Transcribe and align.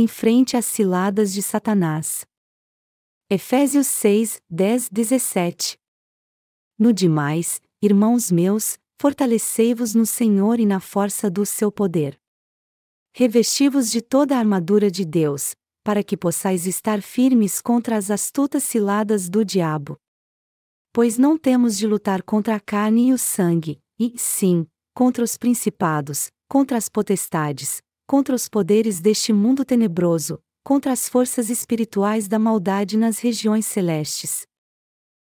em 0.00 0.06
frente 0.06 0.56
às 0.56 0.64
ciladas 0.64 1.32
de 1.32 1.42
Satanás. 1.42 2.24
Efésios 3.28 3.88
6, 3.88 4.40
10, 4.48 4.88
17. 4.90 5.76
No 6.78 6.92
demais, 6.92 7.60
irmãos 7.82 8.30
meus, 8.30 8.78
fortalecei-vos 9.02 9.96
no 9.96 10.06
Senhor 10.06 10.60
e 10.60 10.66
na 10.66 10.78
força 10.78 11.28
do 11.28 11.44
seu 11.44 11.72
poder. 11.72 12.16
Revesti-vos 13.12 13.90
de 13.90 14.00
toda 14.00 14.36
a 14.36 14.38
armadura 14.38 14.88
de 14.88 15.04
Deus, 15.04 15.56
para 15.82 16.04
que 16.04 16.16
possais 16.16 16.64
estar 16.64 17.02
firmes 17.02 17.60
contra 17.60 17.96
as 17.96 18.08
astutas 18.08 18.62
ciladas 18.62 19.28
do 19.28 19.44
diabo. 19.44 19.98
Pois 20.92 21.18
não 21.18 21.36
temos 21.36 21.76
de 21.76 21.88
lutar 21.88 22.22
contra 22.22 22.54
a 22.54 22.60
carne 22.60 23.08
e 23.08 23.12
o 23.12 23.18
sangue, 23.18 23.80
e, 23.98 24.16
sim, 24.16 24.64
contra 24.94 25.24
os 25.24 25.36
principados, 25.36 26.30
contra 26.48 26.78
as 26.78 26.88
potestades, 26.88 27.82
contra 28.08 28.34
os 28.34 28.48
poderes 28.48 29.00
deste 29.00 29.34
mundo 29.34 29.66
tenebroso, 29.66 30.42
contra 30.64 30.92
as 30.92 31.10
forças 31.10 31.50
espirituais 31.50 32.26
da 32.26 32.38
maldade 32.38 32.96
nas 32.96 33.18
regiões 33.18 33.66
celestes. 33.66 34.46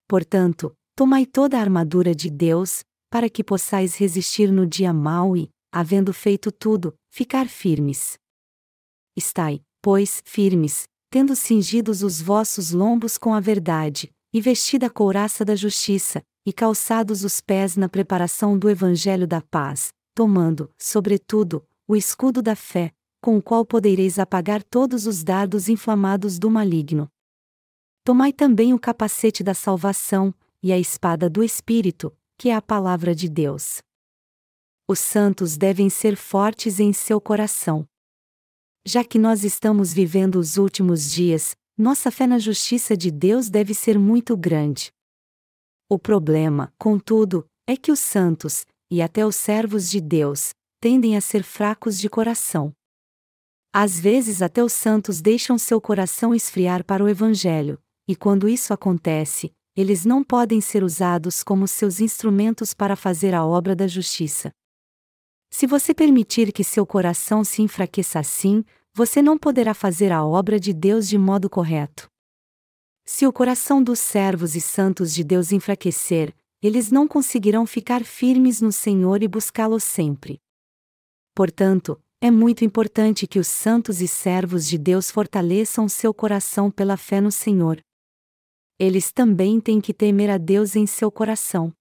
Portanto, 0.07 0.75
tomai 0.95 1.27
toda 1.27 1.55
a 1.55 1.61
armadura 1.61 2.15
de 2.15 2.31
Deus, 2.31 2.83
para 3.11 3.29
que 3.29 3.43
possais 3.43 3.95
resistir 3.95 4.51
no 4.51 4.65
dia 4.65 4.91
mau 4.91 5.37
e, 5.37 5.51
havendo 5.71 6.11
feito 6.11 6.51
tudo, 6.51 6.95
ficar 7.11 7.47
firmes. 7.47 8.17
Estai, 9.15 9.61
pois, 9.79 10.23
firmes, 10.25 10.85
tendo 11.11 11.35
cingidos 11.35 12.01
os 12.01 12.19
vossos 12.19 12.71
lombos 12.71 13.19
com 13.19 13.35
a 13.35 13.39
verdade, 13.39 14.09
e 14.33 14.41
vestida 14.41 14.87
a 14.87 14.89
couraça 14.89 15.45
da 15.45 15.55
justiça, 15.55 16.23
e 16.43 16.51
calçados 16.51 17.23
os 17.23 17.39
pés 17.39 17.77
na 17.77 17.87
preparação 17.87 18.57
do 18.57 18.67
evangelho 18.67 19.27
da 19.27 19.41
paz, 19.41 19.93
tomando, 20.15 20.71
sobretudo, 20.75 21.63
o 21.87 21.95
escudo 21.95 22.41
da 22.41 22.55
fé, 22.55 22.93
com 23.21 23.37
o 23.37 23.41
qual 23.41 23.65
podereis 23.65 24.19
apagar 24.19 24.63
todos 24.63 25.07
os 25.07 25.23
dardos 25.23 25.69
inflamados 25.69 26.39
do 26.39 26.49
maligno. 26.49 27.09
Tomai 28.03 28.33
também 28.33 28.73
o 28.73 28.79
capacete 28.79 29.43
da 29.43 29.53
salvação, 29.53 30.33
e 30.61 30.71
a 30.71 30.79
espada 30.79 31.29
do 31.29 31.43
Espírito, 31.43 32.15
que 32.37 32.49
é 32.49 32.55
a 32.55 32.61
palavra 32.61 33.13
de 33.13 33.29
Deus. 33.29 33.81
Os 34.87 34.99
santos 34.99 35.57
devem 35.57 35.89
ser 35.89 36.15
fortes 36.15 36.79
em 36.79 36.93
seu 36.93 37.19
coração. 37.19 37.87
Já 38.85 39.03
que 39.03 39.17
nós 39.17 39.43
estamos 39.43 39.93
vivendo 39.93 40.35
os 40.35 40.57
últimos 40.57 41.11
dias, 41.11 41.55
nossa 41.77 42.11
fé 42.11 42.27
na 42.27 42.37
justiça 42.37 42.95
de 42.95 43.09
Deus 43.09 43.49
deve 43.49 43.73
ser 43.73 43.97
muito 43.97 44.35
grande. 44.35 44.91
O 45.89 45.97
problema, 45.97 46.73
contudo, 46.77 47.45
é 47.67 47.77
que 47.77 47.91
os 47.91 47.99
santos, 47.99 48.65
e 48.91 49.01
até 49.01 49.25
os 49.25 49.35
servos 49.35 49.89
de 49.89 50.01
Deus, 50.01 50.53
tendem 50.83 51.15
a 51.15 51.21
ser 51.21 51.43
fracos 51.43 51.97
de 51.97 52.09
coração. 52.09 52.73
Às 53.71 53.97
vezes, 53.97 54.41
até 54.41 54.61
os 54.61 54.73
santos 54.73 55.21
deixam 55.21 55.57
seu 55.57 55.79
coração 55.79 56.35
esfriar 56.35 56.83
para 56.83 57.01
o 57.01 57.07
Evangelho, 57.07 57.81
e 58.05 58.17
quando 58.17 58.49
isso 58.49 58.73
acontece, 58.73 59.53
eles 59.77 60.03
não 60.03 60.25
podem 60.25 60.59
ser 60.59 60.83
usados 60.83 61.41
como 61.41 61.69
seus 61.69 62.01
instrumentos 62.01 62.73
para 62.73 62.97
fazer 62.97 63.33
a 63.33 63.45
obra 63.45 63.73
da 63.73 63.87
justiça. 63.87 64.51
Se 65.49 65.65
você 65.65 65.93
permitir 65.93 66.51
que 66.51 66.65
seu 66.65 66.85
coração 66.85 67.45
se 67.45 67.61
enfraqueça 67.61 68.19
assim, 68.19 68.65
você 68.93 69.21
não 69.21 69.37
poderá 69.37 69.73
fazer 69.73 70.11
a 70.11 70.25
obra 70.25 70.59
de 70.59 70.73
Deus 70.73 71.07
de 71.07 71.17
modo 71.17 71.49
correto. 71.49 72.09
Se 73.05 73.25
o 73.25 73.31
coração 73.31 73.81
dos 73.81 73.99
servos 73.99 74.53
e 74.53 74.59
santos 74.59 75.13
de 75.13 75.23
Deus 75.23 75.53
enfraquecer, 75.53 76.35
eles 76.61 76.91
não 76.91 77.07
conseguirão 77.07 77.65
ficar 77.65 78.03
firmes 78.03 78.59
no 78.59 78.73
Senhor 78.73 79.23
e 79.23 79.29
buscá-lo 79.29 79.79
sempre. 79.79 80.43
Portanto, 81.35 82.01
é 82.21 82.31
muito 82.31 82.63
importante 82.63 83.27
que 83.27 83.39
os 83.39 83.47
santos 83.47 84.01
e 84.01 84.07
servos 84.07 84.67
de 84.67 84.77
Deus 84.77 85.11
fortaleçam 85.11 85.89
seu 85.89 86.13
coração 86.13 86.69
pela 86.69 86.95
fé 86.95 87.19
no 87.19 87.31
Senhor, 87.31 87.81
eles 88.79 89.11
também 89.11 89.61
têm 89.61 89.79
que 89.79 89.93
temer 89.93 90.29
a 90.29 90.37
Deus 90.37 90.75
em 90.75 90.85
seu 90.85 91.11
coração. 91.11 91.71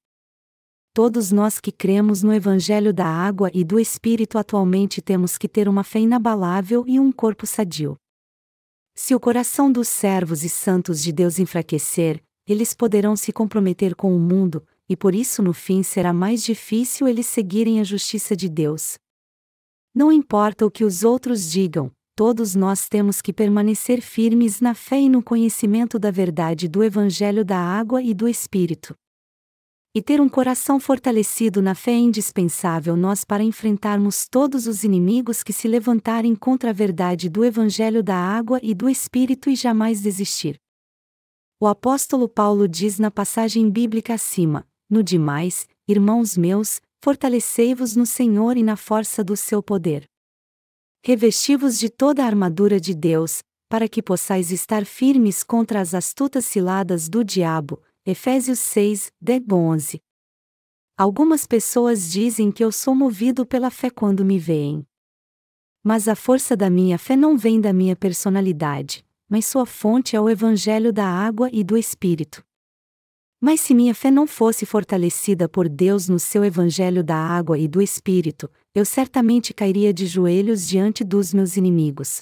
Todos 0.95 1.33
nós 1.33 1.58
que 1.58 1.73
cremos 1.73 2.23
no 2.23 2.33
Evangelho 2.35 2.92
da 2.92 3.07
Água 3.07 3.51
e 3.55 3.64
do 3.64 3.80
Espírito 3.80 4.36
atualmente 4.36 5.01
temos 5.01 5.39
que 5.39 5.48
ter 5.48 5.68
uma 5.68 5.83
fé 5.83 6.01
inabalável 6.01 6.85
e 6.86 7.01
um 7.01 7.11
corpo 7.11 7.46
sadio. 7.46 7.96
Se 8.95 9.14
o 9.14 9.20
coração 9.20 9.73
dos 9.73 9.89
servos 9.89 10.45
e 10.45 10.51
santos 10.51 11.02
de 11.02 11.11
Deus 11.11 11.39
enfraquecer, 11.39 12.23
eles 12.46 12.74
poderão 12.74 13.17
se 13.17 13.33
comprometer 13.33 13.95
com 13.95 14.14
o 14.14 14.20
mundo, 14.20 14.64
e 14.86 14.95
por 14.95 15.14
isso 15.14 15.42
no 15.42 15.55
fim 15.55 15.83
será 15.83 16.12
mais 16.12 16.42
difícil 16.42 17.08
eles 17.08 17.27
seguirem 17.27 17.80
a 17.80 17.85
justiça 17.85 18.36
de 18.36 18.51
Deus. 18.51 18.98
Não 19.95 20.11
importa 20.11 20.64
o 20.64 20.70
que 20.70 20.85
os 20.85 21.05
outros 21.05 21.51
digam, 21.51 21.92
todos 22.17 22.55
nós 22.55 22.89
temos 22.89 23.20
que 23.20 23.33
permanecer 23.33 24.01
firmes 24.01 24.61
na 24.61 24.75
fé 24.75 25.01
e 25.01 25.08
no 25.08 25.23
conhecimento 25.23 25.98
da 25.98 26.11
verdade 26.11 26.67
do 26.67 26.83
Evangelho 26.83 27.45
da 27.45 27.58
Água 27.58 28.03
e 28.03 28.14
do 28.14 28.27
Espírito. 28.27 28.95
E 29.95 30.01
ter 30.01 30.23
um 30.23 30.29
coração 30.30 30.80
fortalecido 30.80 31.61
na 31.61 31.75
fé 31.75 31.91
é 31.91 31.98
indispensável 31.98 32.97
nós 32.97 33.23
para 33.23 33.42
enfrentarmos 33.42 34.27
todos 34.27 34.67
os 34.67 34.83
inimigos 34.83 35.42
que 35.42 35.53
se 35.53 35.69
levantarem 35.69 36.35
contra 36.35 36.70
a 36.70 36.73
verdade 36.73 37.29
do 37.29 37.45
Evangelho 37.45 38.03
da 38.03 38.17
Água 38.17 38.59
e 38.63 38.74
do 38.74 38.89
Espírito 38.89 39.51
e 39.51 39.55
jamais 39.55 40.01
desistir. 40.01 40.59
O 41.61 41.67
apóstolo 41.67 42.27
Paulo 42.27 42.67
diz 42.67 42.98
na 42.98 43.11
passagem 43.11 43.69
bíblica 43.69 44.14
acima: 44.14 44.67
No 44.89 45.03
demais, 45.03 45.69
irmãos 45.86 46.39
meus, 46.39 46.80
fortalecei-vos 47.02 47.96
no 47.96 48.07
Senhor 48.07 48.57
e 48.57 48.63
na 48.63 48.77
força 48.77 49.24
do 49.24 49.36
seu 49.36 49.61
poder. 49.61 50.05
Revesti-vos 51.05 51.77
de 51.77 51.90
toda 51.90 52.23
a 52.23 52.27
armadura 52.27 52.79
de 52.79 52.95
Deus, 52.95 53.42
para 53.68 53.89
que 53.89 54.01
possais 54.01 54.52
estar 54.52 54.86
firmes 54.86 55.42
contra 55.42 55.80
as 55.80 55.95
astutas 55.95 56.45
ciladas 56.45 57.08
do 57.08 57.24
diabo. 57.24 57.83
Efésios 58.07 58.61
6, 58.61 59.11
10, 59.20 59.42
11. 59.51 60.01
Algumas 60.96 61.45
pessoas 61.45 62.08
dizem 62.08 62.52
que 62.52 62.62
eu 62.62 62.70
sou 62.70 62.95
movido 62.95 63.45
pela 63.45 63.68
fé 63.68 63.91
quando 63.91 64.24
me 64.24 64.39
veem. 64.39 64.86
Mas 65.83 66.07
a 66.07 66.14
força 66.14 66.57
da 66.57 66.70
minha 66.70 67.01
fé 67.01 67.17
não 67.17 67.36
vem 67.36 67.61
da 67.61 67.73
minha 67.73 67.96
personalidade, 67.96 69.05
mas 69.29 69.46
sua 69.46 69.67
fonte 69.67 70.14
é 70.14 70.20
o 70.20 70.30
Evangelho 70.30 70.92
da 70.92 71.07
água 71.07 71.51
e 71.52 71.64
do 71.64 71.77
Espírito. 71.77 72.45
Mas 73.45 73.61
se 73.61 73.75
minha 73.75 73.92
fé 73.92 74.08
não 74.08 74.25
fosse 74.25 74.64
fortalecida 74.64 75.48
por 75.48 75.69
Deus 75.69 76.08
no 76.08 76.20
seu 76.20 76.45
Evangelho 76.45 77.03
da 77.03 77.17
água 77.17 77.58
e 77.58 77.67
do 77.67 77.83
Espírito, 77.83 78.48
eu 78.73 78.85
certamente 78.85 79.53
cairia 79.53 79.92
de 79.92 80.07
joelhos 80.07 80.64
diante 80.64 81.03
dos 81.03 81.35
meus 81.35 81.57
inimigos. 81.57 82.20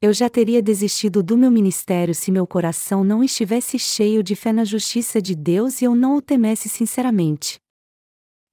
Eu 0.00 0.14
já 0.14 0.30
teria 0.30 0.62
desistido 0.62 1.22
do 1.22 1.36
meu 1.36 1.50
ministério 1.50 2.14
se 2.14 2.32
meu 2.32 2.46
coração 2.46 3.04
não 3.04 3.22
estivesse 3.22 3.78
cheio 3.78 4.22
de 4.22 4.34
fé 4.34 4.54
na 4.54 4.64
justiça 4.64 5.20
de 5.20 5.34
Deus 5.34 5.82
e 5.82 5.84
eu 5.84 5.94
não 5.94 6.16
o 6.16 6.22
temesse 6.22 6.66
sinceramente. 6.66 7.58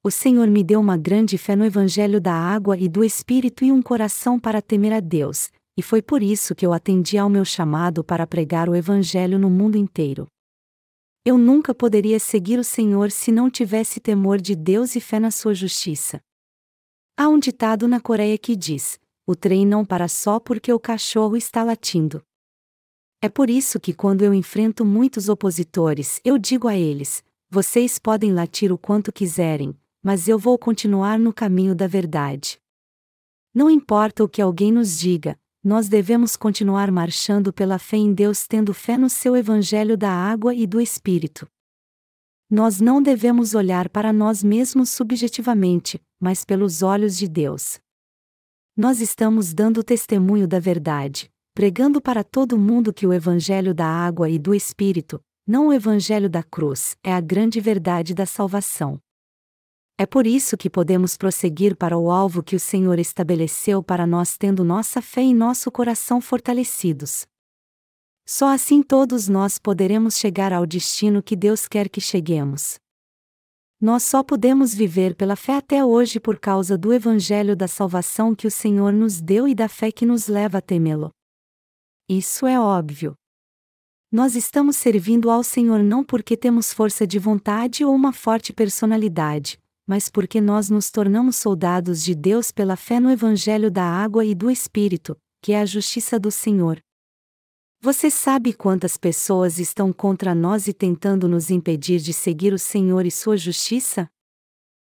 O 0.03 0.11
Senhor 0.11 0.49
me 0.49 0.65
deu 0.65 0.81
uma 0.81 0.97
grande 0.97 1.37
fé 1.37 1.55
no 1.55 1.63
Evangelho 1.63 2.19
da 2.19 2.33
água 2.33 2.77
e 2.77 2.89
do 2.89 3.05
Espírito 3.05 3.63
e 3.63 3.71
um 3.71 3.81
coração 3.81 4.37
para 4.37 4.61
temer 4.61 4.91
a 4.91 4.99
Deus, 4.99 5.49
e 5.77 5.81
foi 5.81 6.01
por 6.01 6.21
isso 6.21 6.53
que 6.53 6.65
eu 6.65 6.73
atendi 6.73 7.17
ao 7.17 7.29
meu 7.29 7.45
chamado 7.45 8.03
para 8.03 8.27
pregar 8.27 8.67
o 8.67 8.75
Evangelho 8.75 9.39
no 9.39 9.49
mundo 9.49 9.77
inteiro. 9.77 10.27
Eu 11.25 11.37
nunca 11.37 11.73
poderia 11.73 12.19
seguir 12.19 12.59
o 12.59 12.63
Senhor 12.65 13.09
se 13.09 13.31
não 13.31 13.49
tivesse 13.49 14.01
temor 14.01 14.41
de 14.41 14.55
Deus 14.55 14.93
e 14.93 14.99
fé 14.99 15.21
na 15.21 15.31
sua 15.31 15.53
justiça. 15.53 16.21
Há 17.15 17.29
um 17.29 17.39
ditado 17.39 17.87
na 17.87 18.01
Coreia 18.01 18.37
que 18.37 18.57
diz: 18.57 18.99
o 19.25 19.33
trem 19.33 19.65
não 19.65 19.85
para 19.85 20.09
só 20.09 20.37
porque 20.37 20.73
o 20.73 20.79
cachorro 20.79 21.37
está 21.37 21.63
latindo. 21.63 22.21
É 23.21 23.29
por 23.29 23.49
isso 23.49 23.79
que 23.79 23.93
quando 23.93 24.23
eu 24.23 24.33
enfrento 24.33 24.83
muitos 24.83 25.29
opositores, 25.29 26.19
eu 26.25 26.37
digo 26.37 26.67
a 26.67 26.75
eles: 26.75 27.23
vocês 27.49 27.97
podem 27.97 28.33
latir 28.33 28.69
o 28.69 28.77
quanto 28.77 29.13
quiserem, 29.13 29.73
mas 30.03 30.27
eu 30.27 30.37
vou 30.37 30.57
continuar 30.57 31.17
no 31.17 31.31
caminho 31.31 31.73
da 31.73 31.87
verdade. 31.87 32.59
Não 33.53 33.69
importa 33.69 34.25
o 34.25 34.27
que 34.27 34.41
alguém 34.41 34.73
nos 34.73 34.99
diga, 34.99 35.39
nós 35.63 35.87
devemos 35.87 36.35
continuar 36.35 36.91
marchando 36.91 37.53
pela 37.53 37.79
fé 37.79 37.95
em 37.95 38.13
Deus, 38.13 38.45
tendo 38.45 38.73
fé 38.73 38.97
no 38.97 39.09
seu 39.09 39.35
Evangelho 39.35 39.95
da 39.95 40.11
água 40.11 40.53
e 40.53 40.67
do 40.67 40.81
Espírito. 40.81 41.47
Nós 42.49 42.81
não 42.81 43.01
devemos 43.01 43.55
olhar 43.55 43.87
para 43.87 44.11
nós 44.11 44.43
mesmos 44.43 44.89
subjetivamente, 44.89 46.01
mas 46.19 46.43
pelos 46.43 46.83
olhos 46.83 47.17
de 47.17 47.29
Deus. 47.29 47.79
Nós 48.75 48.99
estamos 48.99 49.53
dando 49.53 49.83
testemunho 49.83 50.47
da 50.47 50.59
verdade, 50.59 51.31
pregando 51.53 52.01
para 52.01 52.23
todo 52.23 52.57
mundo 52.57 52.93
que 52.93 53.07
o 53.07 53.13
Evangelho 53.13 53.73
da 53.73 53.87
água 53.87 54.29
e 54.29 54.37
do 54.37 54.53
Espírito, 54.53 55.23
não 55.47 55.67
o 55.67 55.73
Evangelho 55.73 56.29
da 56.29 56.43
cruz, 56.43 56.97
é 57.03 57.13
a 57.13 57.21
grande 57.21 57.61
verdade 57.61 58.13
da 58.13 58.25
salvação. 58.25 58.99
É 59.97 60.07
por 60.07 60.25
isso 60.25 60.57
que 60.57 60.69
podemos 60.69 61.15
prosseguir 61.15 61.75
para 61.75 61.97
o 61.97 62.09
alvo 62.09 62.41
que 62.41 62.55
o 62.55 62.59
Senhor 62.59 62.97
estabeleceu 62.97 63.83
para 63.83 64.07
nós, 64.07 64.37
tendo 64.37 64.63
nossa 64.63 65.01
fé 65.01 65.21
e 65.21 65.33
nosso 65.33 65.71
coração 65.71 66.19
fortalecidos. 66.19 67.27
Só 68.25 68.47
assim 68.47 68.81
todos 68.81 69.27
nós 69.27 69.59
poderemos 69.59 70.17
chegar 70.17 70.51
ao 70.51 70.65
destino 70.65 71.21
que 71.21 71.35
Deus 71.35 71.67
quer 71.67 71.89
que 71.89 72.01
cheguemos. 72.01 72.79
Nós 73.79 74.03
só 74.03 74.23
podemos 74.23 74.73
viver 74.73 75.13
pela 75.13 75.35
fé 75.35 75.57
até 75.57 75.83
hoje 75.83 76.19
por 76.19 76.39
causa 76.39 76.77
do 76.77 76.93
Evangelho 76.93 77.55
da 77.55 77.67
salvação 77.67 78.33
que 78.33 78.47
o 78.47 78.51
Senhor 78.51 78.93
nos 78.93 79.21
deu 79.21 79.47
e 79.47 79.53
da 79.53 79.67
fé 79.67 79.91
que 79.91 80.05
nos 80.05 80.27
leva 80.27 80.59
a 80.59 80.61
temê-lo. 80.61 81.11
Isso 82.07 82.47
é 82.47 82.59
óbvio. 82.59 83.13
Nós 84.09 84.35
estamos 84.35 84.77
servindo 84.77 85.29
ao 85.29 85.43
Senhor 85.43 85.83
não 85.83 86.03
porque 86.03 86.37
temos 86.37 86.73
força 86.73 87.05
de 87.05 87.19
vontade 87.19 87.83
ou 87.83 87.93
uma 87.93 88.13
forte 88.13 88.53
personalidade, 88.53 89.59
mas 89.85 90.09
porque 90.09 90.39
nós 90.39 90.69
nos 90.69 90.89
tornamos 90.89 91.35
soldados 91.35 92.03
de 92.03 92.15
Deus 92.15 92.51
pela 92.51 92.75
fé 92.75 92.99
no 92.99 93.11
Evangelho 93.11 93.69
da 93.69 93.83
água 93.83 94.23
e 94.23 94.33
do 94.33 94.49
Espírito, 94.49 95.17
que 95.41 95.51
é 95.51 95.59
a 95.59 95.65
justiça 95.65 96.19
do 96.19 96.31
Senhor. 96.31 96.81
Você 97.81 98.09
sabe 98.09 98.53
quantas 98.53 98.95
pessoas 98.95 99.59
estão 99.59 99.91
contra 99.91 100.33
nós 100.33 100.67
e 100.69 100.73
tentando 100.73 101.27
nos 101.27 101.49
impedir 101.49 101.99
de 101.99 102.13
seguir 102.13 102.53
o 102.53 102.57
Senhor 102.59 103.05
e 103.05 103.11
sua 103.11 103.35
justiça? 103.35 104.09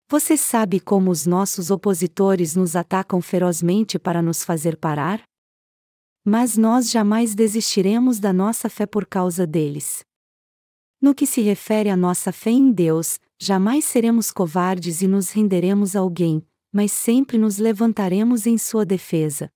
Você 0.08 0.36
sabe 0.36 0.78
como 0.78 1.10
os 1.10 1.26
nossos 1.26 1.68
opositores 1.72 2.54
nos 2.54 2.76
atacam 2.76 3.20
ferozmente 3.20 3.98
para 3.98 4.22
nos 4.22 4.44
fazer 4.44 4.76
parar? 4.76 5.20
Mas 6.24 6.56
nós 6.56 6.88
jamais 6.88 7.34
desistiremos 7.34 8.20
da 8.20 8.32
nossa 8.32 8.68
fé 8.68 8.86
por 8.86 9.04
causa 9.04 9.44
deles. 9.44 10.04
No 11.00 11.12
que 11.12 11.26
se 11.26 11.40
refere 11.40 11.90
à 11.90 11.96
nossa 11.96 12.30
fé 12.30 12.50
em 12.50 12.70
Deus, 12.70 13.18
jamais 13.40 13.84
seremos 13.84 14.30
covardes 14.30 15.02
e 15.02 15.08
nos 15.08 15.30
renderemos 15.30 15.94
a 15.96 16.00
alguém, 16.00 16.46
mas 16.72 16.92
sempre 16.92 17.38
nos 17.38 17.58
levantaremos 17.58 18.46
em 18.46 18.58
sua 18.58 18.84
defesa. 18.84 19.50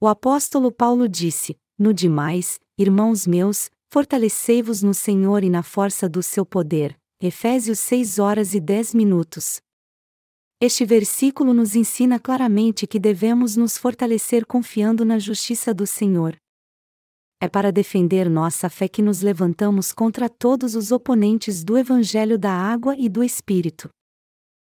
O 0.00 0.06
apóstolo 0.06 0.72
Paulo 0.72 1.08
disse: 1.08 1.58
no 1.80 1.94
demais, 1.94 2.60
irmãos 2.76 3.26
meus, 3.26 3.70
fortalecei-vos 3.90 4.82
no 4.82 4.92
Senhor 4.92 5.42
e 5.42 5.48
na 5.48 5.62
força 5.62 6.06
do 6.10 6.22
seu 6.22 6.44
poder. 6.44 6.94
Efésios 7.18 7.78
6 7.80 8.18
horas 8.18 8.52
e 8.52 8.60
10 8.60 8.92
minutos. 8.92 9.62
Este 10.60 10.84
versículo 10.84 11.54
nos 11.54 11.74
ensina 11.74 12.20
claramente 12.20 12.86
que 12.86 12.98
devemos 12.98 13.56
nos 13.56 13.78
fortalecer 13.78 14.44
confiando 14.44 15.06
na 15.06 15.18
justiça 15.18 15.72
do 15.72 15.86
Senhor. 15.86 16.36
É 17.42 17.48
para 17.48 17.72
defender 17.72 18.28
nossa 18.28 18.68
fé 18.68 18.86
que 18.86 19.00
nos 19.00 19.22
levantamos 19.22 19.92
contra 19.92 20.28
todos 20.28 20.74
os 20.74 20.92
oponentes 20.92 21.64
do 21.64 21.78
Evangelho 21.78 22.38
da 22.38 22.52
Água 22.52 22.94
e 22.98 23.08
do 23.08 23.24
Espírito. 23.24 23.88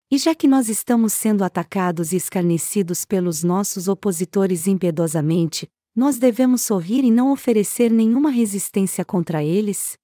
E 0.10 0.18
já 0.18 0.34
que 0.34 0.48
nós 0.48 0.70
estamos 0.70 1.12
sendo 1.12 1.44
atacados 1.44 2.14
e 2.14 2.16
escarnecidos 2.16 3.04
pelos 3.04 3.44
nossos 3.44 3.90
opositores 3.90 4.66
impiedosamente, 4.66 5.68
nós 5.94 6.18
devemos 6.18 6.62
sorrir 6.62 7.04
e 7.04 7.12
não 7.12 7.34
oferecer 7.34 7.92
nenhuma 7.92 8.30
resistência 8.30 9.04
contra 9.04 9.44
eles? 9.44 9.98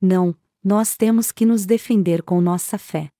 Não, 0.00 0.34
nós 0.64 0.96
temos 0.96 1.30
que 1.30 1.44
nos 1.44 1.66
defender 1.66 2.22
com 2.22 2.40
nossa 2.40 2.78
fé. 2.78 3.10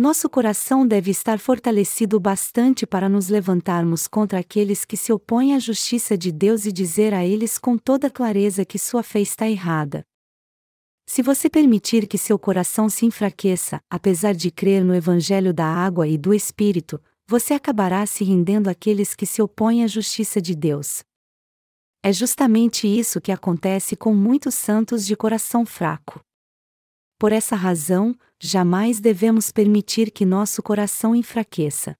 Nosso 0.00 0.30
coração 0.30 0.86
deve 0.86 1.10
estar 1.10 1.38
fortalecido 1.38 2.18
bastante 2.18 2.86
para 2.86 3.06
nos 3.06 3.28
levantarmos 3.28 4.08
contra 4.08 4.38
aqueles 4.38 4.82
que 4.82 4.96
se 4.96 5.12
opõem 5.12 5.54
à 5.54 5.58
justiça 5.58 6.16
de 6.16 6.32
Deus 6.32 6.64
e 6.64 6.72
dizer 6.72 7.12
a 7.12 7.22
eles 7.22 7.58
com 7.58 7.76
toda 7.76 8.08
clareza 8.08 8.64
que 8.64 8.78
sua 8.78 9.02
fé 9.02 9.20
está 9.20 9.46
errada. 9.46 10.02
Se 11.06 11.20
você 11.20 11.50
permitir 11.50 12.06
que 12.06 12.16
seu 12.16 12.38
coração 12.38 12.88
se 12.88 13.04
enfraqueça, 13.04 13.78
apesar 13.90 14.32
de 14.32 14.50
crer 14.50 14.82
no 14.82 14.94
Evangelho 14.94 15.52
da 15.52 15.66
água 15.66 16.08
e 16.08 16.16
do 16.16 16.32
Espírito, 16.32 16.98
você 17.28 17.52
acabará 17.52 18.06
se 18.06 18.24
rendendo 18.24 18.68
àqueles 18.70 19.14
que 19.14 19.26
se 19.26 19.42
opõem 19.42 19.84
à 19.84 19.86
justiça 19.86 20.40
de 20.40 20.54
Deus. 20.54 21.04
É 22.02 22.10
justamente 22.10 22.86
isso 22.86 23.20
que 23.20 23.30
acontece 23.30 23.94
com 23.96 24.14
muitos 24.14 24.54
santos 24.54 25.04
de 25.04 25.14
coração 25.14 25.66
fraco. 25.66 26.24
Por 27.18 27.32
essa 27.32 27.54
razão, 27.54 28.16
jamais 28.40 29.00
devemos 29.00 29.52
permitir 29.52 30.10
que 30.10 30.24
nosso 30.24 30.62
coração 30.62 31.14
enfraqueça. 31.14 31.94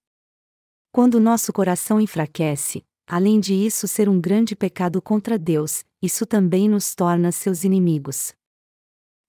Quando 0.91 1.19
nosso 1.19 1.53
coração 1.53 2.01
enfraquece, 2.01 2.83
além 3.07 3.39
de 3.39 3.53
isso 3.53 3.87
ser 3.87 4.09
um 4.09 4.19
grande 4.19 4.55
pecado 4.55 5.01
contra 5.01 5.37
Deus, 5.37 5.83
isso 6.01 6.25
também 6.25 6.67
nos 6.67 6.95
torna 6.95 7.31
seus 7.31 7.63
inimigos. 7.63 8.33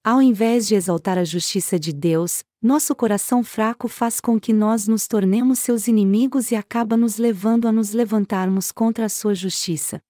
Ao 0.02 0.22
invés 0.22 0.66
de 0.66 0.74
exaltar 0.74 1.18
a 1.18 1.24
justiça 1.24 1.78
de 1.78 1.92
Deus, 1.92 2.42
nosso 2.60 2.94
coração 2.96 3.44
fraco 3.44 3.88
faz 3.88 4.18
com 4.18 4.40
que 4.40 4.52
nós 4.52 4.88
nos 4.88 5.06
tornemos 5.06 5.58
seus 5.58 5.86
inimigos 5.86 6.50
e 6.50 6.56
acaba 6.56 6.96
nos 6.96 7.18
levando 7.18 7.68
a 7.68 7.72
nos 7.72 7.92
levantarmos 7.92 8.72
contra 8.72 9.04
a 9.04 9.08
sua 9.08 9.34
justiça. 9.34 10.00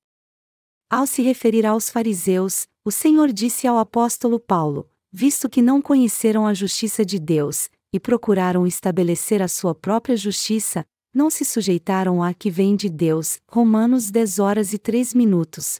Ao 0.88 1.06
se 1.06 1.20
referir 1.22 1.66
aos 1.66 1.90
fariseus, 1.90 2.66
o 2.84 2.90
Senhor 2.90 3.32
disse 3.32 3.66
ao 3.66 3.76
apóstolo 3.78 4.38
Paulo: 4.38 4.88
Visto 5.12 5.48
que 5.48 5.60
não 5.60 5.82
conheceram 5.82 6.46
a 6.46 6.54
justiça 6.54 7.04
de 7.04 7.18
Deus, 7.18 7.68
e 7.92 8.00
procuraram 8.00 8.66
estabelecer 8.66 9.42
a 9.42 9.48
sua 9.48 9.74
própria 9.74 10.16
justiça, 10.16 10.84
não 11.14 11.28
se 11.28 11.44
sujeitaram 11.44 12.22
à 12.22 12.32
que 12.32 12.50
vem 12.50 12.74
de 12.74 12.88
Deus. 12.88 13.38
Romanos 13.46 14.10
10 14.10 14.38
horas 14.38 14.72
e 14.72 14.78
3 14.78 15.12
minutos 15.12 15.78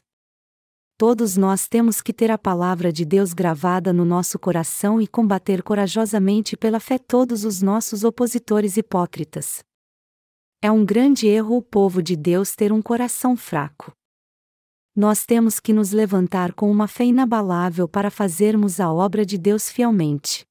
todos 1.05 1.35
nós 1.35 1.67
temos 1.67 2.01
que 2.01 2.13
ter 2.13 2.31
a 2.31 2.37
palavra 2.37 2.89
de 2.89 3.03
Deus 3.03 3.33
gravada 3.33 3.91
no 3.91 4.05
nosso 4.05 4.39
coração 4.39 5.01
e 5.01 5.05
combater 5.05 5.61
corajosamente 5.61 6.55
pela 6.55 6.79
fé 6.79 6.97
todos 6.97 7.43
os 7.43 7.61
nossos 7.61 8.05
opositores 8.05 8.77
hipócritas. 8.77 9.65
É 10.61 10.71
um 10.71 10.85
grande 10.85 11.27
erro 11.27 11.57
o 11.57 11.61
povo 11.61 12.01
de 12.01 12.15
Deus 12.15 12.55
ter 12.55 12.71
um 12.71 12.81
coração 12.81 13.35
fraco. 13.35 13.91
Nós 14.95 15.25
temos 15.25 15.59
que 15.59 15.73
nos 15.73 15.91
levantar 15.91 16.53
com 16.53 16.69
uma 16.69 16.87
fé 16.87 17.05
inabalável 17.05 17.87
para 17.87 18.11
fazermos 18.11 18.79
a 18.79 18.93
obra 18.93 19.25
de 19.25 19.39
Deus 19.39 19.67
fielmente. 19.67 20.45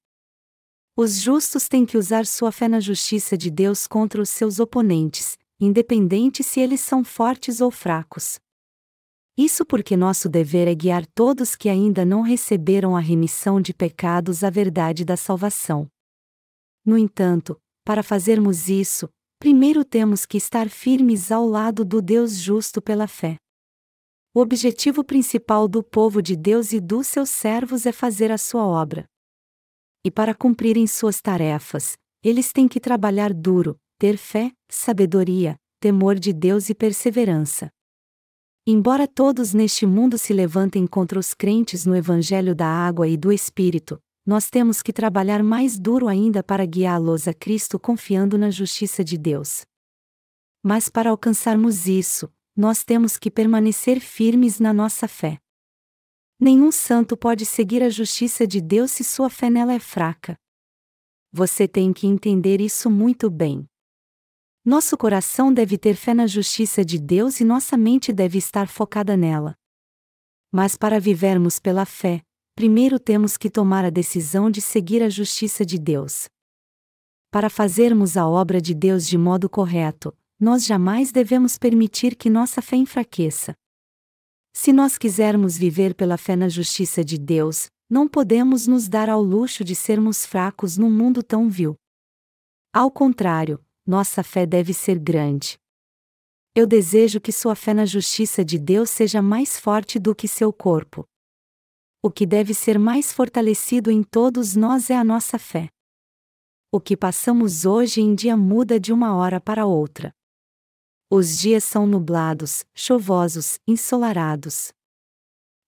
Os 0.97 1.21
justos 1.21 1.69
têm 1.69 1.87
que 1.87 1.97
usar 1.97 2.27
sua 2.27 2.51
fé 2.51 2.67
na 2.67 2.81
justiça 2.81 3.39
de 3.39 3.51
Deus 3.53 3.87
contra 3.87 4.21
os 4.21 4.29
seus 4.29 4.59
oponentes, 4.59 5.39
independente 5.61 6.43
se 6.43 6.59
eles 6.59 6.81
são 6.81 7.05
fortes 7.05 7.61
ou 7.61 7.71
fracos. 7.71 8.41
Isso 9.39 9.65
porque 9.65 9.97
nosso 9.97 10.29
dever 10.29 10.67
é 10.67 10.75
guiar 10.75 11.07
todos 11.07 11.55
que 11.55 11.69
ainda 11.69 12.05
não 12.05 12.21
receberam 12.21 12.97
a 12.97 13.01
remissão 13.01 13.61
de 13.61 13.73
pecados 13.73 14.43
à 14.43 14.51
verdade 14.51 15.05
da 15.05 15.17
salvação. 15.17 15.89
No 16.85 16.99
entanto, 16.99 17.57
para 17.85 18.03
fazermos 18.03 18.69
isso, 18.69 19.09
primeiro 19.39 19.85
temos 19.85 20.27
que 20.27 20.37
estar 20.37 20.69
firmes 20.69 21.31
ao 21.31 21.47
lado 21.47 21.85
do 21.85 22.03
Deus 22.03 22.35
justo 22.35 22.83
pela 22.83 23.07
fé. 23.07 23.39
O 24.35 24.41
objetivo 24.41 25.05
principal 25.05 25.69
do 25.69 25.83
povo 25.83 26.23
de 26.23 26.35
Deus 26.35 26.73
e 26.73 26.81
dos 26.81 27.07
seus 27.07 27.29
servos 27.29 27.85
é 27.85 27.93
fazer 27.93 28.33
a 28.33 28.39
sua 28.39 28.67
obra. 28.67 29.05
E 30.03 30.11
para 30.11 30.35
cumprirem 30.35 30.87
suas 30.87 31.21
tarefas, 31.21 31.99
eles 32.25 32.51
têm 32.51 32.67
que 32.67 32.81
trabalhar 32.81 33.35
duro, 33.35 33.79
ter 33.99 34.17
fé, 34.17 34.51
sabedoria, 34.71 35.57
temor 35.79 36.19
de 36.19 36.33
Deus 36.33 36.71
e 36.71 36.75
perseverança. 36.75 37.71
Embora 38.67 39.07
todos 39.07 39.53
neste 39.53 39.85
mundo 39.85 40.17
se 40.17 40.33
levantem 40.33 40.87
contra 40.87 41.19
os 41.19 41.35
crentes 41.35 41.85
no 41.85 41.95
Evangelho 41.95 42.55
da 42.55 42.67
água 42.67 43.07
e 43.07 43.19
do 43.19 43.31
Espírito, 43.31 44.01
nós 44.25 44.49
temos 44.49 44.81
que 44.81 44.95
trabalhar 44.95 45.43
mais 45.43 45.79
duro 45.79 46.09
ainda 46.09 46.43
para 46.43 46.65
guiá-los 46.65 47.29
a 47.29 47.35
Cristo 47.35 47.79
confiando 47.79 48.39
na 48.39 48.51
justiça 48.51 49.05
de 49.05 49.19
Deus. 49.19 49.67
Mas 50.63 50.89
para 50.89 51.11
alcançarmos 51.11 51.87
isso, 51.87 52.33
nós 52.57 52.85
temos 52.85 53.17
que 53.17 53.31
permanecer 53.31 54.01
firmes 54.01 54.61
na 54.61 54.73
nossa 54.73 55.09
fé. 55.09 55.39
Nenhum 56.39 56.71
santo 56.73 57.17
pode 57.17 57.47
seguir 57.47 57.83
a 57.83 57.89
justiça 57.89 58.47
de 58.47 58.61
Deus 58.61 58.91
se 58.91 59.05
sua 59.05 59.31
fé 59.31 59.49
nela 59.49 59.73
é 59.73 59.79
fraca. 59.79 60.37
Você 61.33 61.67
tem 61.67 61.93
que 61.93 62.07
entender 62.07 62.61
isso 62.61 62.91
muito 62.91 63.31
bem. 63.31 63.67
Nosso 64.65 64.97
coração 64.97 65.53
deve 65.53 65.79
ter 65.79 65.95
fé 65.95 66.15
na 66.15 66.27
justiça 66.27 66.85
de 66.85 66.99
Deus 66.99 67.41
e 67.41 67.45
nossa 67.45 67.77
mente 67.77 68.13
deve 68.13 68.39
estar 68.39 68.69
focada 68.69 69.17
nela. 69.17 69.57
Mas 70.53 70.77
para 70.77 71.01
vivermos 71.01 71.59
pela 71.59 71.87
fé, 71.87 72.23
primeiro 72.55 73.01
temos 73.01 73.37
que 73.37 73.49
tomar 73.49 73.85
a 73.85 73.91
decisão 73.91 74.51
de 74.51 74.61
seguir 74.61 75.03
a 75.03 75.09
justiça 75.09 75.65
de 75.65 75.79
Deus. 75.79 76.29
Para 77.31 77.49
fazermos 77.49 78.17
a 78.17 78.29
obra 78.29 78.61
de 78.61 78.75
Deus 78.75 79.07
de 79.07 79.17
modo 79.17 79.49
correto, 79.49 80.15
nós 80.43 80.67
jamais 80.67 81.13
devemos 81.13 81.57
permitir 81.57 82.17
que 82.17 82.29
nossa 82.29 82.61
fé 82.61 82.75
enfraqueça. 82.75 83.55
Se 84.53 84.73
nós 84.73 84.99
quisermos 84.99 85.57
viver 85.57 85.95
pela 85.95 86.19
fé 86.19 86.35
na 86.35 86.49
justiça 86.49 87.05
de 87.05 87.17
Deus, 87.17 87.69
não 87.89 88.09
podemos 88.09 88.67
nos 88.67 88.89
dar 88.89 89.09
ao 89.09 89.23
luxo 89.23 89.63
de 89.63 89.77
sermos 89.77 90.27
fracos 90.27 90.77
num 90.77 90.91
mundo 90.91 91.23
tão 91.23 91.49
vil. 91.49 91.77
Ao 92.73 92.91
contrário, 92.91 93.65
nossa 93.87 94.25
fé 94.25 94.45
deve 94.45 94.75
ser 94.75 94.99
grande. 94.99 95.57
Eu 96.57 96.67
desejo 96.67 97.21
que 97.21 97.31
sua 97.31 97.55
fé 97.55 97.73
na 97.73 97.87
justiça 97.87 98.45
de 98.45 98.59
Deus 98.59 98.91
seja 98.91 99.23
mais 99.23 99.61
forte 99.61 99.97
do 99.97 100.13
que 100.13 100.27
seu 100.27 100.53
corpo. 100.53 101.07
O 102.03 102.11
que 102.11 102.27
deve 102.27 102.53
ser 102.53 102.81
mais 102.81 103.13
fortalecido 103.13 103.93
em 103.93 104.03
todos 104.03 104.57
nós 104.57 104.91
é 104.91 104.97
a 104.97 105.05
nossa 105.05 105.39
fé. 105.39 105.69
O 106.73 106.81
que 106.81 106.97
passamos 106.97 107.65
hoje 107.65 108.01
em 108.01 108.13
dia 108.13 108.37
muda 108.37 108.81
de 108.81 108.93
uma 108.93 109.15
hora 109.15 109.41
para 109.41 109.67
outra. 109.67 110.13
Os 111.15 111.37
dias 111.37 111.63
são 111.63 111.87
nublados, 111.87 112.65
chuvosos, 112.75 113.59
ensolarados. 113.69 114.73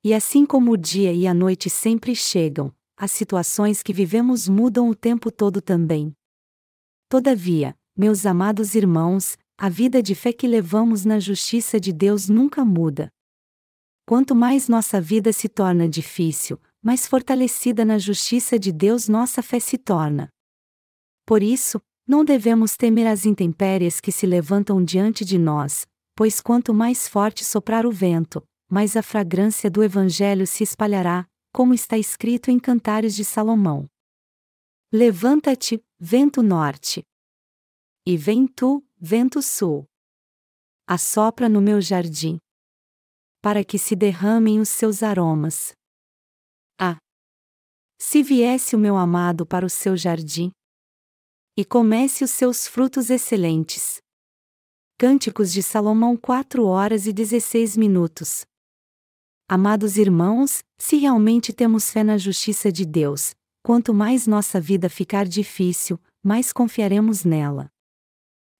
E 0.03 0.15
assim 0.15 0.47
como 0.47 0.73
o 0.73 0.77
dia 0.79 1.13
e 1.13 1.27
a 1.27 1.35
noite 1.35 1.69
sempre 1.69 2.17
chegam, 2.17 2.75
as 2.97 3.13
situações 3.13 3.83
que 3.83 3.93
vivemos 3.93 4.49
mudam 4.49 4.89
o 4.89 4.95
tempo 4.95 5.31
todo 5.31 5.61
também. 5.61 6.17
Todavia, 7.11 7.77
meus 7.95 8.25
amados 8.25 8.75
irmãos, 8.75 9.37
a 9.59 9.69
vida 9.69 10.03
de 10.03 10.15
fé 10.15 10.33
que 10.33 10.47
levamos 10.47 11.05
na 11.05 11.21
justiça 11.21 11.79
de 11.79 11.93
Deus 11.93 12.27
nunca 12.27 12.65
muda. 12.65 13.11
Quanto 14.07 14.35
mais 14.35 14.67
nossa 14.67 14.99
vida 14.99 15.31
se 15.31 15.47
torna 15.47 15.87
difícil, 15.87 16.59
mais 16.83 17.07
fortalecida 17.07 17.85
na 17.85 17.99
justiça 17.99 18.59
de 18.59 18.73
Deus 18.73 19.09
nossa 19.09 19.43
fé 19.43 19.61
se 19.61 19.77
torna. 19.77 20.31
Por 21.27 21.43
isso, 21.43 21.83
não 22.07 22.25
devemos 22.25 22.77
temer 22.77 23.07
as 23.07 23.25
intempéries 23.25 24.01
que 24.01 24.13
se 24.13 24.27
levantam 24.27 24.85
diante 24.85 25.25
de 25.25 25.39
nós, 25.39 25.87
pois 26.15 26.41
quanto 26.41 26.75
mais 26.75 27.09
forte 27.09 27.45
soprar 27.45 27.87
o 27.87 27.91
vento, 27.91 28.43
mais 28.71 28.97
a 28.97 29.03
fragrância 29.03 29.71
do 29.71 29.83
Evangelho 29.83 30.47
se 30.47 30.63
espalhará, 30.63 31.27
como 31.53 31.73
está 31.73 31.97
escrito 31.97 32.51
em 32.51 32.59
Cantares 32.59 33.15
de 33.15 33.25
Salomão. 33.25 33.89
Levanta-te, 34.93 35.83
vento 35.99 36.43
norte. 36.43 37.03
E 38.07 38.17
vem 38.17 38.47
tu, 38.47 38.85
vento 39.01 39.41
sul. 39.41 39.89
Assopra 40.87 41.49
no 41.49 41.61
meu 41.61 41.81
jardim. 41.81 42.39
Para 43.41 43.65
que 43.65 43.79
se 43.79 43.97
derramem 43.97 44.61
os 44.61 44.69
seus 44.69 45.03
aromas. 45.03 45.73
Ah! 46.79 46.99
Se 47.99 48.23
viesse 48.23 48.77
o 48.77 48.79
meu 48.79 48.97
amado 48.97 49.47
para 49.47 49.65
o 49.65 49.71
seu 49.71 49.97
jardim, 49.97 50.51
e 51.57 51.65
comece 51.65 52.25
os 52.25 52.33
seus 52.33 52.67
frutos 52.67 53.11
excelentes. 53.11 54.03
Cânticos 54.99 55.53
de 55.53 55.63
Salomão 55.63 56.17
4 56.17 56.65
horas 56.65 57.07
e 57.07 57.13
16 57.13 57.77
minutos. 57.77 58.45
Amados 59.49 59.97
irmãos, 59.97 60.65
se 60.79 60.97
realmente 60.97 61.53
temos 61.53 61.91
fé 61.91 62.03
na 62.03 62.19
justiça 62.19 62.73
de 62.73 62.85
Deus, 62.85 63.35
quanto 63.63 63.95
mais 63.95 64.27
nossa 64.27 64.61
vida 64.61 64.89
ficar 64.89 65.27
difícil, 65.27 66.01
mais 66.25 66.53
confiaremos 66.53 67.25
nela. 67.25 67.71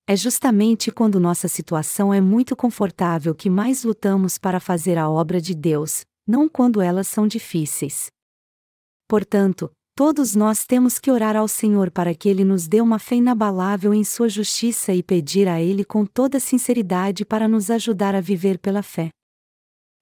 É 0.07 0.15
justamente 0.15 0.93
quando 0.93 1.19
nossa 1.19 1.49
situação 1.49 2.13
é 2.13 2.21
muito 2.21 2.55
confortável 2.55 3.35
que 3.35 3.49
mais 3.49 3.85
lutamos 3.85 4.37
para 4.39 4.61
fazer 4.61 4.99
a 4.99 5.09
obra 5.09 5.41
de 5.41 5.55
Deus, 5.55 6.05
não 6.27 6.49
quando 6.49 6.81
elas 6.81 7.09
são 7.09 7.27
difíceis. 7.27 8.11
Portanto, 9.09 9.71
Todos 9.97 10.35
nós 10.35 10.67
temos 10.67 10.99
que 10.99 11.09
orar 11.09 11.37
ao 11.37 11.47
Senhor 11.47 11.89
para 11.89 12.17
que 12.17 12.29
Ele 12.29 12.45
nos 12.45 12.67
dê 12.67 12.81
uma 12.81 12.99
fé 12.99 13.15
inabalável 13.15 13.95
em 13.95 14.03
Sua 14.03 14.29
justiça 14.29 14.93
e 14.93 15.05
pedir 15.05 15.47
a 15.47 15.63
Ele 15.63 15.85
com 15.85 16.05
toda 16.05 16.41
sinceridade 16.41 17.25
para 17.25 17.47
nos 17.47 17.71
ajudar 17.71 18.13
a 18.13 18.21
viver 18.21 18.59
pela 18.59 18.83
fé. 18.83 19.11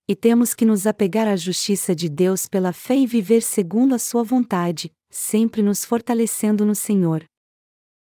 E 0.09 0.17
temos 0.17 0.55
que 0.55 0.65
nos 0.65 0.87
apegar 0.87 1.29
à 1.29 1.37
justiça 1.37 1.95
de 1.95 2.09
Deus 2.09 2.49
pela 2.49 2.73
fé 2.73 2.97
e 2.97 3.07
viver 3.07 3.43
segundo 3.43 3.95
a 3.95 3.99
Sua 3.99 4.23
vontade, 4.25 4.91
sempre 5.11 5.61
nos 5.61 5.85
fortalecendo 5.85 6.65
no 6.65 6.75
Senhor. 6.75 7.23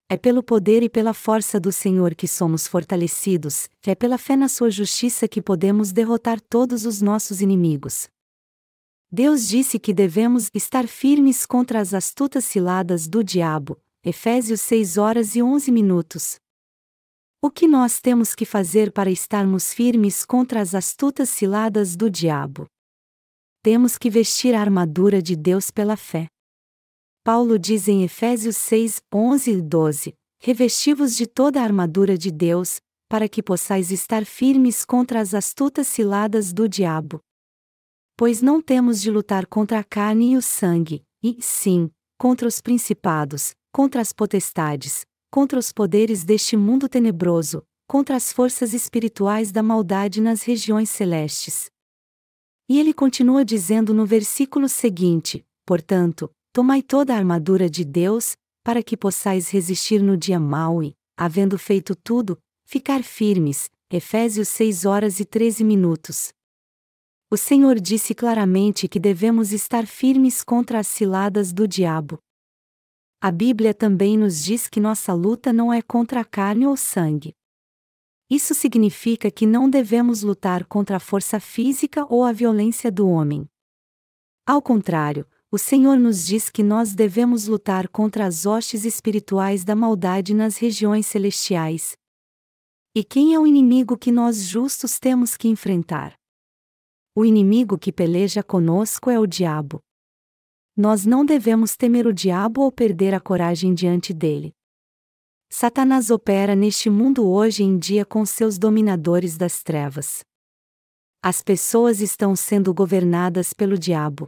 É 0.09 0.17
pelo 0.17 0.41
poder 0.41 0.81
e 0.81 0.89
pela 0.89 1.13
força 1.13 1.59
do 1.59 1.71
Senhor 1.71 2.15
que 2.15 2.27
somos 2.27 2.67
fortalecidos, 2.67 3.69
é 3.85 3.93
pela 3.93 4.17
fé 4.17 4.35
na 4.35 4.49
Sua 4.49 4.71
justiça 4.71 5.27
que 5.27 5.43
podemos 5.43 5.91
derrotar 5.91 6.41
todos 6.41 6.87
os 6.87 7.03
nossos 7.03 7.39
inimigos. 7.39 8.07
Deus 9.09 9.47
disse 9.47 9.79
que 9.79 9.93
devemos 9.93 10.49
estar 10.53 10.85
firmes 10.85 11.45
contra 11.45 11.79
as 11.79 11.93
astutas 11.93 12.43
ciladas 12.43 13.07
do 13.07 13.23
diabo. 13.23 13.79
Efésios 14.03 14.59
6 14.61 14.97
horas 14.97 15.33
e 15.33 15.41
11 15.41 15.71
minutos. 15.71 16.35
O 17.41 17.49
que 17.49 17.69
nós 17.69 18.01
temos 18.01 18.35
que 18.35 18.45
fazer 18.45 18.91
para 18.91 19.09
estarmos 19.09 19.73
firmes 19.73 20.25
contra 20.25 20.59
as 20.59 20.75
astutas 20.75 21.29
ciladas 21.29 21.95
do 21.95 22.09
diabo? 22.09 22.67
Temos 23.63 23.97
que 23.97 24.09
vestir 24.09 24.53
a 24.53 24.59
armadura 24.59 25.21
de 25.21 25.37
Deus 25.37 25.71
pela 25.71 25.95
fé. 25.95 26.27
Paulo 27.23 27.57
diz 27.57 27.87
em 27.87 28.03
Efésios 28.03 28.57
6, 28.57 29.01
11 29.13 29.51
e 29.51 29.61
12: 29.61 30.13
Revestivos 30.41 31.15
de 31.15 31.27
toda 31.27 31.61
a 31.61 31.63
armadura 31.63 32.17
de 32.17 32.29
Deus, 32.29 32.81
para 33.07 33.29
que 33.29 33.41
possais 33.41 33.89
estar 33.89 34.25
firmes 34.25 34.83
contra 34.83 35.21
as 35.21 35.33
astutas 35.33 35.87
ciladas 35.87 36.51
do 36.51 36.67
diabo. 36.67 37.21
Pois 38.17 38.41
não 38.41 38.59
temos 38.59 38.99
de 38.99 39.11
lutar 39.11 39.45
contra 39.45 39.77
a 39.77 39.83
carne 39.83 40.31
e 40.31 40.37
o 40.37 40.41
sangue, 40.41 41.03
e, 41.21 41.37
sim, 41.39 41.91
contra 42.17 42.47
os 42.47 42.59
principados, 42.59 43.53
contra 43.71 44.01
as 44.01 44.11
potestades, 44.11 45.05
contra 45.29 45.59
os 45.59 45.71
poderes 45.71 46.23
deste 46.23 46.57
mundo 46.57 46.89
tenebroso, 46.89 47.63
contra 47.87 48.15
as 48.15 48.33
forças 48.33 48.73
espirituais 48.73 49.51
da 49.51 49.61
maldade 49.61 50.19
nas 50.19 50.41
regiões 50.41 50.89
celestes. 50.89 51.69
E 52.67 52.79
ele 52.79 52.91
continua 52.91 53.45
dizendo 53.45 53.93
no 53.93 54.03
versículo 54.03 54.67
seguinte: 54.67 55.45
Portanto, 55.63 56.31
tomai 56.51 56.81
toda 56.81 57.13
a 57.13 57.17
armadura 57.17 57.69
de 57.69 57.85
Deus, 57.85 58.35
para 58.63 58.81
que 58.81 58.97
possais 58.97 59.51
resistir 59.51 60.01
no 60.01 60.17
dia 60.17 60.39
mau 60.39 60.81
e, 60.81 60.95
havendo 61.15 61.55
feito 61.59 61.95
tudo, 61.95 62.35
ficar 62.65 63.03
firmes. 63.03 63.69
Efésios 63.89 64.49
6 64.49 64.85
horas 64.85 65.19
e 65.19 65.25
13 65.25 65.63
minutos. 65.63 66.33
O 67.29 67.35
Senhor 67.35 67.77
disse 67.77 68.15
claramente 68.15 68.87
que 68.87 68.97
devemos 68.97 69.51
estar 69.51 69.85
firmes 69.85 70.45
contra 70.45 70.79
as 70.79 70.87
ciladas 70.87 71.51
do 71.51 71.67
diabo. 71.67 72.19
A 73.19 73.29
Bíblia 73.29 73.73
também 73.73 74.17
nos 74.17 74.41
diz 74.41 74.69
que 74.69 74.79
nossa 74.79 75.13
luta 75.13 75.51
não 75.51 75.73
é 75.73 75.81
contra 75.81 76.21
a 76.21 76.25
carne 76.25 76.65
ou 76.65 76.77
sangue. 76.77 77.33
Isso 78.29 78.53
significa 78.53 79.29
que 79.29 79.45
não 79.45 79.69
devemos 79.69 80.21
lutar 80.21 80.63
contra 80.67 80.95
a 80.95 80.99
força 81.01 81.37
física 81.37 82.05
ou 82.09 82.23
a 82.23 82.31
violência 82.31 82.89
do 82.89 83.09
homem. 83.09 83.45
Ao 84.45 84.61
contrário, 84.61 85.27
o 85.51 85.57
Senhor 85.57 85.97
nos 85.99 86.25
diz 86.25 86.49
que 86.49 86.63
nós 86.63 86.95
devemos 86.95 87.45
lutar 87.45 87.89
contra 87.89 88.25
as 88.25 88.45
hostes 88.45 88.85
espirituais 88.85 89.65
da 89.65 89.75
maldade 89.75 90.33
nas 90.33 90.55
regiões 90.55 91.05
celestiais. 91.05 91.97
E 92.95 93.03
quem 93.03 93.33
é 93.33 93.39
o 93.39 93.45
inimigo 93.45 93.97
que 93.97 94.13
nós 94.13 94.43
justos 94.43 94.97
temos 94.97 95.35
que 95.35 95.49
enfrentar? 95.49 96.17
O 97.19 97.25
inimigo 97.25 97.79
que 97.79 97.91
peleja 97.91 98.43
conosco 98.43 99.09
é 99.09 99.19
o 99.19 99.25
diabo. 99.25 99.81
Nós 100.75 101.03
não 101.03 101.25
devemos 101.25 101.75
temer 101.75 102.05
o 102.05 102.13
diabo 102.13 102.61
ou 102.61 102.71
perder 102.71 103.15
a 103.15 103.19
coragem 103.19 103.73
diante 103.73 104.13
dele. 104.13 104.53
Satanás 105.49 106.11
opera 106.11 106.55
neste 106.55 106.91
mundo 106.91 107.27
hoje 107.27 107.63
em 107.63 107.75
dia 107.75 108.05
com 108.05 108.23
seus 108.23 108.59
dominadores 108.59 109.35
das 109.35 109.63
trevas. 109.63 110.23
As 111.19 111.41
pessoas 111.41 112.01
estão 112.01 112.35
sendo 112.35 112.71
governadas 112.71 113.51
pelo 113.51 113.79
diabo. 113.79 114.27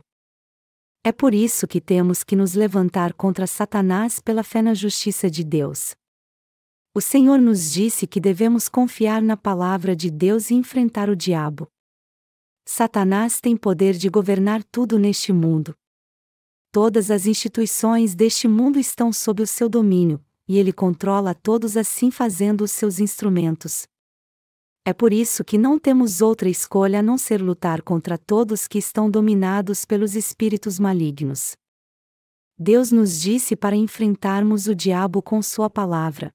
É 1.04 1.12
por 1.12 1.36
isso 1.36 1.68
que 1.68 1.80
temos 1.80 2.24
que 2.24 2.36
nos 2.36 2.56
levantar 2.56 3.14
contra 3.14 3.46
Satanás 3.46 4.20
pela 4.20 4.42
fé 4.42 4.64
na 4.64 4.74
justiça 4.74 5.30
de 5.30 5.44
Deus. 5.44 5.94
O 6.96 7.02
Senhor 7.02 7.38
nos 7.38 7.72
disse 7.72 8.08
que 8.08 8.20
devemos 8.20 8.68
confiar 8.68 9.22
na 9.22 9.38
palavra 9.38 9.96
de 9.96 10.10
Deus 10.10 10.50
e 10.50 10.56
enfrentar 10.56 11.08
o 11.08 11.16
diabo. 11.16 11.70
Satanás 12.72 13.42
tem 13.42 13.58
poder 13.58 13.96
de 13.96 14.10
governar 14.10 14.64
tudo 14.64 15.00
neste 15.00 15.34
mundo. 15.34 15.76
Todas 16.72 17.10
as 17.10 17.26
instituições 17.26 18.14
deste 18.14 18.48
mundo 18.48 18.78
estão 18.78 19.12
sob 19.12 19.42
o 19.42 19.48
seu 19.48 19.68
domínio, 19.68 20.24
e 20.48 20.60
ele 20.60 20.72
controla 20.72 21.34
todos 21.34 21.76
assim 21.76 22.12
fazendo 22.12 22.64
os 22.64 22.70
seus 22.72 23.00
instrumentos. 23.00 23.88
É 24.86 24.94
por 24.94 25.12
isso 25.12 25.44
que 25.44 25.58
não 25.58 25.80
temos 25.80 26.22
outra 26.22 26.48
escolha 26.48 27.00
a 27.00 27.02
não 27.02 27.18
ser 27.18 27.42
lutar 27.42 27.82
contra 27.82 28.20
todos 28.20 28.68
que 28.68 28.78
estão 28.78 29.10
dominados 29.10 29.84
pelos 29.84 30.16
espíritos 30.16 30.78
malignos. 30.78 31.58
Deus 32.56 32.92
nos 32.92 33.20
disse 33.20 33.56
para 33.56 33.76
enfrentarmos 33.76 34.68
o 34.68 34.76
diabo 34.76 35.24
com 35.24 35.42
Sua 35.42 35.72
palavra. 35.72 36.32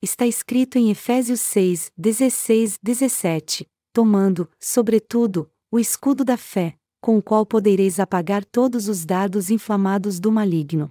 Está 0.00 0.26
escrito 0.26 0.78
em 0.78 0.90
Efésios 0.90 1.42
6, 1.42 1.92
16, 1.94 2.78
17: 2.82 3.66
tomando, 3.96 4.46
sobretudo, 4.60 5.50
o 5.70 5.78
escudo 5.78 6.22
da 6.22 6.36
fé, 6.36 6.76
com 7.00 7.16
o 7.16 7.22
qual 7.22 7.46
podereis 7.46 7.98
apagar 7.98 8.44
todos 8.44 8.88
os 8.88 9.06
dardos 9.06 9.48
inflamados 9.48 10.20
do 10.20 10.30
maligno. 10.30 10.90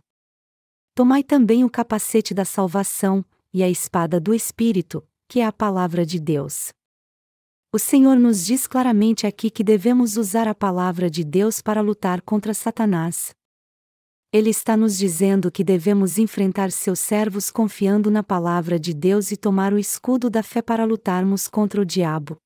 Tomai 0.95 1.21
também 1.21 1.63
o 1.63 1.69
capacete 1.69 2.33
da 2.33 2.43
salvação, 2.43 3.23
e 3.53 3.61
a 3.61 3.69
espada 3.69 4.19
do 4.19 4.33
Espírito, 4.33 5.07
que 5.27 5.39
é 5.39 5.45
a 5.45 5.51
palavra 5.51 6.03
de 6.03 6.19
Deus. 6.19 6.73
O 7.71 7.77
Senhor 7.77 8.17
nos 8.17 8.43
diz 8.43 8.65
claramente 8.65 9.27
aqui 9.27 9.51
que 9.51 9.63
devemos 9.63 10.17
usar 10.17 10.47
a 10.47 10.55
palavra 10.55 11.07
de 11.07 11.23
Deus 11.23 11.61
para 11.61 11.81
lutar 11.81 12.23
contra 12.23 12.55
Satanás. 12.55 13.35
Ele 14.33 14.49
está 14.49 14.75
nos 14.75 14.97
dizendo 14.97 15.51
que 15.51 15.63
devemos 15.63 16.17
enfrentar 16.17 16.71
seus 16.71 17.01
servos 17.01 17.51
confiando 17.51 18.09
na 18.09 18.23
palavra 18.23 18.79
de 18.79 18.95
Deus 18.95 19.31
e 19.31 19.37
tomar 19.37 19.73
o 19.73 19.77
escudo 19.77 20.27
da 20.27 20.41
fé 20.41 20.59
para 20.59 20.85
lutarmos 20.85 21.47
contra 21.47 21.79
o 21.79 21.85
diabo. 21.85 22.39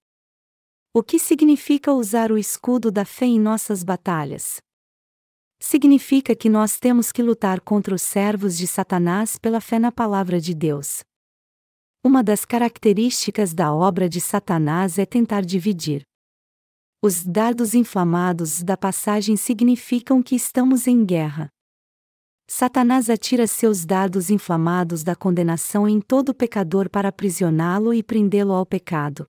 O 0.92 1.04
que 1.04 1.20
significa 1.20 1.94
usar 1.94 2.32
o 2.32 2.38
escudo 2.38 2.92
da 2.92 3.06
fé 3.06 3.28
em 3.28 3.40
nossas 3.40 3.84
batalhas? 3.84 4.60
Significa 5.60 6.36
que 6.36 6.50
nós 6.50 6.80
temos 6.80 7.12
que 7.12 7.22
lutar 7.22 7.62
contra 7.62 7.94
os 7.94 8.02
servos 8.02 8.58
de 8.58 8.66
Satanás 8.66 9.38
pela 9.38 9.62
fé 9.62 9.78
na 9.78 9.92
palavra 9.92 10.42
de 10.42 10.56
Deus. 10.56 11.04
Uma 12.04 12.24
das 12.24 12.44
características 12.44 13.54
da 13.54 13.72
obra 13.72 14.10
de 14.10 14.20
Satanás 14.20 14.98
é 14.98 15.06
tentar 15.06 15.42
dividir. 15.42 16.02
Os 17.04 17.24
dardos 17.24 17.76
inflamados 17.76 18.64
da 18.64 18.76
passagem 18.76 19.38
significam 19.38 20.24
que 20.24 20.36
estamos 20.36 20.88
em 20.88 21.06
guerra. 21.06 21.50
Satanás 22.50 23.12
atira 23.12 23.46
seus 23.46 23.86
dardos 23.86 24.32
inflamados 24.32 25.04
da 25.04 25.16
condenação 25.16 25.88
em 25.88 26.02
todo 26.02 26.34
pecador 26.34 26.90
para 26.90 27.10
aprisioná-lo 27.10 27.94
e 27.94 28.02
prendê-lo 28.02 28.54
ao 28.54 28.66
pecado. 28.66 29.28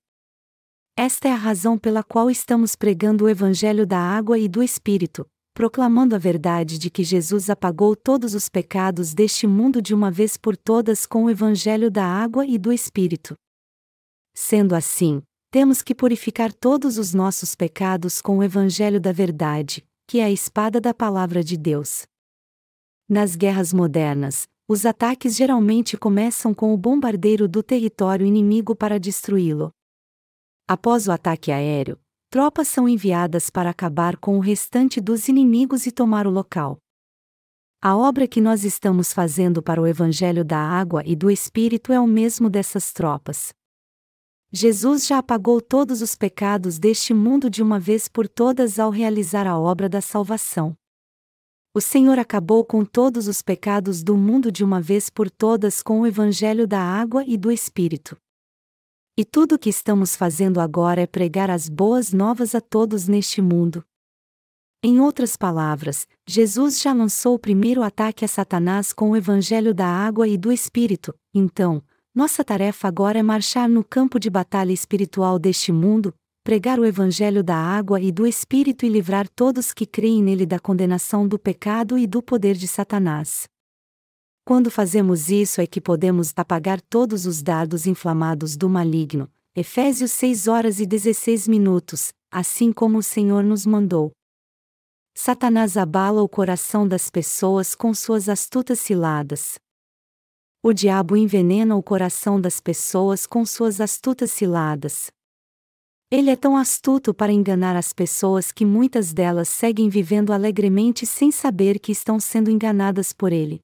Esta 0.97 1.29
é 1.29 1.33
a 1.33 1.37
razão 1.37 1.79
pela 1.79 2.03
qual 2.03 2.31
estamos 2.31 2.77
pregando 2.77 3.25
o 3.25 3.29
Evangelho 3.29 3.87
da 3.87 3.99
água 3.99 4.39
e 4.39 4.49
do 4.49 4.63
Espírito, 4.63 5.27
proclamando 5.55 6.15
a 6.15 6.19
verdade 6.19 6.79
de 6.79 6.91
que 6.91 7.05
Jesus 7.05 7.49
apagou 7.49 7.97
todos 7.97 8.35
os 8.35 8.49
pecados 8.49 9.15
deste 9.15 9.47
mundo 9.47 9.81
de 9.81 9.95
uma 9.95 10.11
vez 10.11 10.37
por 10.37 10.57
todas 10.57 11.07
com 11.07 11.25
o 11.25 11.31
Evangelho 11.31 11.91
da 11.91 12.05
água 12.05 12.47
e 12.47 12.59
do 12.59 12.73
Espírito. 12.73 13.35
Sendo 14.35 14.75
assim, 14.75 15.23
temos 15.51 15.83
que 15.83 15.95
purificar 15.95 16.53
todos 16.53 16.97
os 16.97 17.13
nossos 17.13 17.55
pecados 17.55 18.21
com 18.21 18.39
o 18.39 18.43
Evangelho 18.43 19.01
da 19.01 19.13
Verdade, 19.13 19.85
que 20.07 20.19
é 20.21 20.25
a 20.25 20.31
espada 20.31 20.81
da 20.81 20.95
Palavra 20.95 21.43
de 21.43 21.57
Deus. 21.57 22.07
Nas 23.09 23.35
guerras 23.35 23.73
modernas, 23.73 24.47
os 24.69 24.87
ataques 24.87 25.35
geralmente 25.35 25.97
começam 25.97 26.55
com 26.55 26.73
o 26.73 26.77
bombardeiro 26.77 27.49
do 27.49 27.63
território 27.63 28.25
inimigo 28.25 28.77
para 28.77 29.01
destruí-lo. 29.01 29.73
Após 30.73 31.09
o 31.09 31.11
ataque 31.11 31.51
aéreo, 31.51 31.99
tropas 32.31 32.69
são 32.69 32.89
enviadas 32.89 33.51
para 33.51 33.71
acabar 33.71 34.17
com 34.17 34.37
o 34.37 34.41
restante 34.41 35.01
dos 35.01 35.27
inimigos 35.27 35.85
e 35.85 35.91
tomar 35.91 36.29
o 36.29 36.31
local. 36.31 36.79
A 37.83 37.97
obra 37.97 38.29
que 38.29 38.41
nós 38.41 38.63
estamos 38.63 39.13
fazendo 39.13 39.61
para 39.61 39.83
o 39.83 39.87
Evangelho 39.89 40.45
da 40.45 40.59
Água 40.59 41.03
e 41.05 41.17
do 41.17 41.29
Espírito 41.29 41.93
é 41.93 41.99
o 41.99 42.07
mesmo 42.07 42.49
dessas 42.49 42.93
tropas. 42.93 43.53
Jesus 44.53 45.09
já 45.09 45.19
apagou 45.19 45.61
todos 45.61 46.01
os 46.03 46.15
pecados 46.15 46.79
deste 46.79 47.13
mundo 47.13 47.51
de 47.51 47.65
uma 47.65 47.81
vez 47.81 48.07
por 48.07 48.29
todas 48.29 48.79
ao 48.79 48.91
realizar 48.93 49.49
a 49.49 49.59
obra 49.59 49.89
da 49.89 50.01
salvação. 50.01 50.77
O 51.75 51.81
Senhor 51.81 52.17
acabou 52.17 52.65
com 52.65 52.85
todos 52.85 53.27
os 53.27 53.43
pecados 53.43 54.05
do 54.05 54.17
mundo 54.17 54.53
de 54.53 54.63
uma 54.63 54.81
vez 54.81 55.11
por 55.11 55.29
todas 55.29 55.83
com 55.83 56.03
o 56.03 56.07
Evangelho 56.07 56.65
da 56.65 56.81
água 56.81 57.25
e 57.27 57.37
do 57.37 57.51
Espírito. 57.51 58.17
E 59.21 59.25
tudo 59.27 59.57
o 59.57 59.59
que 59.59 59.69
estamos 59.69 60.17
fazendo 60.17 60.63
agora 60.63 61.03
é 61.03 61.07
pregar 61.07 61.51
as 61.51 61.69
boas 61.69 62.11
novas 62.11 62.55
a 62.55 62.61
todos 62.63 63.07
neste 63.07 63.43
mundo. 63.43 63.85
Em 64.83 64.99
outras 64.99 65.37
palavras, 65.37 66.07
Jesus 66.27 66.81
já 66.81 66.95
lançou 66.95 67.35
o 67.35 67.39
primeiro 67.39 67.83
ataque 67.83 68.25
a 68.25 68.29
Satanás 68.29 68.95
com 68.95 69.11
o 69.11 69.17
Evangelho 69.17 69.75
da 69.75 69.87
água 69.87 70.27
e 70.27 70.39
do 70.39 70.51
Espírito, 70.51 71.15
então, 71.35 71.83
nossa 72.15 72.43
tarefa 72.43 72.89
agora 72.89 73.19
é 73.19 73.23
marchar 73.23 73.69
no 73.69 73.85
campo 73.85 74.19
de 74.19 74.31
batalha 74.31 74.73
espiritual 74.73 75.39
deste 75.39 75.71
mundo, 75.71 76.15
pregar 76.43 76.81
o 76.81 76.87
Evangelho 76.87 77.45
da 77.45 77.57
água 77.57 78.01
e 78.01 78.11
do 78.11 78.27
Espírito 78.27 78.87
e 78.87 78.89
livrar 78.89 79.29
todos 79.29 79.75
que 79.75 79.85
creem 79.85 80.23
nele 80.23 80.47
da 80.47 80.59
condenação 80.59 81.29
do 81.29 81.39
pecado 81.39 81.99
e 81.99 82.07
do 82.07 82.23
poder 82.23 82.55
de 82.55 82.67
Satanás. 82.67 83.47
Quando 84.51 84.69
fazemos 84.69 85.31
isso 85.31 85.61
é 85.61 85.67
que 85.69 85.81
podemos 85.81 86.33
apagar 86.35 86.81
todos 86.81 87.25
os 87.25 87.41
dardos 87.41 87.87
inflamados 87.87 88.57
do 88.57 88.69
maligno. 88.69 89.31
Efésios 89.55 90.11
6 90.11 90.49
horas 90.49 90.81
e 90.81 90.87
16 90.87 91.47
minutos, 91.47 92.13
assim 92.33 92.73
como 92.73 92.99
o 92.99 93.03
Senhor 93.03 93.45
nos 93.45 93.65
mandou. 93.65 94.11
Satanás 95.15 95.77
abala 95.77 96.21
o 96.21 96.29
coração 96.29 96.89
das 96.89 97.09
pessoas 97.09 97.77
com 97.77 97.95
suas 97.95 98.29
astutas 98.29 98.81
ciladas. 98.81 99.57
O 100.65 100.73
diabo 100.73 101.17
envenena 101.17 101.77
o 101.77 101.83
coração 101.83 102.41
das 102.41 102.59
pessoas 102.59 103.29
com 103.29 103.47
suas 103.47 103.81
astutas 103.81 104.33
ciladas. 104.33 105.13
Ele 106.11 106.29
é 106.29 106.35
tão 106.35 106.57
astuto 106.57 107.15
para 107.15 107.31
enganar 107.31 107.77
as 107.77 107.93
pessoas 107.93 108.51
que 108.51 108.65
muitas 108.65 109.13
delas 109.13 109.49
seguem 109.49 109.89
vivendo 109.89 110.33
alegremente 110.33 111.07
sem 111.07 111.31
saber 111.31 111.79
que 111.79 111.93
estão 111.93 112.19
sendo 112.19 112.51
enganadas 112.51 113.13
por 113.13 113.33
ele. 113.33 113.61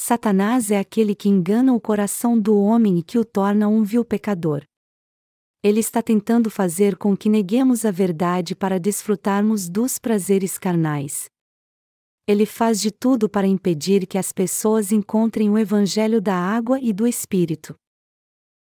Satanás 0.00 0.70
é 0.70 0.78
aquele 0.78 1.12
que 1.12 1.28
engana 1.28 1.74
o 1.74 1.80
coração 1.80 2.38
do 2.38 2.56
homem 2.56 3.00
e 3.00 3.02
que 3.02 3.18
o 3.18 3.24
torna 3.24 3.66
um 3.66 3.82
vil 3.82 4.04
pecador. 4.04 4.62
Ele 5.60 5.80
está 5.80 6.00
tentando 6.00 6.48
fazer 6.48 6.96
com 6.96 7.16
que 7.16 7.28
neguemos 7.28 7.84
a 7.84 7.90
verdade 7.90 8.54
para 8.54 8.78
desfrutarmos 8.78 9.68
dos 9.68 9.98
prazeres 9.98 10.56
carnais. 10.56 11.28
Ele 12.28 12.46
faz 12.46 12.80
de 12.80 12.92
tudo 12.92 13.28
para 13.28 13.48
impedir 13.48 14.06
que 14.06 14.16
as 14.16 14.32
pessoas 14.32 14.92
encontrem 14.92 15.50
o 15.50 15.58
evangelho 15.58 16.22
da 16.22 16.36
água 16.36 16.78
e 16.80 16.92
do 16.92 17.04
espírito. 17.04 17.74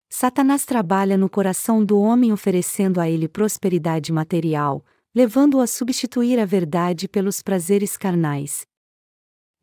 Satanás 0.08 0.64
trabalha 0.64 1.18
no 1.18 1.28
coração 1.28 1.84
do 1.84 1.98
homem 1.98 2.32
oferecendo 2.32 3.00
a 3.00 3.10
ele 3.10 3.26
prosperidade 3.26 4.12
material, 4.12 4.84
levando-o 5.12 5.60
a 5.60 5.66
substituir 5.66 6.38
a 6.38 6.44
verdade 6.44 7.08
pelos 7.08 7.42
prazeres 7.42 7.96
carnais. 7.96 8.64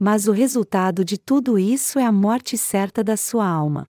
Mas 0.03 0.27
o 0.27 0.31
resultado 0.31 1.05
de 1.05 1.15
tudo 1.15 1.59
isso 1.59 1.99
é 1.99 2.03
a 2.03 2.11
morte 2.11 2.57
certa 2.57 3.03
da 3.03 3.15
sua 3.15 3.47
alma. 3.47 3.85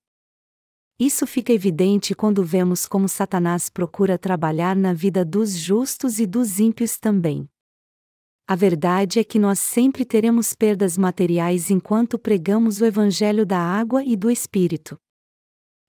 Isso 1.01 1.27
fica 1.27 1.55
evidente 1.55 2.14
quando 2.14 2.44
vemos 2.44 2.87
como 2.87 3.09
Satanás 3.09 3.70
procura 3.70 4.18
trabalhar 4.18 4.77
na 4.77 4.92
vida 4.92 5.25
dos 5.25 5.57
justos 5.57 6.18
e 6.18 6.27
dos 6.27 6.61
ímpios 6.61 6.98
também. 6.98 7.48
A 8.46 8.55
verdade 8.55 9.20
é 9.20 9.25
que 9.25 9.38
nós 9.38 9.59
sempre 9.59 10.05
teremos 10.05 10.53
perdas 10.53 10.98
materiais 10.98 11.70
enquanto 11.70 12.18
pregamos 12.18 12.83
o 12.83 12.85
Evangelho 12.85 13.46
da 13.46 13.59
água 13.59 14.05
e 14.05 14.14
do 14.14 14.31
Espírito. 14.31 15.01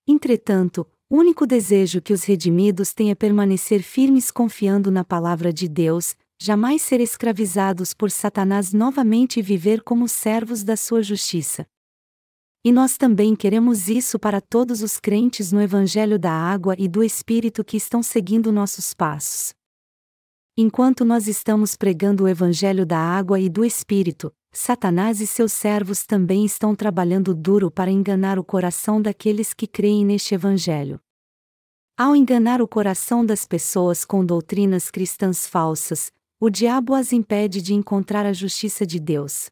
Entretanto, 0.08 0.86
o 1.10 1.18
único 1.18 1.46
desejo 1.46 2.00
que 2.00 2.14
os 2.14 2.24
redimidos 2.24 2.94
têm 2.94 3.10
é 3.10 3.14
permanecer 3.14 3.82
firmes 3.82 4.30
confiando 4.30 4.90
na 4.90 5.04
palavra 5.04 5.52
de 5.52 5.68
Deus, 5.68 6.16
jamais 6.40 6.82
ser 6.82 7.00
escravizados 7.00 7.94
por 7.94 8.10
Satanás 8.10 8.72
novamente 8.72 9.38
e 9.38 9.42
viver 9.42 9.82
como 9.82 10.08
servos 10.08 10.62
da 10.62 10.76
sua 10.76 11.02
justiça. 11.02 11.66
E 12.64 12.72
nós 12.72 12.96
também 12.96 13.36
queremos 13.36 13.88
isso 13.88 14.18
para 14.18 14.40
todos 14.40 14.82
os 14.82 14.98
crentes 14.98 15.52
no 15.52 15.60
Evangelho 15.60 16.18
da 16.18 16.32
Água 16.32 16.74
e 16.78 16.88
do 16.88 17.04
Espírito 17.04 17.62
que 17.62 17.76
estão 17.76 18.02
seguindo 18.02 18.50
nossos 18.50 18.94
passos. 18.94 19.52
Enquanto 20.56 21.04
nós 21.04 21.28
estamos 21.28 21.76
pregando 21.76 22.24
o 22.24 22.28
Evangelho 22.28 22.86
da 22.86 22.98
Água 22.98 23.38
e 23.38 23.48
do 23.48 23.64
Espírito, 23.64 24.32
Satanás 24.52 25.20
e 25.20 25.26
seus 25.26 25.52
servos 25.52 26.06
também 26.06 26.44
estão 26.44 26.76
trabalhando 26.76 27.34
duro 27.34 27.70
para 27.70 27.90
enganar 27.90 28.38
o 28.38 28.44
coração 28.44 29.02
daqueles 29.02 29.52
que 29.52 29.66
creem 29.66 30.06
neste 30.06 30.34
Evangelho. 30.34 31.00
Ao 31.98 32.14
enganar 32.14 32.62
o 32.62 32.68
coração 32.68 33.26
das 33.26 33.46
pessoas 33.46 34.04
com 34.04 34.24
doutrinas 34.24 34.90
cristãs 34.90 35.46
falsas, 35.46 36.10
o 36.44 36.50
diabo 36.50 36.92
as 36.92 37.10
impede 37.10 37.62
de 37.62 37.72
encontrar 37.72 38.26
a 38.26 38.32
justiça 38.34 38.84
de 38.84 39.00
Deus. 39.00 39.48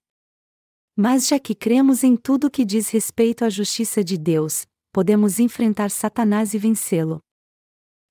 Mas 0.95 1.27
já 1.27 1.39
que 1.39 1.55
cremos 1.55 2.05
em 2.05 2.15
tudo 2.15 2.51
que 2.51 2.67
diz 2.67 2.91
respeito 2.91 3.47
à 3.47 3.49
justiça 3.49 4.05
de 4.05 4.19
Deus, 4.19 4.67
podemos 4.93 5.41
enfrentar 5.41 5.91
Satanás 5.91 6.53
e 6.53 6.59
vencê-lo. 6.59 7.19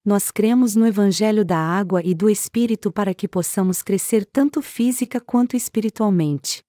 Nós 0.03 0.31
cremos 0.31 0.75
no 0.75 0.87
Evangelho 0.87 1.45
da 1.45 1.59
água 1.59 2.01
e 2.03 2.15
do 2.15 2.27
Espírito 2.27 2.91
para 2.91 3.13
que 3.13 3.27
possamos 3.27 3.83
crescer 3.83 4.25
tanto 4.25 4.63
física 4.63 5.21
quanto 5.21 5.55
espiritualmente. 5.55 6.63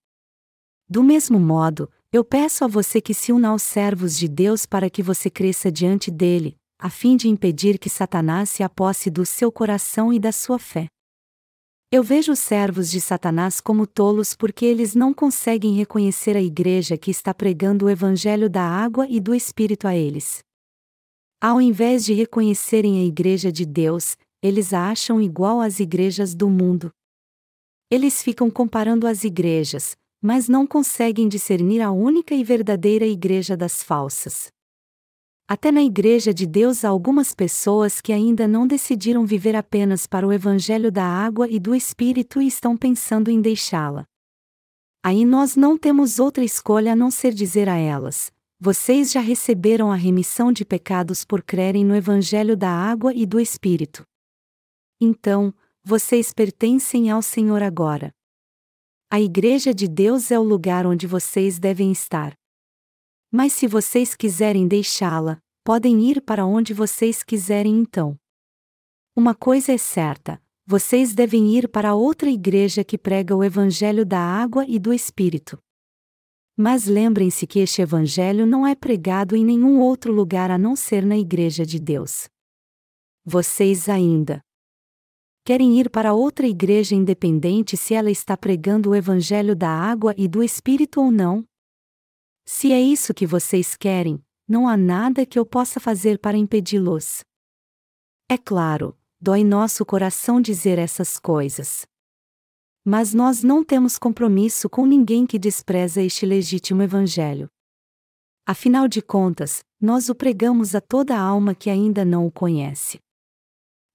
Do 0.87 1.03
mesmo 1.03 1.41
modo, 1.41 1.91
eu 2.13 2.23
peço 2.23 2.63
a 2.63 2.69
você 2.69 3.01
que 3.01 3.15
se 3.15 3.33
una 3.33 3.49
aos 3.49 3.63
servos 3.63 4.19
de 4.19 4.29
Deus 4.29 4.67
para 4.67 4.91
que 4.91 5.03
você 5.03 5.31
cresça 5.31 5.73
diante 5.73 6.11
dele, 6.11 6.59
a 6.79 6.91
fim 6.91 7.17
de 7.17 7.27
impedir 7.27 7.79
que 7.79 7.89
Satanás 7.89 8.51
se 8.51 8.63
aposse 8.63 9.09
do 9.09 9.25
seu 9.25 9.51
coração 9.51 10.13
e 10.13 10.19
da 10.19 10.31
sua 10.31 10.59
fé. 10.59 10.89
Eu 11.95 12.03
vejo 12.03 12.33
os 12.33 12.39
servos 12.39 12.91
de 12.91 13.03
Satanás 13.03 13.61
como 13.61 13.87
tolos 13.87 14.35
porque 14.35 14.65
eles 14.65 14.95
não 14.95 15.13
conseguem 15.13 15.75
reconhecer 15.75 16.35
a 16.39 16.41
igreja 16.41 16.97
que 16.97 17.11
está 17.11 17.35
pregando 17.35 17.85
o 17.85 17.91
evangelho 17.91 18.49
da 18.49 18.63
água 18.63 19.07
e 19.11 19.21
do 19.21 19.35
Espírito 19.35 19.87
a 19.87 19.95
eles. 19.95 20.43
Ao 21.39 21.61
invés 21.61 22.03
de 22.03 22.15
reconhecerem 22.15 23.03
a 23.03 23.05
igreja 23.05 23.53
de 23.53 23.67
Deus, 23.67 24.17
eles 24.43 24.73
a 24.73 24.89
acham 24.89 25.21
igual 25.21 25.61
às 25.61 25.81
igrejas 25.81 26.35
do 26.35 26.49
mundo. 26.49 26.91
Eles 27.91 28.23
ficam 28.23 28.51
comparando 28.51 29.07
as 29.07 29.23
igrejas, 29.23 29.95
mas 30.23 30.49
não 30.49 30.67
conseguem 30.67 31.29
discernir 31.29 31.83
a 31.83 31.93
única 31.93 32.35
e 32.35 32.43
verdadeira 32.43 33.05
igreja 33.05 33.55
das 33.55 33.83
falsas. 33.83 34.51
Até 35.53 35.71
na 35.71 35.83
Igreja 35.83 36.33
de 36.33 36.47
Deus 36.47 36.83
há 36.83 36.89
algumas 36.89 37.35
pessoas 37.35 38.01
que 38.01 38.11
ainda 38.11 38.49
não 38.49 38.67
decidiram 38.67 39.27
viver 39.27 39.55
apenas 39.55 40.07
para 40.07 40.27
o 40.27 40.33
Evangelho 40.33 40.91
da 40.91 41.05
água 41.05 41.47
e 41.47 41.61
do 41.61 41.75
Espírito 41.75 42.41
e 42.41 42.47
estão 42.47 42.75
pensando 42.75 43.31
em 43.31 43.39
deixá-la. 43.39 44.07
Aí 45.05 45.27
nós 45.27 45.55
não 45.55 45.77
temos 45.77 46.19
outra 46.19 46.43
escolha 46.43 46.95
a 46.95 46.97
não 46.97 47.11
ser 47.11 47.35
dizer 47.35 47.69
a 47.69 47.77
elas: 47.77 48.33
vocês 48.59 49.13
já 49.13 49.21
receberam 49.21 49.93
a 49.93 49.95
remissão 49.95 50.51
de 50.51 50.65
pecados 50.65 51.23
por 51.23 51.43
crerem 51.43 51.85
no 51.85 51.95
Evangelho 51.95 52.57
da 52.57 52.71
água 52.71 53.13
e 53.13 53.27
do 53.27 53.39
Espírito. 53.39 54.07
Então, 54.99 55.53
vocês 55.85 56.33
pertencem 56.33 57.11
ao 57.11 57.21
Senhor 57.21 57.63
agora. 57.63 58.11
A 59.11 59.21
Igreja 59.21 59.75
de 59.75 59.87
Deus 59.87 60.31
é 60.31 60.39
o 60.39 60.43
lugar 60.43 60.87
onde 60.87 61.07
vocês 61.07 61.59
devem 61.59 61.93
estar. 61.93 62.33
Mas 63.35 63.55
se 63.55 63.67
vocês 63.67 64.15
quiserem 64.15 64.69
deixá-la, 64.69 65.42
podem 65.65 66.01
ir 66.01 66.21
para 66.21 66.45
onde 66.45 66.75
vocês 66.75 67.23
quiserem 67.23 67.79
então. 67.79 68.19
Uma 69.15 69.35
coisa 69.35 69.73
é 69.73 69.79
certa: 69.79 70.43
vocês 70.67 71.15
devem 71.15 71.55
ir 71.57 71.69
para 71.69 71.95
outra 71.95 72.31
igreja 72.31 72.85
que 72.85 72.97
prega 72.97 73.37
o 73.37 73.45
Evangelho 73.45 74.07
da 74.07 74.21
água 74.21 74.65
e 74.67 74.79
do 74.79 74.93
Espírito. 74.93 75.59
Mas 76.57 76.87
lembrem-se 76.87 77.47
que 77.47 77.59
este 77.61 77.83
Evangelho 77.83 78.47
não 78.47 78.67
é 78.67 78.75
pregado 78.75 79.35
em 79.35 79.45
nenhum 79.45 79.81
outro 79.81 80.13
lugar 80.13 80.51
a 80.51 80.59
não 80.59 80.77
ser 80.77 81.05
na 81.05 81.17
Igreja 81.17 81.65
de 81.65 81.79
Deus. 81.79 82.29
Vocês 83.25 83.89
ainda 83.89 84.43
querem 85.45 85.79
ir 85.79 85.91
para 85.91 86.15
outra 86.15 86.47
igreja 86.47 86.95
independente 86.95 87.77
se 87.77 87.95
ela 87.95 88.11
está 88.11 88.37
pregando 88.37 88.91
o 88.91 88.95
Evangelho 88.95 89.57
da 89.57 89.71
água 89.71 90.15
e 90.17 90.29
do 90.29 90.43
Espírito 90.43 91.01
ou 91.01 91.11
não? 91.11 91.45
Se 92.47 92.73
é 92.73 92.81
isso 92.81 93.15
que 93.15 93.27
vocês 93.27 93.77
querem, 93.77 94.23
não 94.49 94.69
há 94.69 94.77
nada 94.77 95.25
que 95.25 95.39
eu 95.39 95.47
possa 95.47 95.79
fazer 95.81 96.19
para 96.19 96.37
impedi-los. 96.37 97.23
É 98.29 98.37
claro, 98.39 98.97
dói 99.21 99.45
nosso 99.45 99.85
coração 99.85 100.41
dizer 100.41 100.79
essas 100.79 101.19
coisas. 101.19 101.87
Mas 102.85 103.15
nós 103.15 103.43
não 103.43 103.63
temos 103.63 103.99
compromisso 103.99 104.69
com 104.69 104.85
ninguém 104.87 105.27
que 105.27 105.39
despreza 105.39 106.03
este 106.03 106.27
legítimo 106.27 106.83
Evangelho. 106.83 107.49
Afinal 108.45 108.89
de 108.89 109.01
contas, 109.01 109.63
nós 109.81 110.09
o 110.09 110.15
pregamos 110.15 110.75
a 110.75 110.81
toda 110.81 111.17
alma 111.17 111.55
que 111.55 111.71
ainda 111.71 112.05
não 112.05 112.27
o 112.27 112.33
conhece. 112.33 112.99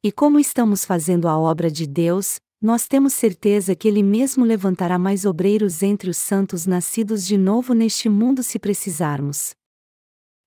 E 0.01 0.11
como 0.11 0.39
estamos 0.39 0.85
fazendo 0.85 1.27
a 1.27 1.37
obra 1.37 1.69
de 1.69 1.85
Deus, 1.85 2.39
nós 2.61 2.87
temos 2.87 3.13
certeza 3.13 3.75
que 3.75 3.87
Ele 3.87 4.01
mesmo 4.01 4.45
levantará 4.45 4.97
mais 4.97 5.25
obreiros 5.25 5.83
entre 5.83 6.09
os 6.09 6.17
santos 6.17 6.65
nascidos 6.65 7.25
de 7.25 7.37
novo 7.37 7.73
neste 7.73 8.07
mundo 8.07 8.41
se 8.41 8.57
precisarmos. 8.57 9.53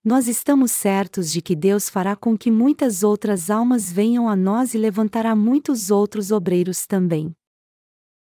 Nós 0.03 0.27
estamos 0.29 0.73
certos 0.73 1.31
de 1.31 1.43
que 1.43 1.55
Deus 1.55 1.91
fará 1.91 2.17
com 2.17 2.37
que 2.37 2.51
muitas 2.51 3.03
outras 3.03 3.51
almas 3.51 3.93
venham 3.93 4.31
a 4.31 4.35
nós 4.35 4.73
e 4.73 4.79
levantará 4.79 5.37
muitos 5.37 5.91
outros 5.91 6.31
obreiros 6.31 6.87
também. 6.87 7.37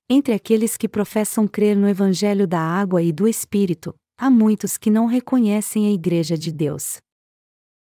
Entre 0.10 0.34
aqueles 0.34 0.78
que 0.78 0.88
professam 0.88 1.46
crer 1.46 1.76
no 1.76 1.90
Evangelho 1.90 2.48
da 2.48 2.62
água 2.62 3.04
e 3.04 3.12
do 3.12 3.28
Espírito, 3.28 3.94
há 4.18 4.30
muitos 4.30 4.78
que 4.78 4.90
não 4.90 5.06
reconhecem 5.06 5.88
a 5.88 5.92
Igreja 5.92 6.38
de 6.38 6.50
Deus. 6.50 7.00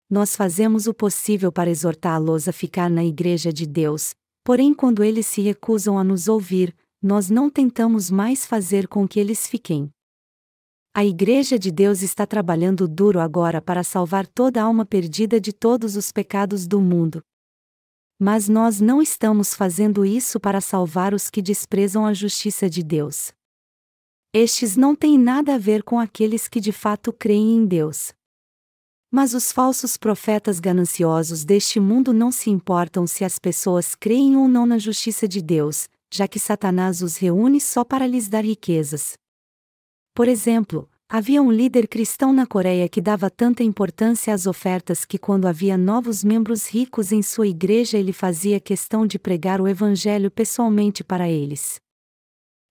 Nós 0.09 0.35
fazemos 0.35 0.85
o 0.85 0.93
possível 0.93 1.49
para 1.49 1.69
exortá-los 1.69 2.49
a 2.49 2.51
ficar 2.51 2.89
na 2.89 3.05
Igreja 3.05 3.53
de 3.53 3.65
Deus, 3.65 4.13
porém, 4.43 4.73
quando 4.73 5.01
eles 5.01 5.27
se 5.27 5.39
recusam 5.39 5.97
a 5.97 6.03
nos 6.03 6.27
ouvir, 6.27 6.75
nós 7.01 7.29
não 7.29 7.49
tentamos 7.49 8.11
mais 8.11 8.45
fazer 8.45 8.85
com 8.85 9.07
que 9.07 9.17
eles 9.17 9.47
fiquem. 9.47 9.89
A 10.97 11.05
Igreja 11.05 11.59
de 11.59 11.69
Deus 11.69 12.01
está 12.01 12.25
trabalhando 12.25 12.87
duro 12.87 13.19
agora 13.19 13.61
para 13.61 13.83
salvar 13.83 14.25
toda 14.25 14.63
alma 14.63 14.83
perdida 14.83 15.39
de 15.39 15.53
todos 15.53 15.95
os 15.95 16.11
pecados 16.11 16.65
do 16.65 16.81
mundo. 16.81 17.21
Mas 18.19 18.49
nós 18.49 18.81
não 18.81 18.99
estamos 18.99 19.53
fazendo 19.53 20.03
isso 20.03 20.39
para 20.39 20.59
salvar 20.59 21.13
os 21.13 21.29
que 21.29 21.39
desprezam 21.39 22.03
a 22.03 22.15
justiça 22.15 22.67
de 22.67 22.81
Deus. 22.81 23.31
Estes 24.33 24.75
não 24.75 24.95
têm 24.95 25.19
nada 25.19 25.53
a 25.53 25.59
ver 25.59 25.83
com 25.83 25.99
aqueles 25.99 26.47
que 26.47 26.59
de 26.59 26.71
fato 26.71 27.13
creem 27.13 27.57
em 27.57 27.67
Deus. 27.67 28.11
Mas 29.11 29.35
os 29.35 29.51
falsos 29.51 29.97
profetas 29.97 30.59
gananciosos 30.59 31.45
deste 31.45 31.79
mundo 31.79 32.11
não 32.11 32.31
se 32.31 32.49
importam 32.49 33.05
se 33.05 33.23
as 33.23 33.37
pessoas 33.37 33.93
creem 33.93 34.35
ou 34.35 34.47
não 34.47 34.65
na 34.65 34.79
justiça 34.79 35.27
de 35.27 35.43
Deus, 35.43 35.87
já 36.11 36.27
que 36.27 36.39
Satanás 36.39 37.03
os 37.03 37.17
reúne 37.17 37.61
só 37.61 37.83
para 37.83 38.07
lhes 38.07 38.27
dar 38.27 38.43
riquezas. 38.43 39.15
Por 40.17 40.27
exemplo, 40.27 40.89
havia 41.07 41.43
um 41.43 41.51
líder 41.51 41.87
cristão 41.87 42.33
na 42.33 42.47
Coreia 42.47 42.89
que 42.89 42.99
dava 42.99 43.29
tanta 43.29 43.61
importância 43.61 44.33
às 44.33 44.47
ofertas 44.47 45.05
que, 45.05 45.15
quando 45.15 45.47
havia 45.47 45.77
novos 45.77 46.23
membros 46.23 46.67
ricos 46.67 47.11
em 47.11 47.21
sua 47.21 47.47
igreja, 47.47 47.99
ele 47.99 48.11
fazia 48.11 48.59
questão 48.59 49.05
de 49.05 49.19
pregar 49.19 49.61
o 49.61 49.67
evangelho 49.67 50.31
pessoalmente 50.31 51.03
para 51.03 51.29
eles. 51.29 51.79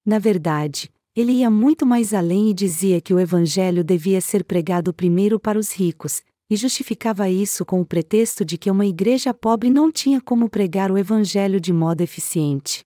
Na 0.05 0.19
verdade, 0.19 0.91
ele 1.15 1.35
ia 1.35 1.49
muito 1.49 1.87
mais 1.87 2.13
além 2.13 2.51
e 2.51 2.53
dizia 2.53 3.01
que 3.01 3.15
o 3.15 3.21
evangelho 3.21 3.85
devia 3.85 4.21
ser 4.21 4.43
pregado 4.43 4.93
primeiro 4.93 5.39
para 5.39 5.57
os 5.57 5.73
ricos, 5.73 6.25
e 6.51 6.57
justificava 6.57 7.31
isso 7.31 7.65
com 7.65 7.81
o 7.81 7.87
pretexto 7.87 8.45
de 8.45 8.59
que 8.59 8.69
uma 8.69 8.87
igreja 8.87 9.33
pobre 9.33 9.71
não 9.71 9.93
tinha 9.93 10.21
como 10.21 10.51
pregar 10.51 10.91
o 10.91 10.99
evangelho 10.99 11.61
de 11.61 11.73
modo 11.73 12.01
eficiente. 12.01 12.83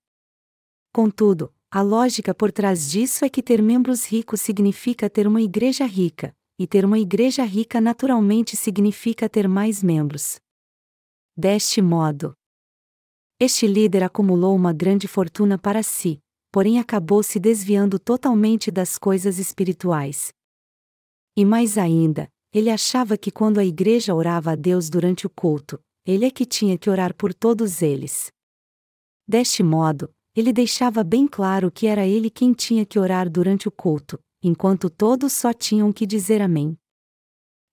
Contudo, 0.93 1.51
a 1.73 1.83
lógica 1.83 2.35
por 2.35 2.51
trás 2.51 2.91
disso 2.91 3.25
é 3.25 3.29
que 3.29 3.43
ter 3.43 3.63
membros 3.63 4.05
ricos 4.05 4.41
significa 4.41 5.09
ter 5.09 5.27
uma 5.27 5.41
igreja 5.41 5.87
rica, 5.87 6.35
e 6.59 6.67
ter 6.67 6.85
uma 6.85 6.99
igreja 6.99 7.45
rica 7.45 7.81
naturalmente 7.81 8.57
significa 8.57 9.29
ter 9.29 9.47
mais 9.47 9.81
membros. 9.81 10.41
Deste 11.37 11.81
modo, 11.81 12.35
este 13.39 13.69
líder 13.69 14.03
acumulou 14.03 14.55
uma 14.57 14.73
grande 14.73 15.07
fortuna 15.07 15.57
para 15.57 15.83
si, 15.83 16.21
porém 16.53 16.81
acabou 16.81 17.23
se 17.23 17.39
desviando 17.39 18.01
totalmente 18.01 18.71
das 18.71 18.99
coisas 18.99 19.39
espirituais. 19.39 20.33
E 21.37 21.45
mais 21.45 21.79
ainda, 21.79 22.29
ele 22.53 22.69
achava 22.69 23.17
que 23.17 23.31
quando 23.31 23.59
a 23.59 23.65
igreja 23.65 24.13
orava 24.13 24.51
a 24.51 24.57
Deus 24.57 24.91
durante 24.91 25.25
o 25.25 25.31
culto, 25.31 25.81
ele 26.05 26.27
é 26.27 26.31
que 26.33 26.45
tinha 26.45 26.77
que 26.77 26.91
orar 26.91 27.15
por 27.15 27.33
todos 27.33 27.81
eles. 27.81 28.33
Deste 29.27 29.63
modo, 29.63 30.13
ele 30.41 30.53
deixava 30.53 31.05
bem 31.05 31.27
claro 31.27 31.71
que 31.71 31.87
era 31.87 32.07
ele 32.07 32.31
quem 32.31 32.53
tinha 32.53 32.85
que 32.87 32.99
orar 32.99 33.29
durante 33.29 33.69
o 33.69 33.71
culto, 33.71 34.19
enquanto 34.43 34.89
todos 34.89 35.35
só 35.35 35.53
tinham 35.53 35.93
que 35.93 36.07
dizer 36.07 36.41
Amém. 36.41 36.77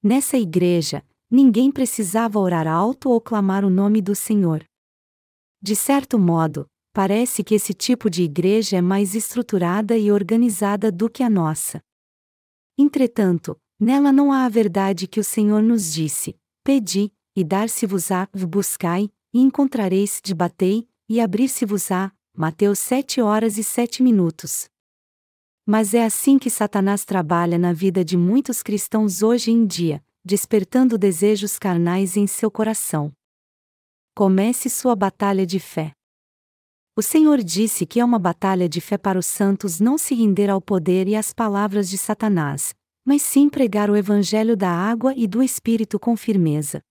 Nessa 0.03 0.37
igreja, 0.37 1.03
ninguém 1.31 1.71
precisava 1.71 2.37
orar 2.37 2.67
alto 2.67 3.09
ou 3.09 3.21
clamar 3.21 3.63
o 3.63 3.69
nome 3.69 4.01
do 4.01 4.13
Senhor. 4.13 4.65
De 5.61 5.75
certo 5.75 6.19
modo, 6.19 6.67
parece 6.93 7.43
que 7.43 7.55
esse 7.55 7.73
tipo 7.73 8.09
de 8.09 8.23
igreja 8.23 8.77
é 8.77 8.81
mais 8.81 9.15
estruturada 9.15 9.97
e 9.97 10.11
organizada 10.11 10.91
do 10.91 11.09
que 11.09 11.23
a 11.23 11.29
nossa. 11.29 11.81
Entretanto, 12.77 13.57
nela 13.79 14.11
não 14.11 14.31
há 14.31 14.45
a 14.45 14.49
verdade 14.49 15.07
que 15.07 15.19
o 15.19 15.23
Senhor 15.23 15.63
nos 15.63 15.93
disse: 15.93 16.35
Pedi, 16.63 17.11
e 17.35 17.43
dar-se-vos-á, 17.43 18.27
buscai, 18.47 19.09
e 19.33 19.39
encontrareis, 19.39 20.19
debatei, 20.23 20.87
e 21.09 21.21
abrir-se-vos-á, 21.21 22.11
Mateus 22.39 22.77
7 22.77 23.19
horas 23.19 23.57
e 23.57 23.63
7 23.63 24.03
minutos. 24.03 24.69
Mas 25.65 25.95
é 25.95 26.05
assim 26.05 26.37
que 26.37 26.51
Satanás 26.51 27.03
trabalha 27.03 27.57
na 27.57 27.73
vida 27.73 28.05
de 28.05 28.15
muitos 28.15 28.61
cristãos 28.61 29.23
hoje 29.23 29.49
em 29.49 29.65
dia, 29.65 30.05
despertando 30.23 30.99
desejos 30.99 31.57
carnais 31.57 32.15
em 32.15 32.27
seu 32.27 32.51
coração. 32.51 33.11
Comece 34.13 34.69
sua 34.69 34.95
batalha 34.95 35.47
de 35.47 35.59
fé. 35.59 35.93
O 36.95 37.01
Senhor 37.01 37.39
disse 37.39 37.87
que 37.87 37.99
é 37.99 38.05
uma 38.05 38.19
batalha 38.19 38.69
de 38.69 38.81
fé 38.81 38.99
para 38.99 39.17
os 39.17 39.25
santos 39.25 39.79
não 39.79 39.97
se 39.97 40.13
render 40.13 40.51
ao 40.51 40.61
poder 40.61 41.07
e 41.07 41.15
às 41.15 41.33
palavras 41.33 41.89
de 41.89 41.97
Satanás, 41.97 42.75
mas 43.03 43.23
sim 43.23 43.49
pregar 43.49 43.89
o 43.89 43.95
Evangelho 43.95 44.55
da 44.55 44.69
água 44.69 45.11
e 45.17 45.25
do 45.25 45.41
Espírito 45.41 45.99
com 45.99 46.15
firmeza. 46.15 46.83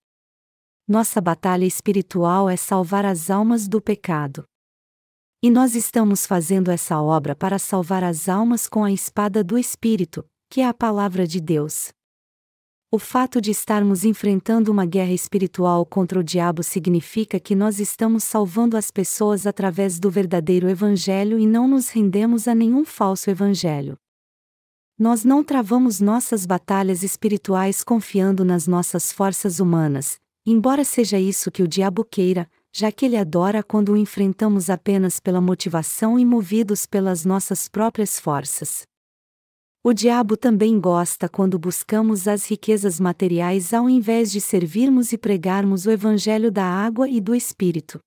Nossa 0.85 1.21
batalha 1.21 1.63
espiritual 1.63 2.49
é 2.49 2.57
salvar 2.57 3.05
as 3.05 3.29
almas 3.29 3.65
do 3.65 3.81
pecado. 3.81 4.43
E 5.41 5.51
nós 5.51 5.75
estamos 5.75 6.25
fazendo 6.25 6.71
essa 6.71 6.99
obra 6.99 7.35
para 7.35 7.59
salvar 7.59 8.03
as 8.03 8.27
almas 8.27 8.67
com 8.67 8.83
a 8.83 8.91
espada 8.91 9.43
do 9.43 9.55
Espírito, 9.55 10.25
que 10.49 10.61
é 10.61 10.67
a 10.67 10.73
palavra 10.73 11.27
de 11.27 11.39
Deus. 11.39 11.89
O 12.89 12.97
fato 12.97 13.39
de 13.39 13.51
estarmos 13.51 14.03
enfrentando 14.03 14.71
uma 14.71 14.83
guerra 14.83 15.11
espiritual 15.11 15.85
contra 15.85 16.19
o 16.19 16.23
diabo 16.23 16.63
significa 16.63 17.39
que 17.39 17.53
nós 17.53 17.79
estamos 17.79 18.23
salvando 18.23 18.75
as 18.75 18.89
pessoas 18.89 19.45
através 19.45 19.99
do 19.99 20.09
verdadeiro 20.09 20.67
Evangelho 20.67 21.37
e 21.37 21.45
não 21.45 21.67
nos 21.67 21.89
rendemos 21.89 22.47
a 22.47 22.55
nenhum 22.55 22.83
falso 22.83 23.29
Evangelho. 23.29 23.95
Nós 24.97 25.23
não 25.23 25.43
travamos 25.43 25.99
nossas 25.99 26.47
batalhas 26.47 27.03
espirituais 27.03 27.83
confiando 27.83 28.43
nas 28.43 28.65
nossas 28.65 29.11
forças 29.11 29.59
humanas, 29.59 30.17
embora 30.43 30.83
seja 30.83 31.19
isso 31.19 31.51
que 31.51 31.61
o 31.61 31.67
diabo 31.67 32.03
queira, 32.03 32.49
já 32.79 32.91
que 32.91 33.07
ele 33.07 33.17
adora 33.17 33.63
quando 33.63 33.93
o 33.93 33.97
enfrentamos 33.97 34.69
apenas 34.69 35.19
pela 35.19 35.41
motivação 35.41 36.19
e 36.19 36.23
movidos 36.23 36.85
pelas 36.85 37.25
nossas 37.25 37.67
próprias 37.67 38.19
forças. 38.19 38.83
O 39.83 39.93
diabo 39.93 40.37
também 40.37 40.79
gosta 40.79 41.27
quando 41.27 41.57
buscamos 41.57 42.27
as 42.27 42.45
riquezas 42.45 42.99
materiais 42.99 43.73
ao 43.73 43.89
invés 43.89 44.31
de 44.31 44.39
servirmos 44.39 45.11
e 45.11 45.17
pregarmos 45.17 45.87
o 45.87 45.91
Evangelho 45.91 46.51
da 46.51 46.65
água 46.65 47.09
e 47.09 47.19
do 47.19 47.33
Espírito. 47.33 47.99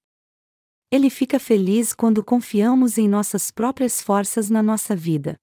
Ele 0.88 1.10
fica 1.10 1.40
feliz 1.40 1.92
quando 1.92 2.22
confiamos 2.22 2.96
em 2.96 3.08
nossas 3.08 3.50
próprias 3.50 4.00
forças 4.00 4.48
na 4.48 4.62
nossa 4.62 4.94
vida. 4.94 5.34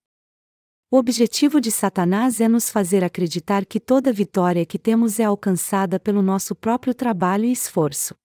O 0.90 0.96
objetivo 0.96 1.60
de 1.60 1.70
Satanás 1.70 2.40
é 2.40 2.48
nos 2.48 2.70
fazer 2.70 3.04
acreditar 3.04 3.66
que 3.66 3.78
toda 3.78 4.14
vitória 4.14 4.66
que 4.66 4.80
temos 4.80 5.20
é 5.20 5.26
alcançada 5.26 6.00
pelo 6.00 6.22
nosso 6.22 6.56
próprio 6.56 6.96
trabalho 6.96 7.44
e 7.44 7.52
esforço. 7.52 8.16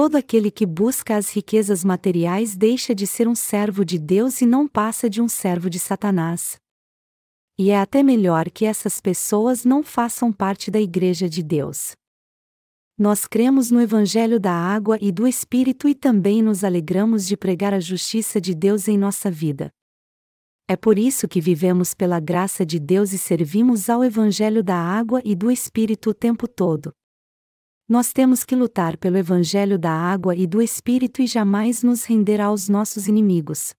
Todo 0.00 0.14
aquele 0.14 0.48
que 0.48 0.64
busca 0.64 1.16
as 1.16 1.28
riquezas 1.28 1.82
materiais 1.82 2.54
deixa 2.54 2.94
de 2.94 3.04
ser 3.04 3.26
um 3.26 3.34
servo 3.34 3.84
de 3.84 3.98
Deus 3.98 4.40
e 4.40 4.46
não 4.46 4.68
passa 4.68 5.10
de 5.10 5.20
um 5.20 5.28
servo 5.28 5.68
de 5.68 5.80
Satanás. 5.80 6.56
E 7.58 7.70
é 7.70 7.80
até 7.80 8.00
melhor 8.00 8.48
que 8.48 8.64
essas 8.64 9.00
pessoas 9.00 9.64
não 9.64 9.82
façam 9.82 10.32
parte 10.32 10.70
da 10.70 10.80
Igreja 10.80 11.28
de 11.28 11.42
Deus. 11.42 11.96
Nós 12.96 13.26
cremos 13.26 13.72
no 13.72 13.80
Evangelho 13.80 14.38
da 14.38 14.52
água 14.52 14.96
e 15.00 15.10
do 15.10 15.26
Espírito 15.26 15.88
e 15.88 15.96
também 15.96 16.42
nos 16.42 16.62
alegramos 16.62 17.26
de 17.26 17.36
pregar 17.36 17.74
a 17.74 17.80
justiça 17.80 18.40
de 18.40 18.54
Deus 18.54 18.86
em 18.86 18.96
nossa 18.96 19.28
vida. 19.28 19.68
É 20.68 20.76
por 20.76 20.96
isso 20.96 21.26
que 21.26 21.40
vivemos 21.40 21.92
pela 21.92 22.20
graça 22.20 22.64
de 22.64 22.78
Deus 22.78 23.12
e 23.12 23.18
servimos 23.18 23.90
ao 23.90 24.04
Evangelho 24.04 24.62
da 24.62 24.76
água 24.76 25.20
e 25.24 25.34
do 25.34 25.50
Espírito 25.50 26.10
o 26.10 26.14
tempo 26.14 26.46
todo. 26.46 26.92
Nós 27.88 28.12
temos 28.12 28.44
que 28.44 28.54
lutar 28.54 28.98
pelo 28.98 29.16
Evangelho 29.16 29.78
da 29.78 29.90
água 29.90 30.36
e 30.36 30.46
do 30.46 30.60
Espírito 30.60 31.22
e 31.22 31.26
jamais 31.26 31.82
nos 31.82 32.04
render 32.04 32.38
aos 32.38 32.68
nossos 32.68 33.08
inimigos. 33.08 33.72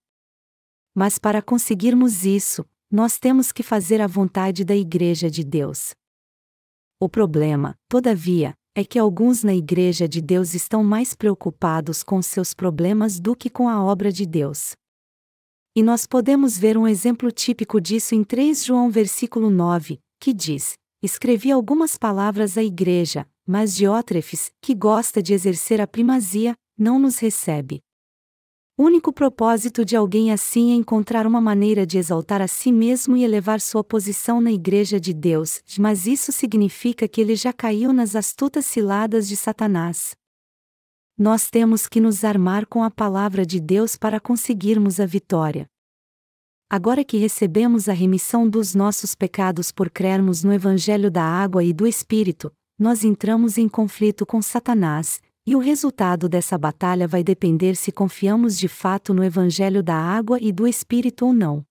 Mas 0.92 1.16
para 1.16 1.40
conseguirmos 1.40 2.24
isso, 2.24 2.66
nós 2.90 3.20
temos 3.20 3.52
que 3.52 3.62
fazer 3.62 4.00
a 4.00 4.08
vontade 4.08 4.64
da 4.64 4.74
Igreja 4.74 5.30
de 5.30 5.44
Deus. 5.44 5.94
O 6.98 7.08
problema, 7.08 7.78
todavia, 7.88 8.52
é 8.74 8.82
que 8.84 8.98
alguns 8.98 9.44
na 9.44 9.54
Igreja 9.54 10.08
de 10.08 10.20
Deus 10.20 10.54
estão 10.54 10.82
mais 10.82 11.14
preocupados 11.14 12.02
com 12.02 12.20
seus 12.20 12.52
problemas 12.52 13.20
do 13.20 13.36
que 13.36 13.48
com 13.48 13.68
a 13.68 13.80
obra 13.80 14.10
de 14.10 14.26
Deus. 14.26 14.72
E 15.76 15.84
nós 15.84 16.04
podemos 16.04 16.58
ver 16.58 16.76
um 16.76 16.88
exemplo 16.88 17.30
típico 17.30 17.80
disso 17.80 18.16
em 18.16 18.24
3 18.24 18.64
João 18.64 18.90
versículo 18.90 19.50
9, 19.50 20.00
que 20.18 20.34
diz: 20.34 20.74
Escrevi 21.00 21.52
algumas 21.52 21.96
palavras 21.96 22.58
à 22.58 22.62
igreja, 22.62 23.24
mas 23.52 23.74
Diótrefes, 23.74 24.52
que 24.62 24.76
gosta 24.76 25.20
de 25.20 25.34
exercer 25.34 25.80
a 25.80 25.86
primazia, 25.88 26.54
não 26.78 27.00
nos 27.00 27.18
recebe. 27.18 27.80
Único 28.78 29.12
propósito 29.12 29.84
de 29.84 29.96
alguém 29.96 30.30
assim 30.30 30.70
é 30.70 30.76
encontrar 30.76 31.26
uma 31.26 31.40
maneira 31.40 31.84
de 31.84 31.98
exaltar 31.98 32.40
a 32.40 32.46
si 32.46 32.70
mesmo 32.70 33.16
e 33.16 33.24
elevar 33.24 33.60
sua 33.60 33.82
posição 33.82 34.40
na 34.40 34.52
Igreja 34.52 35.00
de 35.00 35.12
Deus, 35.12 35.64
mas 35.80 36.06
isso 36.06 36.30
significa 36.30 37.08
que 37.08 37.20
ele 37.20 37.34
já 37.34 37.52
caiu 37.52 37.92
nas 37.92 38.14
astutas 38.14 38.66
ciladas 38.66 39.26
de 39.26 39.36
Satanás. 39.36 40.14
Nós 41.18 41.50
temos 41.50 41.88
que 41.88 42.00
nos 42.00 42.22
armar 42.22 42.66
com 42.66 42.84
a 42.84 42.90
palavra 42.90 43.44
de 43.44 43.58
Deus 43.58 43.96
para 43.96 44.20
conseguirmos 44.20 45.00
a 45.00 45.06
vitória. 45.06 45.66
Agora 46.70 47.02
que 47.02 47.16
recebemos 47.16 47.88
a 47.88 47.92
remissão 47.92 48.48
dos 48.48 48.76
nossos 48.76 49.16
pecados 49.16 49.72
por 49.72 49.90
crermos 49.90 50.44
no 50.44 50.52
Evangelho 50.52 51.10
da 51.10 51.24
Água 51.24 51.64
e 51.64 51.72
do 51.72 51.84
Espírito, 51.84 52.52
nós 52.80 53.04
entramos 53.04 53.58
em 53.58 53.68
conflito 53.68 54.24
com 54.24 54.40
Satanás, 54.40 55.20
e 55.46 55.54
o 55.54 55.58
resultado 55.58 56.30
dessa 56.30 56.56
batalha 56.56 57.06
vai 57.06 57.22
depender 57.22 57.76
se 57.76 57.92
confiamos 57.92 58.58
de 58.58 58.68
fato 58.68 59.12
no 59.12 59.22
Evangelho 59.22 59.82
da 59.82 59.96
Água 59.96 60.38
e 60.40 60.50
do 60.50 60.66
Espírito 60.66 61.26
ou 61.26 61.34
não. 61.34 61.62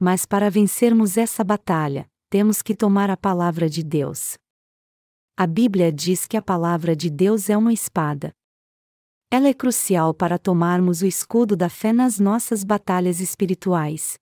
Mas 0.00 0.24
para 0.24 0.50
vencermos 0.50 1.18
essa 1.18 1.44
batalha, 1.44 2.08
temos 2.30 2.62
que 2.62 2.74
tomar 2.74 3.10
a 3.10 3.16
palavra 3.16 3.68
de 3.68 3.82
Deus. 3.82 4.38
A 5.36 5.46
Bíblia 5.46 5.92
diz 5.92 6.26
que 6.26 6.38
a 6.38 6.42
palavra 6.42 6.96
de 6.96 7.10
Deus 7.10 7.50
é 7.50 7.56
uma 7.56 7.74
espada. 7.74 8.32
Ela 9.30 9.48
é 9.48 9.54
crucial 9.54 10.14
para 10.14 10.38
tomarmos 10.38 11.02
o 11.02 11.06
escudo 11.06 11.54
da 11.54 11.68
fé 11.68 11.92
nas 11.92 12.18
nossas 12.18 12.64
batalhas 12.64 13.20
espirituais. 13.20 14.18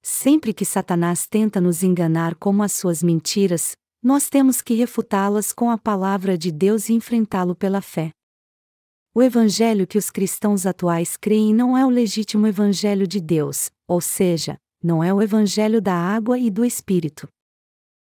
Sempre 0.00 0.54
que 0.54 0.64
Satanás 0.64 1.26
tenta 1.26 1.60
nos 1.60 1.82
enganar 1.82 2.36
com 2.36 2.62
as 2.62 2.72
suas 2.72 3.02
mentiras, 3.02 3.76
nós 4.02 4.28
temos 4.28 4.60
que 4.60 4.74
refutá-las 4.74 5.52
com 5.52 5.70
a 5.70 5.78
palavra 5.78 6.36
de 6.36 6.50
Deus 6.50 6.88
e 6.88 6.92
enfrentá-lo 6.94 7.54
pela 7.54 7.80
fé. 7.80 8.10
O 9.14 9.22
evangelho 9.22 9.86
que 9.86 9.98
os 9.98 10.10
cristãos 10.10 10.66
atuais 10.66 11.16
creem 11.16 11.54
não 11.54 11.78
é 11.78 11.86
o 11.86 11.90
legítimo 11.90 12.46
evangelho 12.46 13.06
de 13.06 13.20
Deus, 13.20 13.70
ou 13.86 14.00
seja, 14.00 14.58
não 14.82 15.04
é 15.04 15.14
o 15.14 15.22
evangelho 15.22 15.80
da 15.80 15.94
água 15.94 16.38
e 16.38 16.50
do 16.50 16.64
Espírito. 16.64 17.28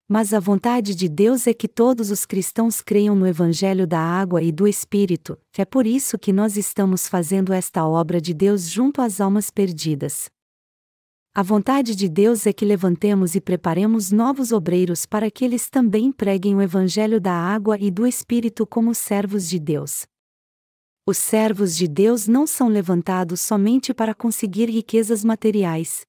Mas 0.08 0.32
a 0.32 0.40
vontade 0.40 0.94
de 0.94 1.08
Deus 1.08 1.46
é 1.46 1.52
que 1.54 1.66
todos 1.66 2.10
os 2.10 2.24
cristãos 2.24 2.80
creiam 2.82 3.14
no 3.14 3.26
Evangelho 3.26 3.86
da 3.86 3.98
Água 3.98 4.42
e 4.42 4.52
do 4.52 4.68
Espírito, 4.68 5.38
é 5.56 5.64
por 5.64 5.86
isso 5.86 6.18
que 6.18 6.32
nós 6.32 6.58
estamos 6.58 7.08
fazendo 7.08 7.52
esta 7.52 7.86
obra 7.86 8.20
de 8.20 8.34
Deus 8.34 8.68
junto 8.68 9.00
às 9.00 9.18
almas 9.18 9.50
perdidas. 9.50 10.28
A 11.36 11.42
vontade 11.42 11.96
de 11.96 12.08
Deus 12.08 12.46
é 12.46 12.52
que 12.52 12.64
levantemos 12.64 13.34
e 13.34 13.40
preparemos 13.40 14.12
novos 14.12 14.52
obreiros 14.52 15.04
para 15.04 15.28
que 15.28 15.44
eles 15.44 15.68
também 15.68 16.12
preguem 16.12 16.54
o 16.54 16.62
Evangelho 16.62 17.20
da 17.20 17.32
água 17.32 17.76
e 17.76 17.90
do 17.90 18.06
Espírito 18.06 18.64
como 18.64 18.94
servos 18.94 19.48
de 19.48 19.58
Deus. 19.58 20.06
Os 21.04 21.18
servos 21.18 21.76
de 21.76 21.88
Deus 21.88 22.28
não 22.28 22.46
são 22.46 22.68
levantados 22.68 23.40
somente 23.40 23.92
para 23.92 24.14
conseguir 24.14 24.70
riquezas 24.70 25.24
materiais. 25.24 26.02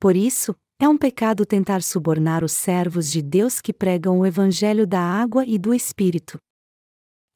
Por 0.00 0.16
isso, 0.16 0.56
é 0.80 0.88
um 0.88 0.96
pecado 0.96 1.44
tentar 1.44 1.82
subornar 1.82 2.42
os 2.42 2.52
servos 2.52 3.10
de 3.10 3.20
Deus 3.20 3.60
que 3.60 3.70
pregam 3.70 4.20
o 4.20 4.24
Evangelho 4.24 4.86
da 4.86 5.00
água 5.00 5.44
e 5.44 5.58
do 5.58 5.74
Espírito. 5.74 6.38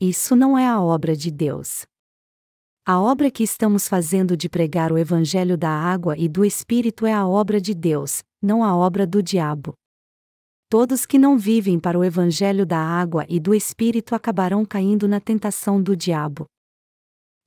Isso 0.00 0.34
não 0.34 0.56
é 0.56 0.66
a 0.66 0.80
obra 0.80 1.14
de 1.14 1.30
Deus. 1.30 1.84
A 2.88 3.00
obra 3.00 3.32
que 3.32 3.42
estamos 3.42 3.88
fazendo 3.88 4.36
de 4.36 4.48
pregar 4.48 4.92
o 4.92 4.96
Evangelho 4.96 5.58
da 5.58 5.70
água 5.70 6.16
e 6.16 6.28
do 6.28 6.44
Espírito 6.44 7.04
é 7.04 7.12
a 7.12 7.26
obra 7.26 7.60
de 7.60 7.74
Deus, 7.74 8.22
não 8.40 8.62
a 8.62 8.76
obra 8.76 9.04
do 9.04 9.20
diabo. 9.20 9.74
Todos 10.70 11.04
que 11.04 11.18
não 11.18 11.36
vivem 11.36 11.80
para 11.80 11.98
o 11.98 12.04
Evangelho 12.04 12.64
da 12.64 12.78
água 12.78 13.26
e 13.28 13.40
do 13.40 13.52
Espírito 13.52 14.14
acabarão 14.14 14.64
caindo 14.64 15.08
na 15.08 15.18
tentação 15.18 15.82
do 15.82 15.96
diabo. 15.96 16.46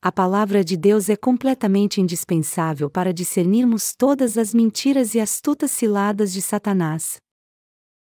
A 0.02 0.12
palavra 0.12 0.62
de 0.62 0.76
Deus 0.76 1.08
é 1.08 1.16
completamente 1.16 2.02
indispensável 2.02 2.90
para 2.90 3.14
discernirmos 3.14 3.96
todas 3.96 4.38
as 4.38 4.54
mentiras 4.54 5.16
e 5.16 5.22
astutas 5.22 5.72
ciladas 5.72 6.34
de 6.34 6.42
Satanás. 6.42 7.16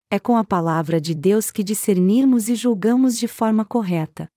É 0.10 0.20
com 0.20 0.36
a 0.36 0.44
palavra 0.44 1.00
de 1.00 1.15
Deus 1.15 1.50
que 1.50 1.63
discernirmos 1.63 2.50
e 2.50 2.56
julgamos 2.56 3.17
de 3.17 3.30
forma 3.30 3.63
correta. 3.63 4.28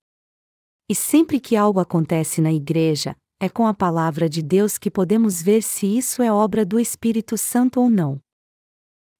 E 0.88 0.94
sempre 0.94 1.40
que 1.40 1.56
algo 1.56 1.80
acontece 1.80 2.42
na 2.42 2.52
igreja, 2.52 3.16
é 3.40 3.48
com 3.48 3.66
a 3.66 3.72
palavra 3.72 4.28
de 4.28 4.42
Deus 4.42 4.76
que 4.76 4.90
podemos 4.90 5.40
ver 5.40 5.62
se 5.62 5.86
isso 5.86 6.22
é 6.22 6.30
obra 6.30 6.64
do 6.64 6.78
Espírito 6.78 7.38
Santo 7.38 7.80
ou 7.80 7.88
não. 7.88 8.20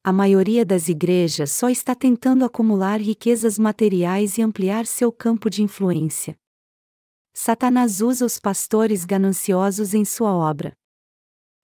A 0.02 0.12
maioria 0.12 0.66
das 0.66 0.90
igrejas 0.90 1.50
só 1.52 1.70
está 1.70 1.94
tentando 1.94 2.44
acumular 2.44 3.00
riquezas 3.00 3.58
materiais 3.58 4.36
e 4.36 4.42
ampliar 4.42 4.84
seu 4.84 5.10
campo 5.10 5.48
de 5.48 5.62
influência. 5.62 6.36
Satanás 7.32 8.02
usa 8.02 8.26
os 8.26 8.38
pastores 8.38 9.06
gananciosos 9.06 9.94
em 9.94 10.04
sua 10.04 10.34
obra. 10.34 10.76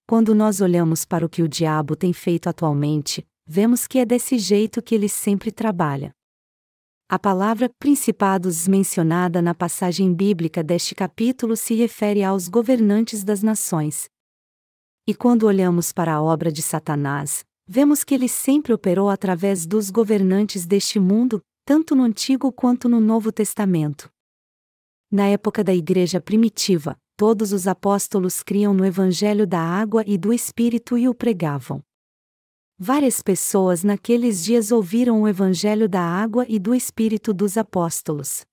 Quando 0.07 0.33
nós 0.33 0.59
olhamos 0.59 1.05
para 1.05 1.23
o 1.23 1.29
que 1.29 1.43
o 1.43 1.47
diabo 1.47 1.95
tem 1.95 2.11
feito 2.11 2.49
atualmente, 2.49 3.25
vemos 3.45 3.85
que 3.85 3.99
é 3.99 4.05
desse 4.05 4.39
jeito 4.39 4.81
que 4.81 4.95
ele 4.95 5.07
sempre 5.07 5.51
trabalha. 5.51 6.11
A 7.13 7.19
palavra 7.19 7.69
principados 7.77 8.69
mencionada 8.69 9.41
na 9.41 9.53
passagem 9.53 10.13
bíblica 10.13 10.63
deste 10.63 10.95
capítulo 10.95 11.57
se 11.57 11.75
refere 11.75 12.23
aos 12.23 12.47
governantes 12.47 13.21
das 13.21 13.43
nações. 13.43 14.09
E 15.05 15.13
quando 15.13 15.43
olhamos 15.43 15.91
para 15.91 16.13
a 16.13 16.21
obra 16.21 16.49
de 16.49 16.61
Satanás, 16.61 17.43
vemos 17.67 18.05
que 18.05 18.15
ele 18.15 18.29
sempre 18.29 18.71
operou 18.71 19.09
através 19.09 19.65
dos 19.65 19.89
governantes 19.89 20.65
deste 20.65 21.01
mundo, 21.01 21.41
tanto 21.65 21.97
no 21.97 22.03
Antigo 22.03 22.49
quanto 22.49 22.87
no 22.87 23.01
Novo 23.01 23.29
Testamento. 23.29 24.09
Na 25.11 25.27
época 25.27 25.65
da 25.65 25.75
Igreja 25.75 26.21
primitiva, 26.21 26.95
todos 27.17 27.51
os 27.51 27.67
apóstolos 27.67 28.41
criam 28.41 28.73
no 28.73 28.85
Evangelho 28.85 29.45
da 29.45 29.59
água 29.59 30.01
e 30.07 30.17
do 30.17 30.31
Espírito 30.31 30.97
e 30.97 31.09
o 31.09 31.13
pregavam. 31.13 31.83
Várias 32.83 33.21
pessoas 33.21 33.83
naqueles 33.83 34.43
dias 34.43 34.71
ouviram 34.71 35.21
o 35.21 35.27
Evangelho 35.27 35.87
da 35.87 36.01
água 36.01 36.47
e 36.49 36.57
do 36.57 36.73
Espírito 36.73 37.31
dos 37.31 37.55
apóstolos. 37.55 38.43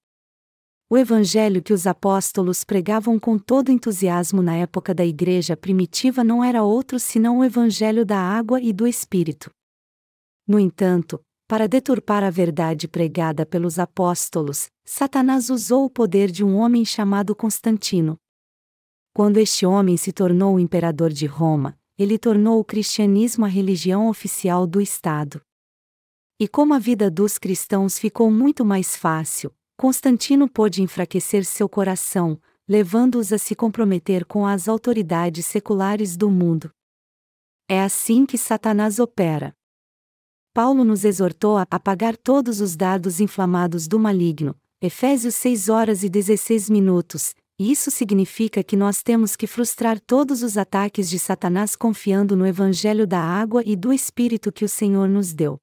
O 0.91 0.99
Evangelho 0.99 1.62
que 1.62 1.73
os 1.73 1.87
apóstolos 1.87 2.62
pregavam 2.62 3.19
com 3.19 3.38
todo 3.38 3.73
entusiasmo 3.73 4.43
na 4.43 4.55
época 4.55 4.93
da 4.95 5.03
Igreja 5.03 5.57
primitiva 5.57 6.23
não 6.23 6.45
era 6.45 6.62
outro 6.62 7.01
senão 7.01 7.38
o 7.38 7.45
Evangelho 7.45 8.05
da 8.05 8.19
água 8.19 8.61
e 8.61 8.71
do 8.71 8.87
Espírito. 8.87 9.51
No 10.47 10.61
entanto, 10.61 11.19
para 11.49 11.67
deturpar 11.67 12.23
a 12.23 12.29
verdade 12.29 12.87
pregada 12.87 13.47
pelos 13.47 13.79
apóstolos, 13.79 14.67
Satanás 14.85 15.49
usou 15.49 15.87
o 15.87 15.91
poder 15.91 16.31
de 16.31 16.45
um 16.45 16.55
homem 16.57 16.85
chamado 16.85 17.35
Constantino. 17.35 18.14
Quando 19.14 19.38
este 19.38 19.64
homem 19.64 19.97
se 19.97 20.12
tornou 20.12 20.57
o 20.57 20.61
imperador 20.61 21.14
de 21.14 21.25
Roma, 21.25 21.78
ele 21.98 22.16
tornou 22.16 22.61
o 22.61 22.64
cristianismo 22.64 23.44
a 23.44 23.48
religião 23.48 24.08
oficial 24.08 24.66
do 24.66 24.80
Estado. 24.80 25.42
E 26.38 26.46
como 26.46 26.72
a 26.72 26.78
vida 26.78 27.11
dos 27.11 27.37
cristãos 27.37 27.98
ficou 27.98 28.30
muito 28.30 28.64
mais 28.64 28.94
fácil, 28.94 29.52
Constantino 29.76 30.48
pôde 30.48 30.80
enfraquecer 30.80 31.44
seu 31.44 31.68
coração, 31.68 32.40
levando-os 32.68 33.32
a 33.32 33.38
se 33.38 33.56
comprometer 33.56 34.24
com 34.24 34.46
as 34.46 34.68
autoridades 34.68 35.46
seculares 35.46 36.16
do 36.16 36.30
mundo. 36.30 36.70
É 37.68 37.82
assim 37.82 38.24
que 38.24 38.38
Satanás 38.38 39.00
opera. 39.00 39.52
Paulo 40.54 40.84
nos 40.84 41.04
exortou 41.04 41.56
a 41.56 41.66
apagar 41.68 42.16
todos 42.16 42.61
os 42.61 42.76
dardos 42.76 43.20
inflamados 43.20 43.88
do 43.88 43.98
maligno, 43.98 44.54
Efésios 44.80 45.34
6 45.34 45.68
horas 45.68 46.02
e 46.04 46.08
16 46.08 46.70
minutos, 46.70 47.34
isso 47.59 47.90
significa 47.90 48.62
que 48.62 48.77
nós 48.77 49.03
temos 49.03 49.35
que 49.35 49.47
frustrar 49.47 49.99
todos 49.99 50.44
os 50.44 50.57
ataques 50.57 51.11
de 51.11 51.18
Satanás 51.18 51.75
confiando 51.75 52.37
no 52.37 52.47
Evangelho 52.47 53.05
da 53.05 53.21
água 53.21 53.62
e 53.66 53.75
do 53.75 53.92
Espírito 53.92 54.53
que 54.53 54.64
o 54.64 54.68
Senhor 54.68 55.09
nos 55.09 55.33
deu. 55.33 55.59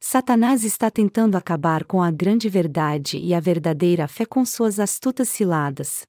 Satanás 0.00 0.62
está 0.64 0.90
tentando 0.90 1.36
acabar 1.36 1.84
com 1.84 2.00
a 2.00 2.10
grande 2.10 2.48
verdade 2.48 3.18
e 3.18 3.34
a 3.34 3.40
verdadeira 3.40 4.06
fé 4.06 4.24
com 4.24 4.44
suas 4.44 4.78
astutas 4.78 5.28
ciladas. 5.28 6.02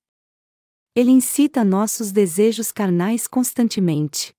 Ele 0.95 1.09
incita 1.09 1.63
nossos 1.63 2.11
desejos 2.11 2.71
carnais 2.71 3.27
constantemente. 3.27 4.31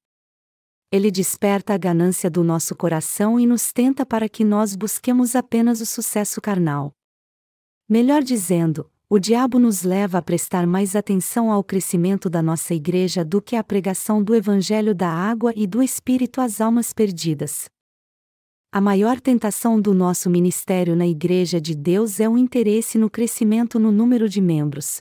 Ele 0.90 1.10
desperta 1.10 1.74
a 1.74 1.76
ganância 1.76 2.30
do 2.30 2.44
nosso 2.44 2.76
coração 2.76 3.40
e 3.40 3.46
nos 3.46 3.72
tenta 3.72 4.06
para 4.06 4.28
que 4.28 4.44
nós 4.44 4.76
busquemos 4.76 5.34
apenas 5.34 5.80
o 5.80 5.86
sucesso 5.86 6.40
carnal. 6.40 6.92
Melhor 7.88 8.22
dizendo, 8.22 8.88
o 9.14 9.18
diabo 9.20 9.60
nos 9.60 9.84
leva 9.84 10.18
a 10.18 10.22
prestar 10.22 10.66
mais 10.66 10.96
atenção 10.96 11.52
ao 11.52 11.62
crescimento 11.62 12.28
da 12.28 12.42
nossa 12.42 12.74
igreja 12.74 13.24
do 13.24 13.40
que 13.40 13.54
à 13.54 13.62
pregação 13.62 14.20
do 14.20 14.34
Evangelho 14.34 14.92
da 14.92 15.08
água 15.08 15.52
e 15.54 15.68
do 15.68 15.80
Espírito 15.80 16.40
às 16.40 16.60
almas 16.60 16.92
perdidas. 16.92 17.66
A 18.72 18.80
maior 18.80 19.20
tentação 19.20 19.80
do 19.80 19.94
nosso 19.94 20.28
ministério 20.28 20.96
na 20.96 21.06
Igreja 21.06 21.60
de 21.60 21.76
Deus 21.76 22.18
é 22.18 22.28
o 22.28 22.36
interesse 22.36 22.98
no 22.98 23.08
crescimento 23.08 23.78
no 23.78 23.92
número 23.92 24.28
de 24.28 24.40
membros. 24.40 25.00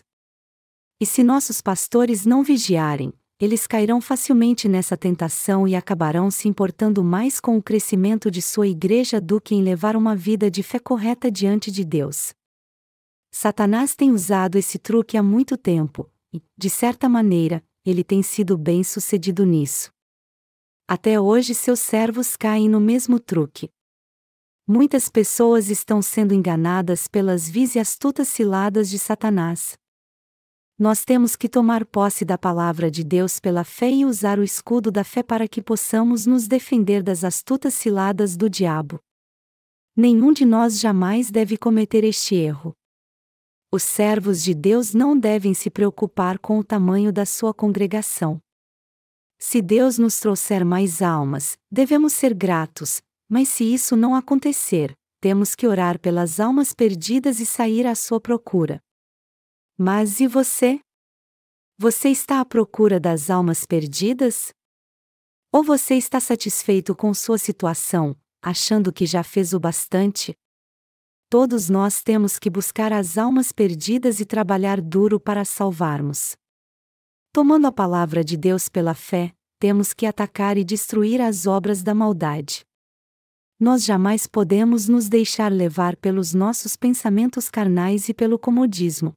E 1.02 1.08
se 1.08 1.24
nossos 1.24 1.60
pastores 1.60 2.24
não 2.24 2.44
vigiarem, 2.44 3.12
eles 3.40 3.66
cairão 3.66 4.00
facilmente 4.00 4.70
nessa 4.70 4.96
tentação 4.96 5.68
e 5.68 5.76
acabarão 5.76 6.30
se 6.30 6.48
importando 6.48 7.04
mais 7.04 7.40
com 7.40 7.58
o 7.58 7.64
crescimento 7.64 8.30
de 8.30 8.44
sua 8.44 8.68
igreja 8.68 9.20
do 9.20 9.42
que 9.42 9.56
em 9.56 9.64
levar 9.64 9.96
uma 9.96 10.16
vida 10.16 10.52
de 10.52 10.62
fé 10.62 10.78
correta 10.78 11.32
diante 11.32 11.72
de 11.72 11.84
Deus. 11.84 12.32
Satanás 13.44 13.94
tem 13.94 14.10
usado 14.10 14.58
esse 14.58 14.80
truque 14.80 15.18
há 15.18 15.22
muito 15.22 15.58
tempo, 15.58 16.10
e, 16.34 16.42
de 16.58 16.70
certa 16.70 17.10
maneira, 17.10 17.62
ele 17.86 18.02
tem 18.02 18.24
sido 18.24 18.58
bem 18.58 18.86
sucedido 18.86 19.46
nisso. 19.46 19.92
Até 20.88 21.20
hoje 21.20 21.54
seus 21.54 21.82
servos 21.82 22.38
caem 22.38 22.70
no 22.70 22.80
mesmo 22.80 23.20
truque. 23.20 23.70
Muitas 24.66 25.10
pessoas 25.10 25.70
estão 25.70 26.02
sendo 26.02 26.34
enganadas 26.34 27.10
pelas 27.10 27.50
vis 27.50 27.76
e 27.76 27.80
astutas 27.80 28.30
ciladas 28.30 28.90
de 28.90 28.98
Satanás. 28.98 29.78
Nós 30.80 31.04
temos 31.04 31.36
que 31.36 31.50
tomar 31.50 31.86
posse 31.86 32.24
da 32.24 32.38
palavra 32.38 32.90
de 32.90 33.04
Deus 33.04 33.42
pela 33.42 33.66
fé 33.66 33.92
e 33.92 34.06
usar 34.06 34.40
o 34.40 34.44
escudo 34.44 34.90
da 34.90 35.04
fé 35.04 35.22
para 35.22 35.50
que 35.50 35.62
possamos 35.62 36.26
nos 36.26 36.48
defender 36.48 37.04
das 37.04 37.26
astutas 37.26 37.74
ciladas 37.74 38.38
do 38.38 38.50
diabo. 38.50 39.02
Nenhum 39.94 40.32
de 40.32 40.46
nós 40.46 40.80
jamais 40.80 41.30
deve 41.30 41.58
cometer 41.58 42.06
este 42.06 42.36
erro. 42.36 42.74
Os 43.76 43.82
servos 43.82 44.44
de 44.44 44.54
Deus 44.54 44.94
não 44.94 45.18
devem 45.18 45.56
se 45.56 45.68
preocupar 45.68 46.38
com 46.38 46.60
o 46.60 46.64
tamanho 46.64 47.12
da 47.12 47.26
sua 47.26 47.52
congregação. 47.56 48.40
Se 49.40 49.64
Deus 49.64 49.98
nos 49.98 50.20
trouxer 50.20 50.64
mais 50.64 51.02
almas, 51.02 51.58
devemos 51.72 52.14
ser 52.14 52.36
gratos, 52.36 53.02
mas 53.28 53.50
se 53.50 53.64
isso 53.64 53.96
não 53.96 54.14
acontecer, 54.14 54.96
temos 55.20 55.56
que 55.56 55.66
orar 55.66 55.98
pelas 56.00 56.40
almas 56.40 56.72
perdidas 56.72 57.40
e 57.40 57.48
sair 57.48 57.88
à 57.88 57.96
sua 57.96 58.22
procura. 58.22 58.80
Mas 59.76 60.20
e 60.20 60.28
você? 60.28 60.80
Você 61.76 62.10
está 62.10 62.42
à 62.42 62.46
procura 62.46 63.00
das 63.00 63.32
almas 63.32 63.66
perdidas? 63.66 64.54
Ou 65.52 65.64
você 65.64 65.96
está 65.96 66.20
satisfeito 66.20 66.96
com 66.96 67.12
sua 67.12 67.40
situação, 67.40 68.16
achando 68.40 68.94
que 68.94 69.08
já 69.08 69.24
fez 69.24 69.52
o 69.52 69.60
bastante? 69.60 70.36
Todos 71.34 71.68
nós 71.68 72.04
temos 72.04 72.38
que 72.38 72.48
buscar 72.48 72.94
as 72.94 73.18
almas 73.18 73.52
perdidas 73.52 74.20
e 74.20 74.24
trabalhar 74.24 74.80
duro 74.80 75.20
para 75.20 75.44
salvarmos. 75.44 76.36
Tomando 77.32 77.66
a 77.66 77.72
palavra 77.72 78.24
de 78.24 78.38
Deus 78.38 78.70
pela 78.70 78.94
fé, 78.94 79.34
temos 79.58 79.94
que 79.94 80.06
atacar 80.06 80.60
e 80.60 80.64
destruir 80.64 81.20
as 81.20 81.48
obras 81.48 81.82
da 81.82 81.96
maldade. 81.96 82.64
Nós 83.60 83.84
jamais 83.84 84.28
podemos 84.28 84.88
nos 84.88 85.10
deixar 85.10 85.52
levar 85.52 85.96
pelos 85.96 86.36
nossos 86.36 86.76
pensamentos 86.76 87.50
carnais 87.50 88.10
e 88.10 88.14
pelo 88.14 88.38
comodismo. 88.38 89.14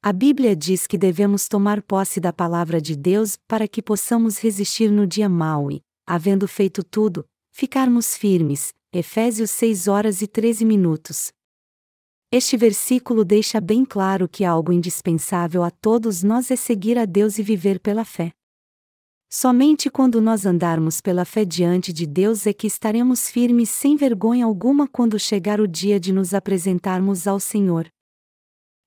A 0.00 0.12
Bíblia 0.12 0.54
diz 0.54 0.86
que 0.86 0.96
devemos 0.96 1.48
tomar 1.48 1.82
posse 1.82 2.20
da 2.20 2.32
palavra 2.32 2.80
de 2.80 2.94
Deus 2.94 3.36
para 3.48 3.66
que 3.66 3.82
possamos 3.82 4.38
resistir 4.38 4.88
no 4.88 5.04
dia 5.04 5.28
mau 5.28 5.68
e, 5.68 5.82
havendo 6.06 6.46
feito 6.46 6.84
tudo, 6.84 7.26
ficarmos 7.50 8.16
firmes. 8.16 8.72
Efésios 8.90 9.50
6 9.50 9.86
horas 9.86 10.22
e 10.22 10.26
13 10.26 10.64
minutos. 10.64 11.30
Este 12.32 12.56
versículo 12.56 13.22
deixa 13.22 13.60
bem 13.60 13.84
claro 13.84 14.26
que 14.26 14.46
algo 14.46 14.72
indispensável 14.72 15.62
a 15.62 15.70
todos 15.70 16.22
nós 16.22 16.50
é 16.50 16.56
seguir 16.56 16.96
a 16.96 17.04
Deus 17.04 17.38
e 17.38 17.42
viver 17.42 17.80
pela 17.80 18.02
fé. 18.02 18.32
Somente 19.28 19.90
quando 19.90 20.22
nós 20.22 20.46
andarmos 20.46 21.02
pela 21.02 21.26
fé 21.26 21.44
diante 21.44 21.92
de 21.92 22.06
Deus 22.06 22.46
é 22.46 22.54
que 22.54 22.66
estaremos 22.66 23.28
firmes 23.28 23.68
sem 23.68 23.94
vergonha 23.94 24.46
alguma 24.46 24.88
quando 24.88 25.18
chegar 25.18 25.60
o 25.60 25.68
dia 25.68 26.00
de 26.00 26.10
nos 26.10 26.32
apresentarmos 26.32 27.26
ao 27.26 27.38
Senhor. 27.38 27.90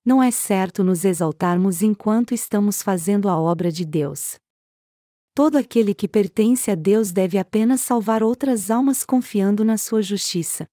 Não 0.04 0.20
é 0.20 0.32
certo 0.32 0.82
nos 0.82 1.04
exaltarmos 1.04 1.80
enquanto 1.80 2.34
estamos 2.34 2.82
fazendo 2.82 3.28
a 3.28 3.38
obra 3.38 3.70
de 3.70 3.84
Deus. 3.84 4.41
Todo 5.34 5.56
aquele 5.56 5.94
que 5.94 6.06
pertence 6.06 6.70
a 6.70 6.74
Deus 6.74 7.10
deve 7.10 7.38
apenas 7.38 7.80
salvar 7.80 8.22
outras 8.22 8.70
almas 8.70 9.02
confiando 9.02 9.64
na 9.64 9.78
sua 9.78 10.02
justiça. 10.02 10.66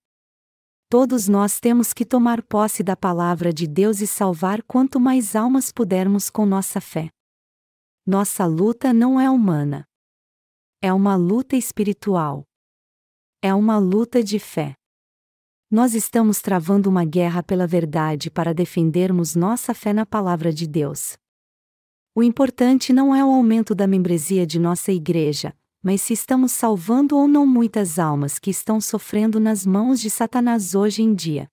Todos 0.89 1.29
nós 1.29 1.61
temos 1.61 1.93
que 1.93 2.03
tomar 2.03 2.41
posse 2.43 2.83
da 2.83 2.95
palavra 2.95 3.53
de 3.53 3.65
Deus 3.65 4.01
e 4.01 4.07
salvar 4.07 4.61
quanto 4.63 4.99
mais 4.99 5.33
almas 5.33 5.71
pudermos 5.71 6.29
com 6.29 6.45
nossa 6.45 6.81
fé. 6.81 7.09
Nossa 8.05 8.45
luta 8.45 8.91
não 8.91 9.21
é 9.21 9.29
humana. 9.29 9.85
É 10.81 10.91
uma 10.91 11.15
luta 11.15 11.55
espiritual. 11.55 12.43
É 13.41 13.53
uma 13.53 13.77
luta 13.77 14.21
de 14.21 14.39
fé. 14.39 14.75
Nós 15.71 15.93
estamos 15.93 16.41
travando 16.41 16.89
uma 16.89 17.05
guerra 17.05 17.41
pela 17.41 17.67
verdade 17.67 18.29
para 18.29 18.53
defendermos 18.53 19.35
nossa 19.35 19.73
fé 19.73 19.93
na 19.93 20.05
palavra 20.05 20.51
de 20.51 20.67
Deus. 20.67 21.15
O 22.19 22.23
importante 22.23 22.91
não 22.91 23.15
é 23.15 23.23
o 23.23 23.31
aumento 23.31 23.73
da 23.73 23.87
membresia 23.87 24.45
de 24.45 24.59
nossa 24.59 24.91
igreja, 24.91 25.55
mas 25.81 26.01
se 26.01 26.11
estamos 26.11 26.51
salvando 26.51 27.15
ou 27.15 27.29
não 27.29 27.47
muitas 27.47 27.97
almas 27.97 28.37
que 28.37 28.49
estão 28.49 28.81
sofrendo 28.81 29.39
nas 29.39 29.65
mãos 29.65 30.01
de 30.01 30.09
Satanás 30.09 30.75
hoje 30.75 31.01
em 31.01 31.15
dia. 31.15 31.49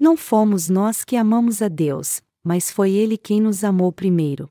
Não 0.00 0.16
fomos 0.16 0.70
nós 0.70 1.04
que 1.04 1.16
amamos 1.16 1.60
a 1.60 1.68
Deus, 1.68 2.22
mas 2.42 2.70
foi 2.70 2.92
Ele 2.92 3.18
quem 3.18 3.42
nos 3.42 3.62
amou 3.62 3.92
primeiro. 3.92 4.48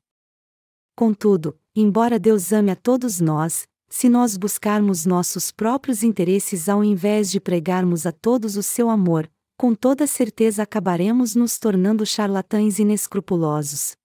Contudo, 0.94 1.58
embora 1.74 2.16
Deus 2.16 2.52
ame 2.52 2.70
a 2.70 2.76
todos 2.76 3.18
nós, 3.18 3.66
se 3.88 4.08
nós 4.08 4.36
buscarmos 4.36 5.04
nossos 5.04 5.50
próprios 5.50 6.04
interesses 6.04 6.68
ao 6.68 6.84
invés 6.84 7.28
de 7.28 7.40
pregarmos 7.40 8.06
a 8.06 8.12
todos 8.12 8.56
o 8.56 8.62
seu 8.62 8.88
amor, 8.88 9.28
com 9.56 9.74
toda 9.74 10.06
certeza 10.06 10.62
acabaremos 10.62 11.34
nos 11.34 11.58
tornando 11.58 12.06
charlatães 12.06 12.78
inescrupulosos. 12.78 13.98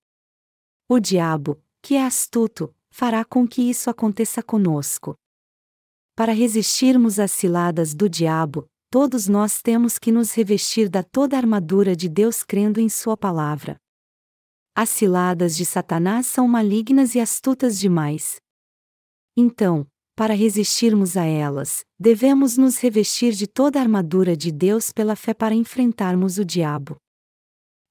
O 0.95 0.99
diabo, 0.99 1.59
que 1.81 1.95
é 1.95 2.05
astuto, 2.05 2.71
fará 2.91 3.25
com 3.25 3.47
que 3.47 3.67
isso 3.67 3.89
aconteça 3.89 4.43
conosco. 4.43 5.15
Para 6.15 6.31
resistirmos 6.33 7.17
às 7.17 7.31
ciladas 7.31 7.95
do 7.95 8.07
diabo, 8.07 8.67
todos 8.91 9.27
nós 9.27 9.59
temos 9.59 9.97
que 9.97 10.11
nos 10.11 10.33
revestir 10.33 10.89
da 10.89 11.01
toda 11.01 11.35
a 11.35 11.39
armadura 11.39 11.95
de 11.95 12.07
Deus 12.07 12.43
crendo 12.43 12.79
em 12.79 12.89
Sua 12.89 13.17
palavra. 13.17 13.75
As 14.75 14.89
ciladas 14.89 15.57
de 15.57 15.65
Satanás 15.65 16.27
são 16.27 16.47
malignas 16.47 17.15
e 17.15 17.19
astutas 17.19 17.79
demais. 17.79 18.39
Então, 19.35 19.87
para 20.15 20.35
resistirmos 20.35 21.17
a 21.17 21.25
elas, 21.25 21.83
devemos 21.99 22.55
nos 22.55 22.77
revestir 22.77 23.33
de 23.33 23.47
toda 23.47 23.79
a 23.79 23.81
armadura 23.81 24.37
de 24.37 24.51
Deus 24.51 24.91
pela 24.91 25.15
fé 25.15 25.33
para 25.33 25.55
enfrentarmos 25.55 26.37
o 26.37 26.45
diabo. 26.45 26.97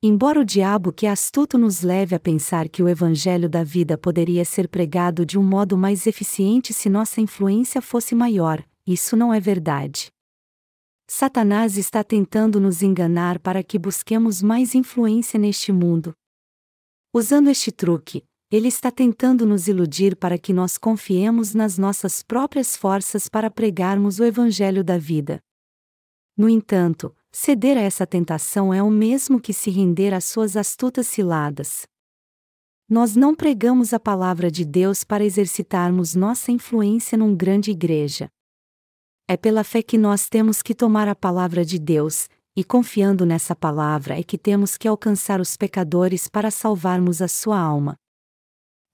Embora 0.05 0.41
o 0.41 0.45
diabo 0.45 0.93
que 0.93 1.07
é 1.07 1.11
astuto 1.11 1.57
nos 1.57 1.83
leve 1.83 2.13
a 2.13 2.19
pensar 2.19 2.69
que 2.69 2.83
o 2.83 2.89
evangelho 2.89 3.49
da 3.49 3.63
vida 3.63 3.97
poderia 3.97 4.45
ser 4.45 4.67
pregado 4.67 5.25
de 5.25 5.39
um 5.39 5.45
modo 5.45 5.79
mais 5.79 6.09
eficiente 6.09 6.75
se 6.75 6.89
nossa 6.89 7.21
influência 7.21 7.81
fosse 7.81 8.13
maior, 8.13 8.67
isso 8.85 9.17
não 9.17 9.33
é 9.33 9.39
verdade. 9.39 10.11
Satanás 11.09 11.77
está 11.77 12.03
tentando 12.03 12.59
nos 12.59 12.83
enganar 12.83 13.39
para 13.39 13.63
que 13.63 13.79
busquemos 13.79 14.43
mais 14.43 14.75
influência 14.75 15.39
neste 15.39 15.71
mundo. 15.71 16.13
Usando 17.15 17.49
este 17.49 17.71
truque, 17.71 18.25
ele 18.51 18.67
está 18.67 18.91
tentando 18.91 19.47
nos 19.47 19.69
iludir 19.69 20.17
para 20.17 20.37
que 20.37 20.53
nós 20.53 20.77
confiemos 20.77 21.55
nas 21.55 21.79
nossas 21.79 22.25
próprias 22.25 22.77
forças 22.77 23.29
para 23.29 23.49
pregarmos 23.49 24.19
o 24.19 24.25
evangelho 24.25 24.83
da 24.83 24.99
vida. 24.99 25.41
No 26.37 26.49
entanto, 26.49 27.15
Ceder 27.35 27.79
a 27.79 27.81
essa 27.81 28.07
tentação 28.07 28.75
é 28.75 28.83
o 28.83 28.91
mesmo 28.91 29.41
que 29.41 29.55
se 29.55 29.71
render 29.71 30.13
às 30.13 30.25
suas 30.27 30.55
astutas 30.55 31.07
ciladas. 31.07 31.87
Nós 32.87 33.17
não 33.17 33.35
pregamos 33.35 33.95
a 33.95 33.99
palavra 33.99 34.51
de 34.51 34.67
Deus 34.67 35.03
para 35.03 35.25
exercitarmos 35.25 36.15
nossa 36.15 36.53
influência 36.53 37.17
num 37.17 37.35
grande 37.35 37.71
igreja. 37.71 38.29
É 39.27 39.35
pela 39.35 39.65
fé 39.65 39.83
que 39.83 39.97
nós 39.97 40.29
temos 40.29 40.61
que 40.61 40.75
tomar 40.75 41.09
a 41.09 41.15
palavra 41.15 41.65
de 41.65 41.79
Deus, 41.79 42.29
e 42.55 42.63
confiando 42.63 43.25
nessa 43.25 43.57
palavra 43.57 44.19
é 44.19 44.23
que 44.23 44.37
temos 44.37 44.77
que 44.77 44.87
alcançar 44.87 45.41
os 45.41 45.57
pecadores 45.57 46.29
para 46.29 46.51
salvarmos 46.51 47.23
a 47.23 47.29
sua 47.29 47.59
alma. 47.59 47.97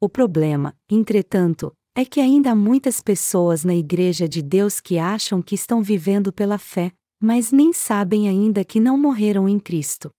O 0.01 0.09
problema, 0.09 0.77
entretanto, 0.89 1.73
é 1.93 2.05
que 2.05 2.21
ainda 2.21 2.53
há 2.53 2.55
muitas 2.55 3.01
pessoas 3.01 3.65
na 3.65 3.75
Igreja 3.75 4.29
de 4.29 4.41
Deus 4.43 4.81
que 4.81 4.97
acham 4.97 5.43
que 5.43 5.57
estão 5.57 5.83
vivendo 5.83 6.33
pela 6.33 6.57
fé, 6.57 6.93
mas 7.21 7.51
nem 7.51 7.73
sabem 7.73 8.29
ainda 8.29 8.65
que 8.65 8.79
não 8.79 8.97
morreram 8.97 9.49
em 9.49 9.59
Cristo. 9.59 10.11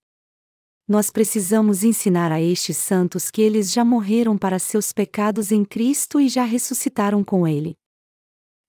Nós 0.88 1.12
precisamos 1.12 1.84
ensinar 1.84 2.32
a 2.32 2.42
estes 2.42 2.76
santos 2.78 3.30
que 3.30 3.42
eles 3.42 3.72
já 3.72 3.86
morreram 3.86 4.38
para 4.38 4.58
seus 4.58 4.92
pecados 4.92 5.52
em 5.52 5.64
Cristo 5.64 6.20
e 6.20 6.28
já 6.28 6.44
ressuscitaram 6.44 7.24
com 7.24 7.48
Ele. 7.48 7.76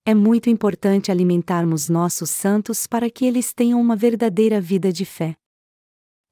É 0.05 0.13
muito 0.13 0.49
importante 0.49 1.11
alimentarmos 1.11 1.89
nossos 1.89 2.29
santos 2.29 2.87
para 2.87 3.09
que 3.09 3.25
eles 3.25 3.53
tenham 3.53 3.81
uma 3.81 3.95
verdadeira 3.95 4.61
vida 4.61 4.91
de 4.91 5.05
fé. 5.05 5.35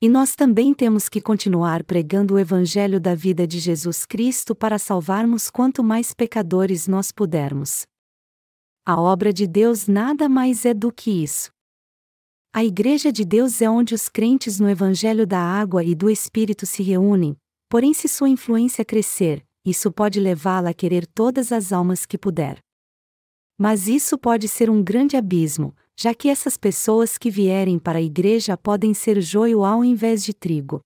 E 0.02 0.08
nós 0.08 0.36
também 0.36 0.74
temos 0.74 1.10
que 1.10 1.20
continuar 1.20 1.84
pregando 1.84 2.36
o 2.36 2.39
Evangelho 2.39 3.00
da 3.00 3.14
vida 3.14 3.45
de 3.45 3.60
Jesus 3.60 4.06
Cristo 4.06 4.56
para 4.56 4.80
salvarmos 4.80 5.50
quanto 5.50 5.84
mais 5.84 6.14
pecadores 6.14 6.88
nós 6.88 7.12
pudermos. 7.12 7.86
A 8.86 9.00
obra 9.00 9.34
de 9.34 9.45
Deus 9.45 9.88
nada 9.88 10.30
mais 10.30 10.66
é 10.66 10.74
do 10.74 10.91
que 10.91 11.12
isso. 11.24 11.52
A 12.60 12.66
Igreja 12.66 13.10
de 13.10 13.24
Deus 13.24 13.62
é 13.62 13.70
onde 13.70 13.95
os 13.95 14.10
crentes 14.10 14.60
no 14.60 14.70
Evangelho 14.70 15.26
da 15.26 15.39
Água 15.39 15.82
e 15.82 15.95
do 15.95 16.10
Espírito 16.10 16.66
se 16.66 16.84
reúnem, 16.84 17.38
porém, 17.70 17.93
se 17.93 18.05
sua 18.10 18.28
influência 18.28 18.84
crescer, 18.84 19.45
isso 19.66 19.89
pode 19.89 20.20
levá-la 20.20 20.72
a 20.72 20.74
querer 20.74 21.07
todas 21.07 21.53
as 21.53 21.72
almas 21.72 22.05
que 22.05 22.18
puder. 22.18 22.60
Mas 23.57 23.88
isso 23.88 24.18
pode 24.18 24.49
ser 24.49 24.70
um 24.70 24.84
grande 24.84 25.16
abismo, 25.16 25.74
já 25.95 26.14
que 26.14 26.28
essas 26.28 26.57
pessoas 26.57 27.18
que 27.18 27.32
vierem 27.32 27.80
para 27.80 27.99
a 27.99 28.01
igreja 28.01 28.57
podem 28.57 28.93
ser 28.93 29.22
joio 29.22 29.64
ao 29.64 29.82
invés 29.82 30.22
de 30.22 30.34
trigo. 30.34 30.82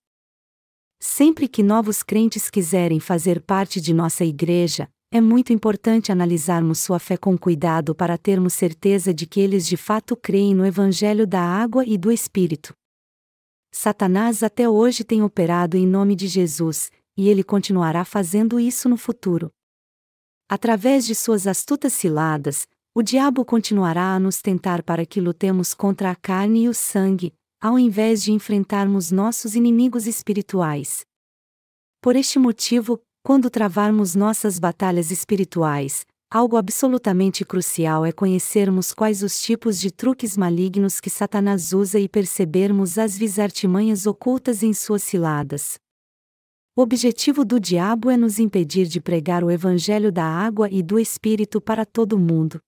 Sempre 1.02 1.48
que 1.48 1.64
novos 1.64 2.04
crentes 2.04 2.52
quiserem 2.52 3.00
fazer 3.00 3.42
parte 3.42 3.82
de 3.82 3.96
nossa 3.96 4.24
igreja, 4.24 4.88
é 5.16 5.22
muito 5.22 5.54
importante 5.54 6.12
analisarmos 6.12 6.80
sua 6.80 6.98
fé 6.98 7.16
com 7.16 7.38
cuidado 7.38 7.94
para 7.94 8.18
termos 8.18 8.56
certeza 8.56 9.14
de 9.14 9.28
que 9.28 9.40
eles 9.40 9.68
de 9.68 9.78
fato 9.78 10.16
creem 10.16 10.56
no 10.56 10.66
Evangelho 10.66 11.28
da 11.28 11.40
água 11.40 11.86
e 11.86 12.00
do 12.00 12.12
Espírito. 12.12 12.74
Satanás 13.72 14.42
até 14.42 14.68
hoje 14.68 15.04
tem 15.04 15.22
operado 15.22 15.78
em 15.78 15.86
nome 15.86 16.16
de 16.16 16.28
Jesus, 16.28 16.90
e 17.16 17.30
ele 17.30 17.44
continuará 17.44 18.04
fazendo 18.04 18.60
isso 18.60 18.90
no 18.90 18.98
futuro. 18.98 19.52
Através 20.50 21.06
de 21.06 21.14
suas 21.14 21.46
astutas 21.46 21.94
ciladas, 21.94 22.68
o 22.92 23.04
diabo 23.04 23.46
continuará 23.46 24.16
a 24.16 24.20
nos 24.20 24.42
tentar 24.42 24.82
para 24.82 25.06
que 25.06 25.22
lutemos 25.22 25.76
contra 25.76 26.10
a 26.10 26.16
carne 26.16 26.64
e 26.64 26.70
o 26.70 26.74
sangue, 26.74 27.32
ao 27.62 27.78
invés 27.78 28.24
de 28.24 28.32
enfrentarmos 28.32 29.12
nossos 29.12 29.54
inimigos 29.54 30.08
espirituais. 30.08 31.06
Por 32.02 32.16
este 32.16 32.40
motivo, 32.40 33.00
quando 33.24 33.50
travarmos 33.50 34.16
nossas 34.16 34.60
batalhas 34.60 35.10
espirituais, 35.10 36.06
algo 36.30 36.58
absolutamente 36.58 37.46
crucial 37.46 38.06
é 38.06 38.12
conhecermos 38.12 38.94
quais 38.94 39.24
os 39.24 39.42
tipos 39.42 39.80
de 39.80 39.92
truques 39.92 40.36
malignos 40.36 41.00
que 41.00 41.10
Satanás 41.10 41.72
usa 41.72 41.98
e 42.02 42.10
percebermos 42.10 42.98
as 42.98 43.18
visartimanhas 43.18 44.06
ocultas 44.06 44.62
em 44.62 44.74
suas 44.74 45.04
ciladas. 45.04 45.76
O 46.76 46.82
objetivo 46.82 47.46
do 47.46 47.62
diabo 47.62 48.10
é 48.10 48.18
nos 48.18 48.40
impedir 48.40 48.88
de 48.88 49.00
pregar 49.00 49.42
o 49.42 49.50
evangelho 49.50 50.12
da 50.12 50.26
água 50.26 50.70
e 50.70 50.84
do 50.84 51.00
espírito 51.00 51.62
para 51.62 51.86
todo 51.86 52.20
mundo. 52.20 52.60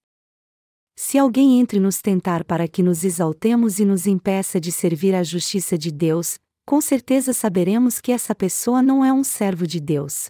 Se 0.98 1.18
alguém 1.18 1.60
entre 1.60 1.82
nos 1.82 1.98
tentar 1.98 2.46
para 2.46 2.66
que 2.66 2.82
nos 2.82 3.04
exaltemos 3.04 3.78
e 3.80 3.84
nos 3.84 4.08
impeça 4.08 4.62
de 4.62 4.72
servir 4.72 5.16
à 5.16 5.24
justiça 5.24 5.78
de 5.78 5.92
Deus, 5.92 6.36
com 6.66 6.80
certeza 6.80 7.34
saberemos 7.34 8.00
que 8.00 8.14
essa 8.14 8.34
pessoa 8.34 8.82
não 8.82 9.04
é 9.04 9.12
um 9.12 9.24
servo 9.24 9.68
de 9.68 9.82
Deus. 9.82 10.30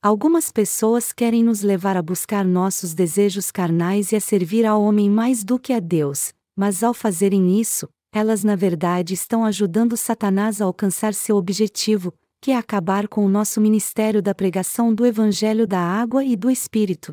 Algumas 0.00 0.52
pessoas 0.52 1.12
querem 1.12 1.42
nos 1.42 1.62
levar 1.62 1.96
a 1.96 2.02
buscar 2.02 2.44
nossos 2.44 2.94
desejos 2.94 3.50
carnais 3.50 4.12
e 4.12 4.16
a 4.16 4.20
servir 4.20 4.64
ao 4.64 4.80
homem 4.80 5.10
mais 5.10 5.42
do 5.42 5.58
que 5.58 5.72
a 5.72 5.80
Deus, 5.80 6.32
mas 6.54 6.84
ao 6.84 6.94
fazerem 6.94 7.60
isso, 7.60 7.88
elas 8.12 8.44
na 8.44 8.54
verdade 8.54 9.12
estão 9.12 9.44
ajudando 9.44 9.96
Satanás 9.96 10.60
a 10.62 10.66
alcançar 10.66 11.12
seu 11.14 11.36
objetivo, 11.36 12.14
que 12.40 12.52
é 12.52 12.56
acabar 12.56 13.08
com 13.08 13.26
o 13.26 13.28
nosso 13.28 13.60
ministério 13.60 14.22
da 14.22 14.32
pregação 14.32 14.94
do 14.94 15.04
Evangelho 15.04 15.66
da 15.66 15.80
Água 15.80 16.24
e 16.24 16.36
do 16.36 16.48
Espírito. 16.48 17.12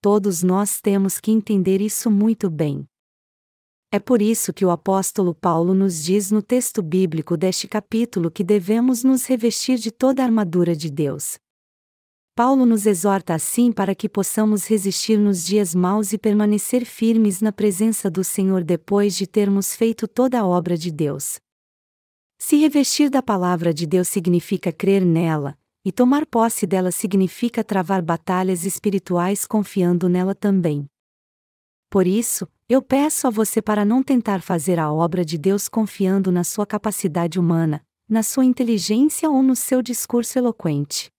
Todos 0.00 0.44
nós 0.44 0.80
temos 0.80 1.18
que 1.18 1.32
entender 1.32 1.80
isso 1.80 2.08
muito 2.08 2.48
bem. 2.48 2.86
É 3.90 3.98
por 3.98 4.22
isso 4.22 4.52
que 4.52 4.64
o 4.64 4.70
apóstolo 4.70 5.34
Paulo 5.34 5.74
nos 5.74 6.04
diz 6.04 6.30
no 6.30 6.40
texto 6.40 6.84
bíblico 6.84 7.36
deste 7.36 7.66
capítulo 7.66 8.30
que 8.30 8.44
devemos 8.44 9.02
nos 9.02 9.26
revestir 9.26 9.76
de 9.76 9.90
toda 9.90 10.22
a 10.22 10.26
armadura 10.26 10.76
de 10.76 10.88
Deus. 10.88 11.36
Paulo 12.42 12.64
nos 12.64 12.86
exorta 12.86 13.34
assim 13.34 13.70
para 13.70 13.94
que 13.94 14.08
possamos 14.08 14.66
resistir 14.66 15.18
nos 15.18 15.44
dias 15.44 15.74
maus 15.74 16.14
e 16.14 16.16
permanecer 16.16 16.86
firmes 16.86 17.42
na 17.42 17.52
presença 17.52 18.10
do 18.10 18.24
Senhor 18.24 18.64
depois 18.64 19.14
de 19.14 19.26
termos 19.26 19.76
feito 19.76 20.08
toda 20.08 20.40
a 20.40 20.46
obra 20.46 20.74
de 20.74 20.90
Deus. 20.90 21.38
Se 22.38 22.56
revestir 22.56 23.10
da 23.10 23.22
palavra 23.22 23.74
de 23.74 23.86
Deus 23.86 24.08
significa 24.08 24.72
crer 24.72 25.04
nela, 25.04 25.54
e 25.84 25.92
tomar 25.92 26.24
posse 26.24 26.66
dela 26.66 26.90
significa 26.90 27.62
travar 27.62 28.00
batalhas 28.00 28.64
espirituais 28.64 29.46
confiando 29.46 30.08
nela 30.08 30.34
também. 30.34 30.86
Por 31.90 32.06
isso, 32.06 32.48
eu 32.66 32.80
peço 32.80 33.26
a 33.26 33.30
você 33.30 33.60
para 33.60 33.84
não 33.84 34.02
tentar 34.02 34.40
fazer 34.40 34.78
a 34.78 34.90
obra 34.90 35.26
de 35.26 35.36
Deus 35.36 35.68
confiando 35.68 36.32
na 36.32 36.42
sua 36.42 36.64
capacidade 36.64 37.38
humana, 37.38 37.82
na 38.08 38.22
sua 38.22 38.46
inteligência 38.46 39.28
ou 39.28 39.42
no 39.42 39.54
seu 39.54 39.82
discurso 39.82 40.38
eloquente. 40.38 41.10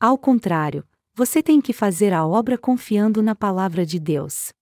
Ao 0.00 0.18
contrário, 0.18 0.84
você 1.14 1.42
tem 1.42 1.60
que 1.60 1.72
fazer 1.72 2.12
a 2.12 2.26
obra 2.26 2.58
confiando 2.58 3.22
na 3.22 3.34
palavra 3.34 3.86
de 3.86 4.00
Deus. 4.00 4.52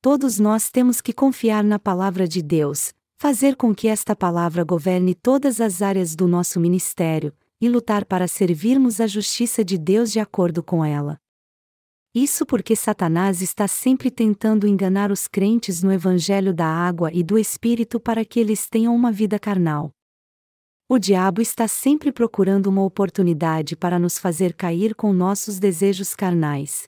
Todos 0.00 0.38
nós 0.38 0.70
temos 0.70 1.00
que 1.00 1.12
confiar 1.12 1.64
na 1.64 1.78
palavra 1.78 2.28
de 2.28 2.40
Deus, 2.40 2.94
fazer 3.18 3.56
com 3.56 3.74
que 3.74 3.88
esta 3.88 4.14
palavra 4.14 4.62
governe 4.62 5.14
todas 5.14 5.60
as 5.60 5.82
áreas 5.82 6.14
do 6.14 6.28
nosso 6.28 6.60
ministério, 6.60 7.32
e 7.60 7.68
lutar 7.68 8.04
para 8.04 8.28
servirmos 8.28 9.00
a 9.00 9.06
justiça 9.06 9.64
de 9.64 9.76
Deus 9.76 10.12
de 10.12 10.20
acordo 10.20 10.62
com 10.62 10.84
ela. 10.84 11.18
Isso 12.14 12.46
porque 12.46 12.76
Satanás 12.76 13.42
está 13.42 13.66
sempre 13.66 14.10
tentando 14.10 14.66
enganar 14.66 15.10
os 15.10 15.26
crentes 15.26 15.82
no 15.82 15.92
Evangelho 15.92 16.54
da 16.54 16.66
água 16.66 17.10
e 17.12 17.22
do 17.22 17.38
Espírito 17.38 17.98
para 17.98 18.24
que 18.24 18.38
eles 18.38 18.68
tenham 18.68 18.94
uma 18.94 19.10
vida 19.10 19.38
carnal. 19.38 19.95
O 20.88 21.00
diabo 21.00 21.42
está 21.42 21.66
sempre 21.66 22.12
procurando 22.12 22.68
uma 22.68 22.84
oportunidade 22.84 23.74
para 23.74 23.98
nos 23.98 24.20
fazer 24.20 24.54
cair 24.54 24.94
com 24.94 25.12
nossos 25.12 25.58
desejos 25.58 26.14
carnais. 26.14 26.84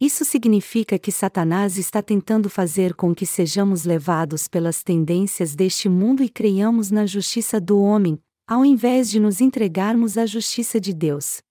Isso 0.00 0.24
significa 0.24 0.96
que 0.96 1.10
Satanás 1.10 1.76
está 1.76 2.00
tentando 2.00 2.48
fazer 2.48 2.94
com 2.94 3.12
que 3.12 3.26
sejamos 3.26 3.82
levados 3.84 4.46
pelas 4.46 4.84
tendências 4.84 5.56
deste 5.56 5.88
mundo 5.88 6.22
e 6.22 6.28
creiamos 6.28 6.92
na 6.92 7.04
justiça 7.04 7.60
do 7.60 7.80
homem, 7.80 8.22
ao 8.46 8.64
invés 8.64 9.10
de 9.10 9.18
nos 9.18 9.40
entregarmos 9.40 10.16
à 10.16 10.24
justiça 10.24 10.80
de 10.80 10.94
Deus. 10.94 11.42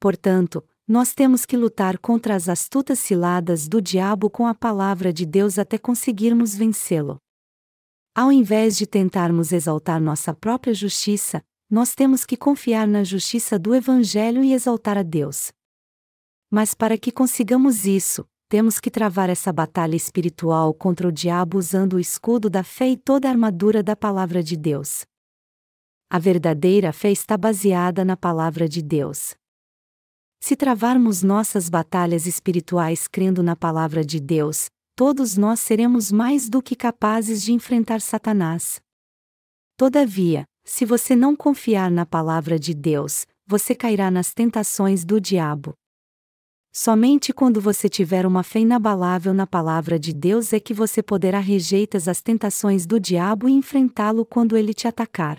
Portanto, 0.00 0.64
nós 0.88 1.14
temos 1.14 1.46
que 1.46 1.56
lutar 1.56 1.98
contra 1.98 2.34
as 2.34 2.48
astutas 2.48 2.98
ciladas 2.98 3.68
do 3.68 3.80
diabo 3.80 4.28
com 4.28 4.44
a 4.44 4.54
palavra 4.56 5.12
de 5.12 5.24
Deus 5.24 5.56
até 5.56 5.78
conseguirmos 5.78 6.56
vencê-lo. 6.56 7.20
Ao 8.18 8.32
invés 8.32 8.76
de 8.76 8.84
tentarmos 8.84 9.52
exaltar 9.52 10.00
nossa 10.00 10.34
própria 10.34 10.74
justiça, 10.74 11.40
nós 11.70 11.94
temos 11.94 12.26
que 12.26 12.36
confiar 12.36 12.84
na 12.84 13.04
justiça 13.04 13.56
do 13.56 13.76
Evangelho 13.76 14.42
e 14.42 14.52
exaltar 14.52 14.98
a 14.98 15.04
Deus. 15.04 15.52
Mas 16.50 16.74
para 16.74 16.98
que 16.98 17.12
consigamos 17.12 17.86
isso, 17.86 18.28
temos 18.48 18.80
que 18.80 18.90
travar 18.90 19.30
essa 19.30 19.52
batalha 19.52 19.94
espiritual 19.94 20.74
contra 20.74 21.06
o 21.06 21.12
diabo 21.12 21.58
usando 21.58 21.92
o 21.92 22.00
escudo 22.00 22.50
da 22.50 22.64
fé 22.64 22.88
e 22.88 22.96
toda 22.96 23.28
a 23.28 23.30
armadura 23.30 23.84
da 23.84 23.94
palavra 23.94 24.42
de 24.42 24.56
Deus. 24.56 25.04
A 26.10 26.18
verdadeira 26.18 26.92
fé 26.92 27.12
está 27.12 27.36
baseada 27.36 28.04
na 28.04 28.16
palavra 28.16 28.68
de 28.68 28.82
Deus. 28.82 29.36
Se 30.40 30.56
travarmos 30.56 31.22
nossas 31.22 31.68
batalhas 31.68 32.26
espirituais 32.26 33.06
crendo 33.06 33.44
na 33.44 33.54
palavra 33.54 34.04
de 34.04 34.18
Deus, 34.18 34.68
todos 34.98 35.36
nós 35.36 35.60
seremos 35.60 36.10
mais 36.10 36.48
do 36.48 36.60
que 36.60 36.74
capazes 36.74 37.40
de 37.40 37.52
enfrentar 37.52 38.00
Satanás. 38.00 38.80
Todavia, 39.76 40.44
se 40.64 40.84
você 40.84 41.14
não 41.14 41.36
confiar 41.36 41.88
na 41.88 42.04
palavra 42.04 42.58
de 42.58 42.74
Deus, 42.74 43.24
você 43.46 43.76
cairá 43.76 44.10
nas 44.10 44.34
tentações 44.34 45.04
do 45.04 45.20
diabo. 45.20 45.72
Somente 46.72 47.32
quando 47.32 47.60
você 47.60 47.88
tiver 47.88 48.26
uma 48.26 48.42
fé 48.42 48.58
inabalável 48.58 49.32
na 49.32 49.46
palavra 49.46 50.00
de 50.00 50.12
Deus 50.12 50.52
é 50.52 50.58
que 50.58 50.74
você 50.74 51.00
poderá 51.00 51.38
rejeitar 51.38 52.02
as 52.08 52.20
tentações 52.20 52.84
do 52.84 52.98
diabo 52.98 53.48
e 53.48 53.52
enfrentá-lo 53.52 54.26
quando 54.26 54.56
ele 54.56 54.74
te 54.74 54.88
atacar. 54.88 55.38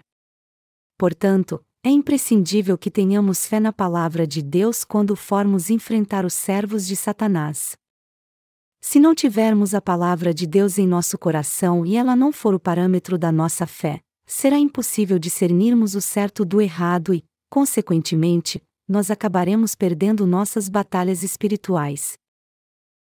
Portanto, 0.97 1.61
é 1.83 1.89
imprescindível 1.89 2.77
que 2.77 2.89
tenhamos 2.89 3.45
fé 3.45 3.59
na 3.59 3.73
palavra 3.73 4.25
de 4.25 4.41
Deus 4.41 4.85
quando 4.85 5.17
formos 5.17 5.69
enfrentar 5.69 6.23
os 6.23 6.33
servos 6.33 6.87
de 6.87 6.95
Satanás. 6.95 7.77
Se 8.81 8.99
não 8.99 9.13
tivermos 9.13 9.73
a 9.73 9.81
palavra 9.81 10.33
de 10.33 10.47
Deus 10.47 10.77
em 10.77 10.87
nosso 10.87 11.17
coração 11.17 11.85
e 11.85 11.95
ela 11.95 12.15
não 12.15 12.31
for 12.31 12.53
o 12.53 12.59
parâmetro 12.59 13.17
da 13.17 13.31
nossa 13.31 13.67
fé, 13.67 13.99
será 14.25 14.57
impossível 14.57 15.19
discernirmos 15.19 15.95
o 15.95 16.01
certo 16.01 16.45
do 16.45 16.61
errado 16.61 17.13
e, 17.13 17.23
consequentemente, 17.49 18.61
nós 18.87 19.11
acabaremos 19.11 19.75
perdendo 19.75 20.25
nossas 20.25 20.69
batalhas 20.69 21.23
espirituais. 21.23 22.17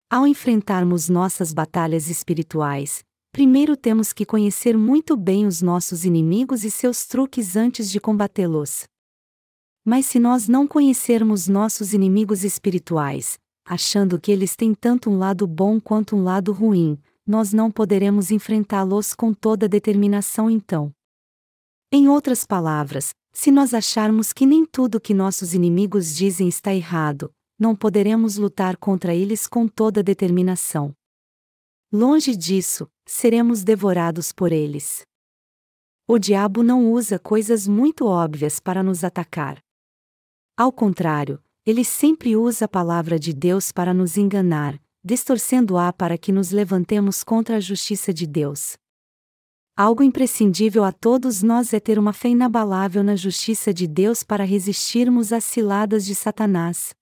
Ao 0.10 0.26
enfrentarmos 0.26 1.10
nossas 1.10 1.54
batalhas 1.54 2.10
espirituais, 2.10 3.04
primeiro 3.32 3.76
temos 3.76 4.14
que 4.14 4.26
conhecer 4.26 4.78
muito 4.78 5.18
bem 5.18 5.46
os 5.46 5.62
nossos 5.62 6.06
inimigos 6.06 6.64
e 6.64 6.72
seus 6.72 7.06
truques 7.06 7.56
antes 7.56 7.92
de 7.92 8.00
combatê-los. 8.00 8.86
Mas 9.84 10.06
se 10.06 10.20
nós 10.20 10.48
não 10.48 10.68
conhecermos 10.68 11.48
nossos 11.48 11.94
inimigos 11.94 12.44
espirituais, 12.44 13.38
achando 13.66 14.20
que 14.20 14.32
eles 14.32 14.56
têm 14.56 14.76
tanto 14.76 15.10
um 15.10 15.18
lado 15.18 15.48
bom 15.48 15.82
quanto 15.82 16.16
um 16.16 16.24
lado 16.24 16.54
ruim, 16.54 16.98
nós 17.26 17.52
não 17.52 17.72
poderemos 17.72 18.30
enfrentá-los 18.30 19.16
com 19.16 19.34
toda 19.34 19.68
determinação 19.68 20.50
então. 20.50 20.94
Em 21.92 22.08
outras 22.08 22.46
palavras, 22.46 23.14
se 23.34 23.52
nós 23.52 23.74
acharmos 23.74 24.32
que 24.32 24.46
nem 24.46 24.66
tudo 24.66 25.02
que 25.02 25.14
nossos 25.14 25.54
inimigos 25.54 26.16
dizem 26.16 26.48
está 26.48 26.74
errado, 26.74 27.34
não 27.58 27.76
poderemos 27.76 28.38
lutar 28.38 28.78
contra 28.78 29.16
eles 29.16 29.48
com 29.48 29.68
toda 29.68 30.04
determinação. 30.04 30.94
Longe 31.92 32.36
disso, 32.36 32.88
seremos 33.06 33.64
devorados 33.64 34.32
por 34.32 34.52
eles. 34.52 35.04
O 36.08 36.20
diabo 36.20 36.62
não 36.62 36.92
usa 36.92 37.18
coisas 37.18 37.68
muito 37.68 38.06
óbvias 38.06 38.60
para 38.60 38.84
nos 38.84 39.04
atacar. 39.04 39.60
Ao 40.56 40.72
contrário, 40.72 41.42
ele 41.66 41.84
sempre 41.84 42.36
usa 42.36 42.66
a 42.66 42.68
palavra 42.68 43.18
de 43.18 43.34
Deus 43.34 43.72
para 43.72 43.92
nos 43.92 44.18
enganar, 44.18 44.80
distorcendo-a 45.04 45.92
para 45.92 46.16
que 46.16 46.32
nos 46.32 46.52
levantemos 46.52 47.24
contra 47.24 47.58
a 47.58 47.60
justiça 47.60 48.14
de 48.14 48.28
Deus. 48.28 48.78
Algo 49.76 50.04
imprescindível 50.04 50.84
a 50.84 50.92
todos 50.92 51.42
nós 51.42 51.74
é 51.74 51.80
ter 51.80 51.98
uma 51.98 52.14
fé 52.14 52.30
inabalável 52.30 53.04
na 53.04 53.16
justiça 53.16 53.74
de 53.74 53.88
Deus 53.88 54.22
para 54.22 54.44
resistirmos 54.44 55.34
às 55.34 55.44
ciladas 55.44 56.06
de 56.06 56.14
Satanás. 56.14 56.94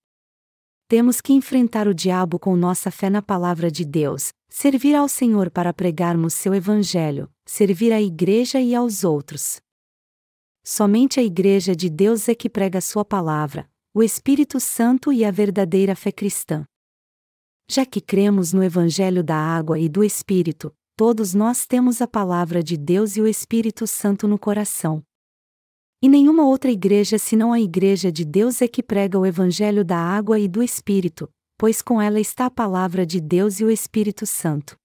Temos 0.87 1.19
que 1.19 1.33
enfrentar 1.33 1.87
o 1.87 1.93
diabo 1.93 2.39
com 2.39 2.55
nossa 2.55 2.89
fé 2.89 3.09
na 3.09 3.21
palavra 3.21 3.69
de 3.69 3.83
Deus, 3.83 4.31
servir 4.49 4.95
ao 4.95 5.09
Senhor 5.09 5.51
para 5.51 5.73
pregarmos 5.73 6.33
seu 6.33 6.55
evangelho, 6.55 7.29
servir 7.45 7.91
à 7.91 8.01
igreja 8.01 8.61
e 8.61 8.73
aos 8.73 9.03
outros. 9.03 9.59
Somente 10.63 11.19
a 11.19 11.23
igreja 11.23 11.75
de 11.75 11.89
Deus 11.89 12.29
é 12.29 12.33
que 12.33 12.49
prega 12.49 12.79
sua 12.79 13.03
palavra, 13.03 13.69
o 13.95 14.01
Espírito 14.01 14.59
Santo 14.59 15.13
e 15.13 15.23
a 15.23 15.29
verdadeira 15.29 15.95
fé 15.95 16.11
cristã. 16.11 16.65
Já 17.69 17.85
que 17.85 18.01
cremos 18.01 18.51
no 18.51 18.63
evangelho 18.63 19.23
da 19.23 19.35
água 19.35 19.77
e 19.77 19.87
do 19.87 20.03
Espírito, 20.03 20.73
todos 20.97 21.35
nós 21.35 21.67
temos 21.67 22.01
a 22.01 22.07
palavra 22.07 22.63
de 22.63 22.75
Deus 22.75 23.15
e 23.17 23.21
o 23.21 23.27
Espírito 23.27 23.85
Santo 23.85 24.27
no 24.27 24.39
coração. 24.39 25.03
E 26.01 26.09
nenhuma 26.09 26.43
outra 26.43 26.71
igreja 26.71 27.19
senão 27.19 27.53
a 27.53 27.61
Igreja 27.61 28.11
de 28.11 28.25
Deus 28.25 28.63
é 28.63 28.67
que 28.67 28.81
prega 28.81 29.19
o 29.19 29.27
Evangelho 29.27 29.85
da 29.85 29.99
água 29.99 30.39
e 30.39 30.47
do 30.47 30.63
Espírito, 30.63 31.29
pois 31.55 31.79
com 31.79 32.01
ela 32.01 32.19
está 32.19 32.47
a 32.47 32.51
palavra 32.51 33.05
de 33.05 33.21
Deus 33.21 33.59
e 33.59 33.63
o 33.63 33.69
Espírito 33.69 34.25
Santo. 34.25 34.75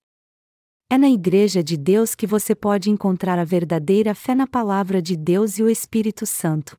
É 0.90 0.98
na 0.98 1.08
Igreja 1.08 1.64
de 1.64 1.78
Deus 1.78 2.14
que 2.14 2.26
você 2.26 2.54
pode 2.54 2.90
encontrar 2.90 3.38
a 3.38 3.44
verdadeira 3.44 4.14
fé 4.14 4.34
na 4.34 4.46
palavra 4.46 5.00
de 5.00 5.16
Deus 5.16 5.58
e 5.58 5.62
o 5.62 5.70
Espírito 5.70 6.26
Santo. 6.26 6.78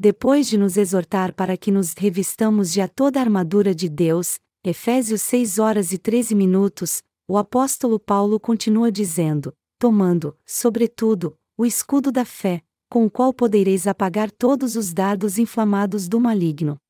Depois 0.00 0.46
de 0.46 0.56
nos 0.56 0.76
exortar 0.76 1.34
para 1.34 1.56
que 1.56 1.72
nos 1.72 1.92
revistamos 1.92 2.72
de 2.72 2.80
a 2.80 2.86
toda 2.86 3.18
a 3.18 3.22
armadura 3.22 3.74
de 3.74 3.88
Deus, 3.88 4.38
Efésios 4.62 5.22
6 5.22 5.58
horas 5.58 5.92
e 5.92 5.98
13 5.98 6.36
minutos, 6.36 7.02
o 7.26 7.36
apóstolo 7.36 7.98
Paulo 7.98 8.38
continua 8.38 8.92
dizendo: 8.92 9.52
tomando, 9.76 10.36
sobretudo, 10.46 11.36
o 11.56 11.66
escudo 11.66 12.12
da 12.12 12.24
fé, 12.24 12.62
com 12.88 13.06
o 13.06 13.10
qual 13.10 13.34
podereis 13.34 13.88
apagar 13.88 14.30
todos 14.30 14.76
os 14.76 14.92
dardos 14.92 15.36
inflamados 15.36 16.08
do 16.08 16.20
maligno. 16.20 16.80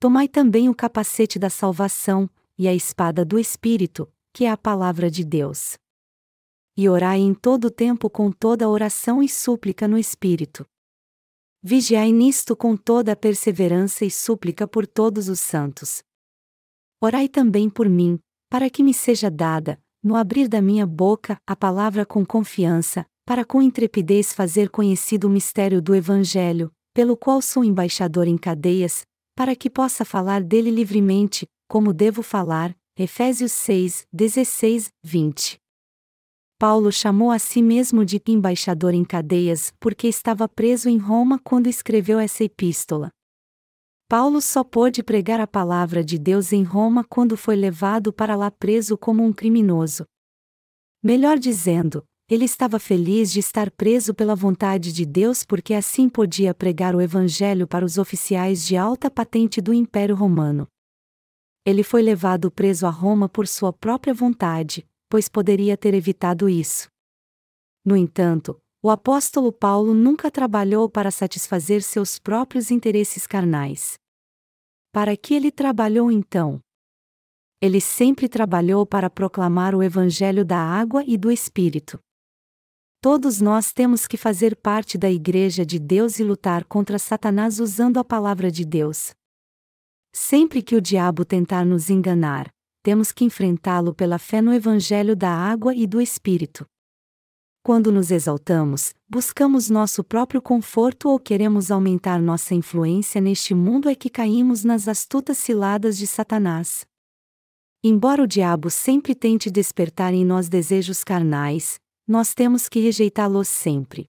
Tomai 0.00 0.26
também 0.26 0.70
o 0.70 0.74
capacete 0.74 1.38
da 1.38 1.50
salvação, 1.50 2.28
e 2.56 2.66
a 2.66 2.74
espada 2.74 3.22
do 3.22 3.38
Espírito, 3.38 4.10
que 4.32 4.46
é 4.46 4.50
a 4.50 4.56
palavra 4.56 5.10
de 5.10 5.24
Deus. 5.24 5.76
E 6.74 6.88
orai 6.88 7.18
em 7.18 7.34
todo 7.34 7.66
o 7.66 7.70
tempo 7.70 8.08
com 8.08 8.32
toda 8.32 8.66
oração 8.66 9.22
e 9.22 9.28
súplica 9.28 9.86
no 9.86 9.98
Espírito. 9.98 10.66
Vigiai 11.66 12.12
nisto 12.12 12.54
com 12.54 12.76
toda 12.76 13.12
a 13.12 13.16
perseverança 13.16 14.04
e 14.04 14.10
súplica 14.10 14.68
por 14.68 14.86
todos 14.86 15.30
os 15.30 15.40
santos. 15.40 16.02
Orai 17.00 17.26
também 17.26 17.70
por 17.70 17.88
mim, 17.88 18.18
para 18.50 18.68
que 18.68 18.82
me 18.82 18.92
seja 18.92 19.30
dada, 19.30 19.80
no 20.02 20.14
abrir 20.14 20.46
da 20.46 20.60
minha 20.60 20.86
boca, 20.86 21.38
a 21.46 21.56
palavra 21.56 22.04
com 22.04 22.22
confiança, 22.22 23.06
para 23.24 23.46
com 23.46 23.62
intrepidez 23.62 24.34
fazer 24.34 24.68
conhecido 24.68 25.26
o 25.26 25.30
mistério 25.30 25.80
do 25.80 25.94
Evangelho, 25.94 26.70
pelo 26.92 27.16
qual 27.16 27.40
sou 27.40 27.64
embaixador 27.64 28.28
em 28.28 28.36
cadeias, 28.36 29.06
para 29.34 29.56
que 29.56 29.70
possa 29.70 30.04
falar 30.04 30.42
dele 30.42 30.70
livremente, 30.70 31.46
como 31.66 31.94
devo 31.94 32.22
falar. 32.22 32.76
Efésios 32.94 33.52
6, 33.52 34.06
16, 34.12 34.92
20. 35.02 35.63
Paulo 36.66 36.90
chamou 36.90 37.30
a 37.30 37.38
si 37.38 37.60
mesmo 37.60 38.06
de 38.06 38.18
embaixador 38.26 38.94
em 38.94 39.04
cadeias 39.04 39.70
porque 39.78 40.08
estava 40.08 40.48
preso 40.48 40.88
em 40.88 40.96
Roma 40.96 41.38
quando 41.38 41.66
escreveu 41.66 42.18
essa 42.18 42.42
epístola. 42.42 43.10
Paulo 44.08 44.40
só 44.40 44.64
pôde 44.64 45.02
pregar 45.02 45.40
a 45.40 45.46
palavra 45.46 46.02
de 46.02 46.18
Deus 46.18 46.54
em 46.54 46.62
Roma 46.62 47.04
quando 47.04 47.36
foi 47.36 47.54
levado 47.54 48.14
para 48.14 48.34
lá 48.34 48.50
preso 48.50 48.96
como 48.96 49.22
um 49.22 49.30
criminoso. 49.30 50.06
Melhor 51.02 51.38
dizendo, 51.38 52.02
ele 52.30 52.46
estava 52.46 52.78
feliz 52.78 53.30
de 53.30 53.40
estar 53.40 53.70
preso 53.70 54.14
pela 54.14 54.34
vontade 54.34 54.90
de 54.90 55.04
Deus 55.04 55.44
porque 55.44 55.74
assim 55.74 56.08
podia 56.08 56.54
pregar 56.54 56.96
o 56.96 57.00
Evangelho 57.02 57.68
para 57.68 57.84
os 57.84 57.98
oficiais 57.98 58.66
de 58.66 58.74
alta 58.74 59.10
patente 59.10 59.60
do 59.60 59.74
Império 59.74 60.16
Romano. 60.16 60.66
Ele 61.66 61.82
foi 61.82 62.00
levado 62.00 62.50
preso 62.50 62.86
a 62.86 62.90
Roma 62.90 63.28
por 63.28 63.46
sua 63.46 63.70
própria 63.70 64.14
vontade, 64.14 64.82
pois 65.14 65.28
poderia 65.28 65.76
ter 65.76 65.94
evitado 65.94 66.48
isso. 66.48 66.88
No 67.84 67.96
entanto, 67.96 68.60
o 68.82 68.90
apóstolo 68.90 69.52
Paulo 69.52 69.94
nunca 69.94 70.28
trabalhou 70.28 70.90
para 70.90 71.08
satisfazer 71.08 71.84
seus 71.84 72.18
próprios 72.18 72.68
interesses 72.68 73.24
carnais. 73.24 73.94
Para 74.90 75.16
que 75.16 75.32
ele 75.34 75.52
trabalhou 75.52 76.10
então? 76.10 76.58
Ele 77.60 77.80
sempre 77.80 78.28
trabalhou 78.28 78.84
para 78.84 79.08
proclamar 79.08 79.72
o 79.72 79.84
Evangelho 79.84 80.44
da 80.44 80.58
água 80.58 81.04
e 81.06 81.16
do 81.16 81.30
Espírito. 81.30 81.96
Todos 83.00 83.40
nós 83.40 83.72
temos 83.72 84.08
que 84.08 84.16
fazer 84.16 84.56
parte 84.56 84.98
da 84.98 85.08
Igreja 85.08 85.64
de 85.64 85.78
Deus 85.78 86.18
e 86.18 86.24
lutar 86.24 86.64
contra 86.64 86.98
Satanás 86.98 87.60
usando 87.60 87.98
a 87.98 88.04
palavra 88.04 88.50
de 88.50 88.64
Deus. 88.64 89.12
Sempre 90.12 90.60
que 90.60 90.74
o 90.74 90.80
diabo 90.80 91.24
tentar 91.24 91.64
nos 91.64 91.88
enganar, 91.88 92.52
temos 92.84 93.10
que 93.10 93.24
enfrentá-lo 93.24 93.94
pela 93.94 94.18
fé 94.18 94.42
no 94.42 94.52
Evangelho 94.52 95.16
da 95.16 95.30
água 95.30 95.74
e 95.74 95.86
do 95.86 96.02
Espírito. 96.02 96.66
Quando 97.62 97.90
nos 97.90 98.10
exaltamos, 98.10 98.92
buscamos 99.08 99.70
nosso 99.70 100.04
próprio 100.04 100.42
conforto 100.42 101.08
ou 101.08 101.18
queremos 101.18 101.70
aumentar 101.70 102.20
nossa 102.20 102.54
influência 102.54 103.22
neste 103.22 103.54
mundo 103.54 103.88
é 103.88 103.94
que 103.94 104.10
caímos 104.10 104.64
nas 104.64 104.86
astutas 104.86 105.38
ciladas 105.38 105.96
de 105.96 106.06
Satanás. 106.06 106.84
Embora 107.82 108.22
o 108.22 108.26
diabo 108.26 108.68
sempre 108.68 109.14
tente 109.14 109.50
despertar 109.50 110.12
em 110.12 110.22
nós 110.22 110.50
desejos 110.50 111.02
carnais, 111.02 111.80
nós 112.06 112.34
temos 112.34 112.68
que 112.68 112.80
rejeitá-los 112.80 113.48
sempre. 113.48 114.04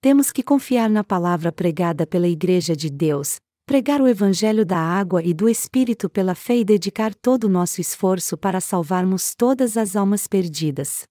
Temos 0.00 0.30
que 0.30 0.44
confiar 0.44 0.88
na 0.88 1.02
palavra 1.02 1.50
pregada 1.50 2.06
pela 2.06 2.28
Igreja 2.28 2.76
de 2.76 2.88
Deus, 2.88 3.40
pregar 3.66 4.00
o 4.00 4.08
Evangelho 4.08 4.66
da 4.66 4.78
água 4.78 5.22
e 5.22 5.32
do 5.32 5.48
Espírito 5.48 6.10
pela 6.10 6.34
fé 6.34 6.56
e 6.56 6.64
dedicar 6.64 7.14
todo 7.14 7.44
o 7.44 7.48
nosso 7.48 7.80
esforço 7.80 8.36
para 8.36 8.60
salvarmos 8.60 9.34
todas 9.34 9.76
as 9.76 9.96
almas 9.96 10.26
perdidas 10.26 11.04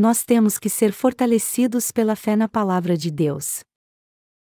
nós 0.00 0.24
temos 0.24 0.58
que 0.58 0.70
ser 0.70 0.92
fortalecidos 0.92 1.92
pela 1.92 2.16
fé 2.16 2.34
na 2.34 2.48
palavra 2.48 2.96
de 2.96 3.10
Deus. 3.10 3.60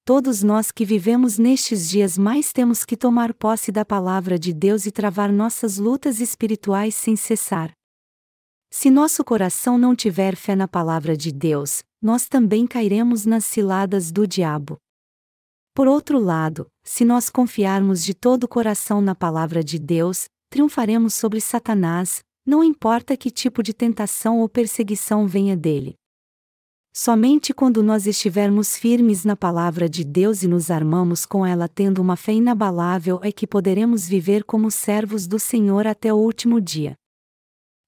Todos 0.05 0.43
nós 0.43 0.71
que 0.71 0.85
vivemos 0.85 1.39
nestes 1.39 1.89
dias 1.89 2.19
mais 2.19 2.53
temos 2.53 2.85
que 2.85 2.95
tomar 2.95 3.33
posse 3.33 3.73
da 3.73 3.83
palavra 3.83 4.39
de 4.39 4.53
Deus 4.53 4.85
e 4.85 4.91
travar 4.91 5.33
nossas 5.33 5.79
lutas 5.79 6.21
espirituais 6.21 6.95
sem 6.95 7.17
cessar. 7.17 7.73
Se 8.71 8.91
nosso 8.91 9.25
coração 9.25 9.79
não 9.79 9.97
tiver 9.97 10.37
fé 10.37 10.55
na 10.55 10.69
palavra 10.69 11.17
de 11.17 11.33
Deus, 11.33 11.83
nós 12.03 12.29
também 12.29 12.67
cairemos 12.67 13.25
nas 13.25 13.47
ciladas 13.47 14.13
do 14.13 14.27
diabo. 14.27 14.77
Por 15.75 15.87
outro 15.87 16.19
lado, 16.19 16.67
se 16.83 17.05
nós 17.05 17.31
confiarmos 17.31 18.05
de 18.05 18.13
todo 18.13 18.45
o 18.45 18.49
coração 18.49 19.01
na 19.01 19.15
palavra 19.15 19.63
de 19.63 19.79
Deus, 19.79 20.25
triunfaremos 20.51 21.15
sobre 21.15 21.41
Satanás, 21.41 22.21
não 22.45 22.65
importa 22.65 23.17
que 23.17 23.31
tipo 23.31 23.63
de 23.63 23.73
tentação 23.73 24.41
ou 24.41 24.49
perseguição 24.49 25.27
venha 25.27 25.57
dele. 25.57 25.95
Somente 26.93 27.55
quando 27.55 27.85
nós 27.85 28.05
estivermos 28.05 28.77
firmes 28.77 29.25
na 29.25 29.37
palavra 29.37 29.89
de 29.89 30.03
Deus 30.03 30.43
e 30.43 30.49
nos 30.49 30.73
armamos 30.73 31.25
com 31.25 31.47
ela 31.47 31.69
tendo 31.69 32.03
uma 32.03 32.17
fé 32.17 32.33
inabalável 32.33 33.21
é 33.23 33.31
que 33.31 33.47
poderemos 33.47 34.09
viver 34.09 34.43
como 34.43 34.73
servos 34.73 35.29
do 35.29 35.39
Senhor 35.39 35.87
até 35.87 36.13
o 36.13 36.17
último 36.17 36.61
dia. 36.61 36.97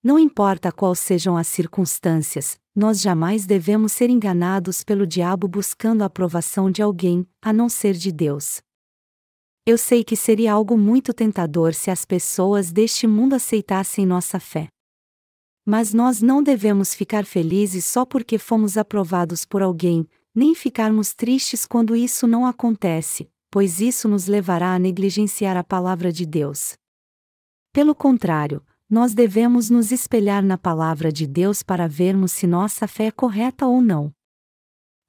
Não 0.05 0.19
importa 0.19 0.73
quais 0.73 0.99
sejam 0.99 1.37
as 1.37 1.47
circunstâncias, 1.47 2.59
nós 2.75 3.01
jamais 3.01 3.47
devemos 3.47 3.93
ser 3.93 4.11
enganados 4.11 4.83
pelo 4.83 5.07
diabo 5.07 5.47
buscando 5.47 6.03
a 6.03 6.07
aprovação 6.07 6.71
de 6.73 6.83
alguém, 6.83 7.25
a 7.41 7.53
não 7.53 7.69
ser 7.69 7.95
de 7.95 8.11
Deus. 8.11 8.61
Eu 9.65 9.79
sei 9.79 10.03
que 10.03 10.17
seria 10.17 10.55
algo 10.55 10.77
muito 10.77 11.15
tentador 11.15 11.73
se 11.73 11.89
as 11.89 12.05
pessoas 12.05 12.73
deste 12.73 13.07
mundo 13.07 13.35
aceitassem 13.35 14.05
nossa 14.05 14.41
fé. 14.41 14.67
Mas 15.65 15.95
nós 15.95 16.21
não 16.21 16.43
devemos 16.43 16.93
ficar 16.93 17.25
felizes 17.25 17.85
só 17.85 18.05
porque 18.05 18.39
fomos 18.39 18.77
aprovados 18.77 19.45
por 19.45 19.63
alguém, 19.63 20.05
nem 20.35 20.53
ficarmos 20.53 21.15
tristes 21.15 21.65
quando 21.65 21.95
isso 21.95 22.27
não 22.27 22.45
acontece, 22.45 23.31
pois 23.49 23.81
isso 23.81 24.09
nos 24.09 24.27
levará 24.27 24.75
a 24.75 24.79
negligenciar 24.81 25.57
a 25.57 25.63
palavra 25.63 26.11
de 26.11 26.27
Deus. 26.27 26.75
Pelo 27.73 27.95
contrário, 27.95 28.61
nós 28.93 29.15
devemos 29.15 29.71
nos 29.71 29.91
espelhar 29.91 30.45
na 30.45 30.59
palavra 30.59 31.11
de 31.11 31.27
Deus 31.27 31.63
para 31.63 31.89
vermos 31.89 32.31
se 32.31 32.47
nossa 32.47 32.87
fé 32.87 33.07
é 33.07 33.11
correta 33.11 33.67
ou 33.67 33.81
não. 33.81 34.13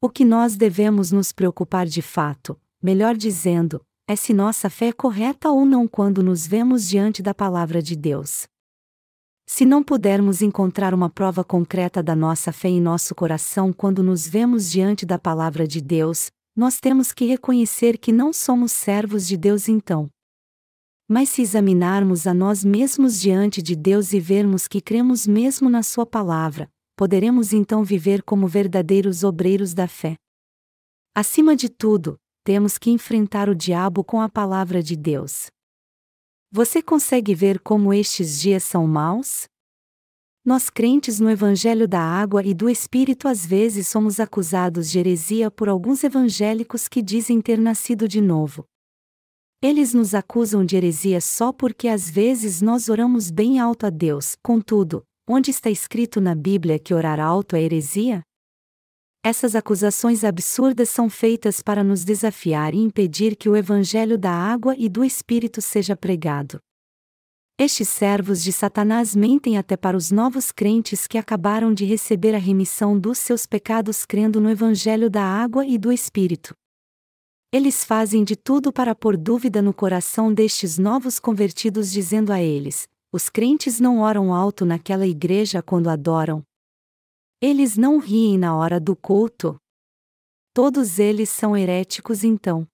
O 0.01 0.07
que 0.07 0.23
nós 0.23 0.55
devemos 0.55 1.11
nos 1.11 1.33
preocupar 1.33 1.85
de 1.85 2.01
fato, 2.01 2.57
melhor 2.81 3.13
dizendo, 3.13 3.85
é 4.07 4.15
se 4.15 4.33
nossa 4.33 4.69
fé 4.69 4.87
é 4.87 4.93
correta 4.93 5.49
ou 5.49 5.65
não 5.65 5.85
quando 5.85 6.23
nos 6.23 6.47
vemos 6.47 6.87
diante 6.87 7.21
da 7.21 7.33
palavra 7.33 7.81
de 7.81 7.93
Deus. 7.97 8.47
Se 9.45 9.65
não 9.65 9.83
pudermos 9.83 10.41
encontrar 10.41 10.93
uma 10.93 11.09
prova 11.09 11.43
concreta 11.43 12.01
da 12.01 12.15
nossa 12.15 12.53
fé 12.53 12.69
em 12.69 12.79
nosso 12.79 13.13
coração 13.13 13.73
quando 13.73 14.01
nos 14.01 14.25
vemos 14.25 14.71
diante 14.71 15.05
da 15.05 15.19
palavra 15.19 15.67
de 15.67 15.81
Deus, 15.81 16.31
nós 16.55 16.79
temos 16.79 17.11
que 17.11 17.25
reconhecer 17.25 17.97
que 17.97 18.13
não 18.13 18.31
somos 18.31 18.71
servos 18.71 19.27
de 19.27 19.35
Deus 19.35 19.67
então. 19.67 20.09
Mas 21.07 21.29
se 21.29 21.41
examinarmos 21.41 22.25
a 22.25 22.33
nós 22.33 22.63
mesmos 22.63 23.19
diante 23.19 23.61
de 23.61 23.75
Deus 23.75 24.13
e 24.13 24.19
vermos 24.19 24.67
que 24.67 24.81
cremos 24.81 25.27
mesmo 25.27 25.69
na 25.69 25.83
Sua 25.83 26.05
palavra, 26.05 26.69
poderemos 26.95 27.53
então 27.53 27.83
viver 27.83 28.23
como 28.23 28.47
verdadeiros 28.47 29.23
obreiros 29.23 29.73
da 29.73 29.87
fé. 29.87 30.15
Acima 31.13 31.55
de 31.55 31.69
tudo, 31.69 32.17
temos 32.43 32.77
que 32.77 32.89
enfrentar 32.89 33.49
o 33.49 33.55
diabo 33.55 34.03
com 34.03 34.21
a 34.21 34.29
palavra 34.29 34.81
de 34.81 34.95
Deus. 34.95 35.47
Você 36.51 36.81
consegue 36.81 37.33
ver 37.33 37.59
como 37.59 37.93
estes 37.93 38.39
dias 38.39 38.63
são 38.63 38.87
maus? 38.87 39.47
Nós 40.45 40.69
crentes 40.69 41.19
no 41.19 41.29
Evangelho 41.29 41.87
da 41.87 42.01
Água 42.01 42.43
e 42.43 42.53
do 42.53 42.69
Espírito 42.69 43.27
às 43.27 43.45
vezes 43.45 43.87
somos 43.87 44.19
acusados 44.19 44.91
de 44.91 44.99
heresia 44.99 45.49
por 45.49 45.69
alguns 45.69 46.03
evangélicos 46.03 46.87
que 46.87 47.01
dizem 47.01 47.41
ter 47.41 47.57
nascido 47.57 48.07
de 48.07 48.19
novo. 48.19 48.65
Eles 49.65 49.93
nos 49.93 50.13
acusam 50.13 50.65
de 50.65 50.75
heresia 50.75 51.21
só 51.21 51.53
porque 51.53 51.87
às 51.87 52.09
vezes 52.09 52.61
nós 52.61 52.89
oramos 52.89 53.31
bem 53.31 53.59
alto 53.59 53.85
a 53.85 53.89
Deus, 53.89 54.35
contudo, 54.43 55.05
onde 55.25 55.51
está 55.51 55.69
escrito 55.69 56.19
na 56.19 56.35
Bíblia 56.35 56.77
que 56.77 56.93
orar 56.93 57.17
alto 57.17 57.55
é 57.55 57.61
heresia? 57.61 58.21
Essas 59.25 59.55
acusações 59.55 60.25
absurdas 60.25 60.89
são 60.89 61.09
feitas 61.09 61.61
para 61.61 61.81
nos 61.81 62.03
desafiar 62.03 62.73
e 62.73 62.79
impedir 62.79 63.37
que 63.37 63.47
o 63.47 63.55
Evangelho 63.55 64.17
da 64.17 64.31
água 64.31 64.75
e 64.77 64.89
do 64.89 65.01
Espírito 65.01 65.61
seja 65.61 65.95
pregado. 65.95 66.59
Estes 67.57 67.87
servos 67.87 68.43
de 68.43 68.51
Satanás 68.51 69.15
mentem 69.15 69.57
até 69.57 69.77
para 69.77 69.95
os 69.95 70.11
novos 70.11 70.51
crentes 70.51 71.07
que 71.07 71.17
acabaram 71.17 71.73
de 71.73 71.85
receber 71.85 72.35
a 72.35 72.37
remissão 72.37 72.99
dos 72.99 73.17
seus 73.17 73.45
pecados 73.45 74.05
crendo 74.05 74.41
no 74.41 74.49
Evangelho 74.49 75.09
da 75.09 75.23
água 75.23 75.65
e 75.65 75.77
do 75.77 75.89
Espírito. 75.89 76.53
Eles 77.53 77.85
fazem 77.85 78.23
de 78.23 78.35
tudo 78.35 78.73
para 78.73 78.95
pôr 78.95 79.15
dúvida 79.15 79.61
no 79.61 79.73
coração 79.73 80.33
destes 80.33 80.79
novos 80.79 81.19
convertidos, 81.19 81.91
dizendo 81.91 82.33
a 82.33 82.41
eles: 82.41 82.89
os 83.11 83.29
crentes 83.29 83.79
não 83.79 83.99
oram 83.99 84.33
alto 84.33 84.65
naquela 84.65 85.05
igreja 85.05 85.61
quando 85.61 85.87
adoram, 85.87 86.43
eles 87.45 87.75
não 87.75 87.99
riem 87.99 88.37
na 88.37 88.55
hora 88.55 88.79
do 88.79 88.95
culto. 88.95 89.57
Todos 90.53 90.97
eles 90.97 91.29
são 91.29 91.57
heréticos 91.57 92.23
então. 92.23 92.65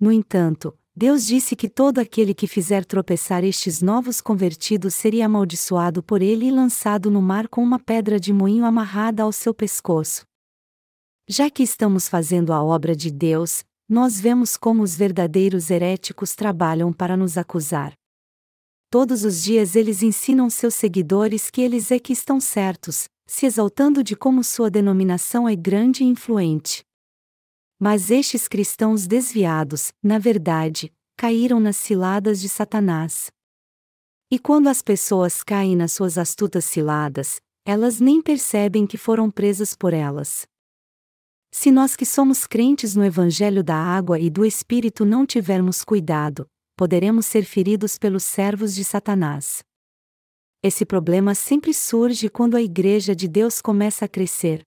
No 0.00 0.10
entanto, 0.10 0.76
Deus 0.96 1.24
disse 1.24 1.54
que 1.54 1.68
todo 1.68 2.00
aquele 2.00 2.34
que 2.34 2.48
fizer 2.48 2.84
tropeçar 2.84 3.44
estes 3.44 3.80
novos 3.80 4.20
convertidos 4.20 4.96
seria 4.96 5.26
amaldiçoado 5.26 6.02
por 6.02 6.22
ele 6.22 6.46
e 6.46 6.50
lançado 6.50 7.08
no 7.08 7.22
mar 7.22 7.46
com 7.46 7.62
uma 7.62 7.78
pedra 7.78 8.18
de 8.18 8.32
moinho 8.32 8.64
amarrada 8.64 9.22
ao 9.22 9.30
seu 9.30 9.54
pescoço. 9.54 10.26
Já 11.28 11.48
que 11.48 11.62
estamos 11.62 12.08
fazendo 12.08 12.52
a 12.52 12.60
obra 12.60 12.96
de 12.96 13.12
Deus, 13.12 13.62
nós 13.88 14.20
vemos 14.20 14.56
como 14.56 14.82
os 14.82 14.94
verdadeiros 14.94 15.70
heréticos 15.70 16.34
trabalham 16.34 16.92
para 16.92 17.16
nos 17.16 17.38
acusar. 17.38 17.94
Todos 18.90 19.24
os 19.24 19.42
dias 19.42 19.74
eles 19.74 20.02
ensinam 20.02 20.50
seus 20.50 20.74
seguidores 20.74 21.50
que 21.50 21.62
eles 21.62 21.90
é 21.90 21.98
que 21.98 22.12
estão 22.12 22.38
certos, 22.38 23.08
se 23.26 23.46
exaltando 23.46 24.02
de 24.02 24.14
como 24.14 24.44
sua 24.44 24.70
denominação 24.70 25.48
é 25.48 25.56
grande 25.56 26.04
e 26.04 26.06
influente. 26.06 26.82
Mas 27.78 28.10
estes 28.10 28.48
cristãos 28.48 29.06
desviados, 29.06 29.92
na 30.02 30.18
verdade, 30.18 30.92
caíram 31.16 31.60
nas 31.60 31.76
ciladas 31.76 32.40
de 32.40 32.48
Satanás. 32.48 33.30
E 34.30 34.38
quando 34.38 34.68
as 34.68 34.82
pessoas 34.82 35.42
caem 35.42 35.76
nas 35.76 35.92
suas 35.92 36.18
astutas 36.18 36.64
ciladas, 36.64 37.40
elas 37.64 38.00
nem 38.00 38.20
percebem 38.20 38.86
que 38.86 38.98
foram 38.98 39.30
presas 39.30 39.74
por 39.74 39.92
elas. 39.94 40.46
Se 41.60 41.72
nós 41.72 41.96
que 41.96 42.06
somos 42.06 42.46
crentes 42.46 42.94
no 42.94 43.04
Evangelho 43.04 43.64
da 43.64 43.74
Água 43.74 44.16
e 44.20 44.30
do 44.30 44.46
Espírito 44.46 45.04
não 45.04 45.26
tivermos 45.26 45.82
cuidado, 45.82 46.46
poderemos 46.76 47.26
ser 47.26 47.42
feridos 47.44 47.98
pelos 47.98 48.22
servos 48.22 48.76
de 48.76 48.84
Satanás. 48.84 49.64
Esse 50.62 50.86
problema 50.86 51.34
sempre 51.34 51.74
surge 51.74 52.28
quando 52.28 52.56
a 52.56 52.62
Igreja 52.62 53.12
de 53.12 53.26
Deus 53.26 53.60
começa 53.60 54.04
a 54.04 54.08
crescer. 54.08 54.62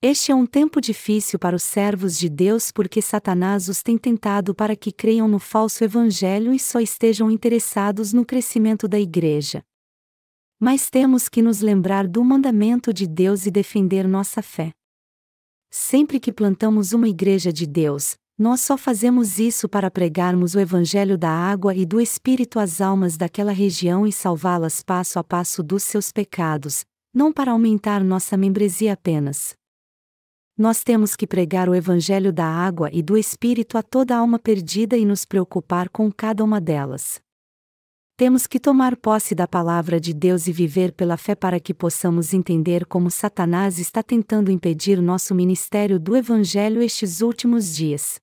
Este 0.00 0.30
é 0.30 0.34
um 0.36 0.46
tempo 0.46 0.80
difícil 0.80 1.36
para 1.36 1.56
os 1.56 1.64
servos 1.64 2.16
de 2.16 2.28
Deus 2.28 2.70
porque 2.70 3.02
Satanás 3.02 3.68
os 3.68 3.82
tem 3.82 3.98
tentado 3.98 4.54
para 4.54 4.76
que 4.76 4.92
creiam 4.92 5.26
no 5.26 5.40
falso 5.40 5.82
evangelho 5.82 6.54
e 6.54 6.60
só 6.60 6.78
estejam 6.78 7.28
interessados 7.28 8.12
no 8.12 8.24
crescimento 8.24 8.86
da 8.86 9.00
Igreja. 9.00 9.64
Mas 10.60 10.90
temos 10.90 11.28
que 11.28 11.42
nos 11.42 11.60
lembrar 11.60 12.06
do 12.06 12.22
mandamento 12.22 12.92
de 12.92 13.04
Deus 13.04 13.46
e 13.46 13.50
defender 13.50 14.06
nossa 14.06 14.40
fé. 14.40 14.77
Sempre 15.70 16.18
que 16.18 16.32
plantamos 16.32 16.92
uma 16.92 17.08
Igreja 17.08 17.52
de 17.52 17.66
Deus, 17.66 18.16
nós 18.38 18.60
só 18.60 18.78
fazemos 18.78 19.38
isso 19.38 19.68
para 19.68 19.90
pregarmos 19.90 20.54
o 20.54 20.60
Evangelho 20.60 21.18
da 21.18 21.30
água 21.30 21.74
e 21.74 21.84
do 21.84 22.00
Espírito 22.00 22.58
às 22.58 22.80
almas 22.80 23.16
daquela 23.16 23.52
região 23.52 24.06
e 24.06 24.12
salvá-las 24.12 24.82
passo 24.82 25.18
a 25.18 25.24
passo 25.24 25.62
dos 25.62 25.82
seus 25.82 26.10
pecados, 26.10 26.84
não 27.12 27.32
para 27.32 27.52
aumentar 27.52 28.02
nossa 28.02 28.36
membresia 28.36 28.94
apenas. 28.94 29.54
Nós 30.56 30.82
temos 30.82 31.14
que 31.14 31.26
pregar 31.26 31.68
o 31.68 31.74
Evangelho 31.74 32.32
da 32.32 32.46
água 32.46 32.88
e 32.92 33.02
do 33.02 33.16
Espírito 33.16 33.76
a 33.76 33.82
toda 33.82 34.16
alma 34.16 34.38
perdida 34.38 34.96
e 34.96 35.04
nos 35.04 35.24
preocupar 35.24 35.88
com 35.88 36.10
cada 36.10 36.42
uma 36.42 36.60
delas. 36.60 37.20
Temos 38.18 38.48
que 38.48 38.58
tomar 38.58 38.96
posse 38.96 39.32
da 39.32 39.46
palavra 39.46 40.00
de 40.00 40.12
Deus 40.12 40.48
e 40.48 40.52
viver 40.52 40.90
pela 40.90 41.16
fé 41.16 41.36
para 41.36 41.60
que 41.60 41.72
possamos 41.72 42.34
entender 42.34 42.84
como 42.84 43.12
Satanás 43.12 43.78
está 43.78 44.02
tentando 44.02 44.50
impedir 44.50 45.00
nosso 45.00 45.36
ministério 45.36 46.00
do 46.00 46.16
Evangelho 46.16 46.82
estes 46.82 47.20
últimos 47.20 47.76
dias. 47.76 48.18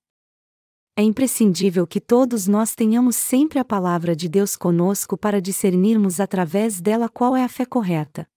É 0.98 1.02
imprescindível 1.02 1.86
que 1.86 1.98
todos 1.98 2.46
nós 2.46 2.74
tenhamos 2.74 3.16
sempre 3.16 3.58
a 3.58 3.64
palavra 3.64 4.14
de 4.14 4.28
Deus 4.28 4.54
conosco 4.54 5.16
para 5.16 5.40
discernirmos 5.40 6.20
através 6.20 6.78
dela 6.78 7.08
qual 7.08 7.34
é 7.34 7.42
a 7.42 7.48
fé 7.48 7.64
correta. 7.64 8.28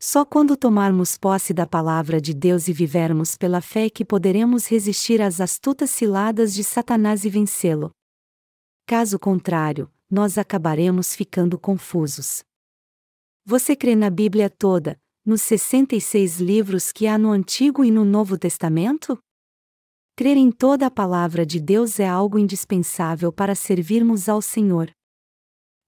Só 0.00 0.24
quando 0.24 0.56
tomarmos 0.56 1.18
posse 1.18 1.52
da 1.52 1.66
palavra 1.66 2.18
de 2.18 2.32
Deus 2.32 2.66
e 2.66 2.72
vivermos 2.72 3.36
pela 3.36 3.60
fé 3.60 3.90
que 3.90 4.06
poderemos 4.06 4.66
resistir 4.68 5.20
às 5.20 5.38
astutas 5.38 5.90
ciladas 5.90 6.54
de 6.54 6.64
Satanás 6.64 7.26
e 7.26 7.28
vencê-lo. 7.28 7.90
Caso 8.86 9.18
contrário, 9.18 9.90
nós 10.12 10.36
acabaremos 10.36 11.14
ficando 11.14 11.58
confusos. 11.58 12.44
Você 13.46 13.74
crê 13.74 13.96
na 13.96 14.10
Bíblia 14.10 14.50
toda, 14.50 15.00
nos 15.24 15.40
66 15.40 16.38
livros 16.38 16.92
que 16.92 17.06
há 17.06 17.16
no 17.16 17.30
Antigo 17.30 17.82
e 17.82 17.90
no 17.90 18.04
Novo 18.04 18.36
Testamento? 18.36 19.18
Crer 20.14 20.36
em 20.36 20.52
toda 20.52 20.86
a 20.86 20.90
palavra 20.90 21.46
de 21.46 21.58
Deus 21.58 21.98
é 21.98 22.06
algo 22.06 22.38
indispensável 22.38 23.32
para 23.32 23.54
servirmos 23.54 24.28
ao 24.28 24.42
Senhor. 24.42 24.90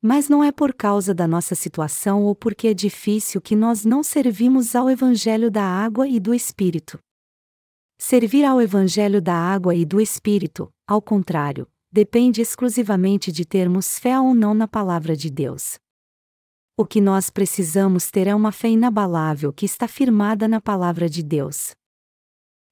Mas 0.00 0.30
não 0.30 0.42
é 0.42 0.50
por 0.50 0.72
causa 0.72 1.14
da 1.14 1.28
nossa 1.28 1.54
situação 1.54 2.24
ou 2.24 2.34
porque 2.34 2.68
é 2.68 2.74
difícil 2.74 3.42
que 3.42 3.54
nós 3.54 3.84
não 3.84 4.02
servimos 4.02 4.74
ao 4.74 4.88
Evangelho 4.88 5.50
da 5.50 5.64
água 5.64 6.08
e 6.08 6.18
do 6.18 6.32
Espírito. 6.32 6.98
Servir 7.98 8.46
ao 8.46 8.58
Evangelho 8.58 9.20
da 9.20 9.34
água 9.34 9.74
e 9.74 9.84
do 9.84 10.00
Espírito, 10.00 10.70
ao 10.86 11.02
contrário, 11.02 11.68
depende 11.94 12.42
exclusivamente 12.42 13.30
de 13.30 13.44
termos 13.44 14.00
fé 14.00 14.18
ou 14.18 14.34
não 14.34 14.52
na 14.52 14.66
palavra 14.66 15.16
de 15.16 15.30
Deus. 15.30 15.78
O 16.76 16.84
que 16.84 17.00
nós 17.00 17.30
precisamos 17.30 18.10
ter 18.10 18.26
é 18.26 18.34
uma 18.34 18.50
fé 18.50 18.68
inabalável 18.70 19.52
que 19.52 19.64
está 19.64 19.86
firmada 19.86 20.48
na 20.48 20.60
palavra 20.60 21.08
de 21.08 21.22
Deus. 21.22 21.70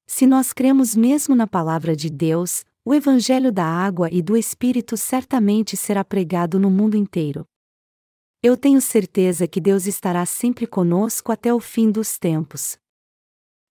Se 0.09 0.27
nós 0.27 0.53
cremos 0.53 0.97
mesmo 0.97 1.37
na 1.37 1.47
palavra 1.47 1.95
de 1.95 2.11
Deus, 2.11 2.64
o 2.85 2.93
Evangelho 2.93 3.53
da 3.53 3.64
água 3.64 4.09
e 4.11 4.20
do 4.20 4.37
Espírito 4.37 4.97
certamente 4.97 5.77
será 5.77 6.05
pregado 6.05 6.59
no 6.59 6.68
mundo 6.68 6.97
inteiro. 6.97 7.47
Eu 8.43 8.57
tenho 8.57 8.81
certeza 8.81 9.47
que 9.47 9.61
Deus 9.61 9.87
estará 9.87 10.27
sempre 10.27 10.66
conosco 10.66 11.31
até 11.31 11.55
o 11.55 11.61
fim 11.61 11.93
dos 11.93 12.18
tempos. 12.18 12.77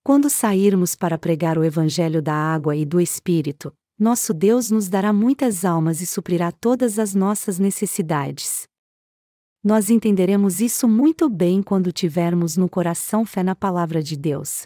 Quando 0.02 0.30
sairmos 0.30 0.96
para 0.96 1.18
pregar 1.18 1.58
o 1.58 1.64
Evangelho 1.66 2.22
da 2.22 2.34
água 2.34 2.74
e 2.74 2.86
do 2.86 3.02
Espírito, 3.02 3.76
nosso 4.02 4.34
Deus 4.34 4.72
nos 4.72 4.90
dará 4.90 5.14
muitas 5.14 5.64
almas 5.64 6.02
e 6.02 6.08
suprirá 6.08 6.52
todas 6.52 6.98
as 6.98 7.14
nossas 7.14 7.60
necessidades. 7.60 8.64
Nós 9.64 9.92
entenderemos 9.92 10.60
isso 10.60 10.88
muito 10.88 11.30
bem 11.30 11.62
quando 11.62 11.92
tivermos 11.92 12.58
no 12.58 12.68
coração 12.68 13.24
fé 13.24 13.44
na 13.44 13.54
palavra 13.54 14.02
de 14.02 14.18
Deus. 14.18 14.66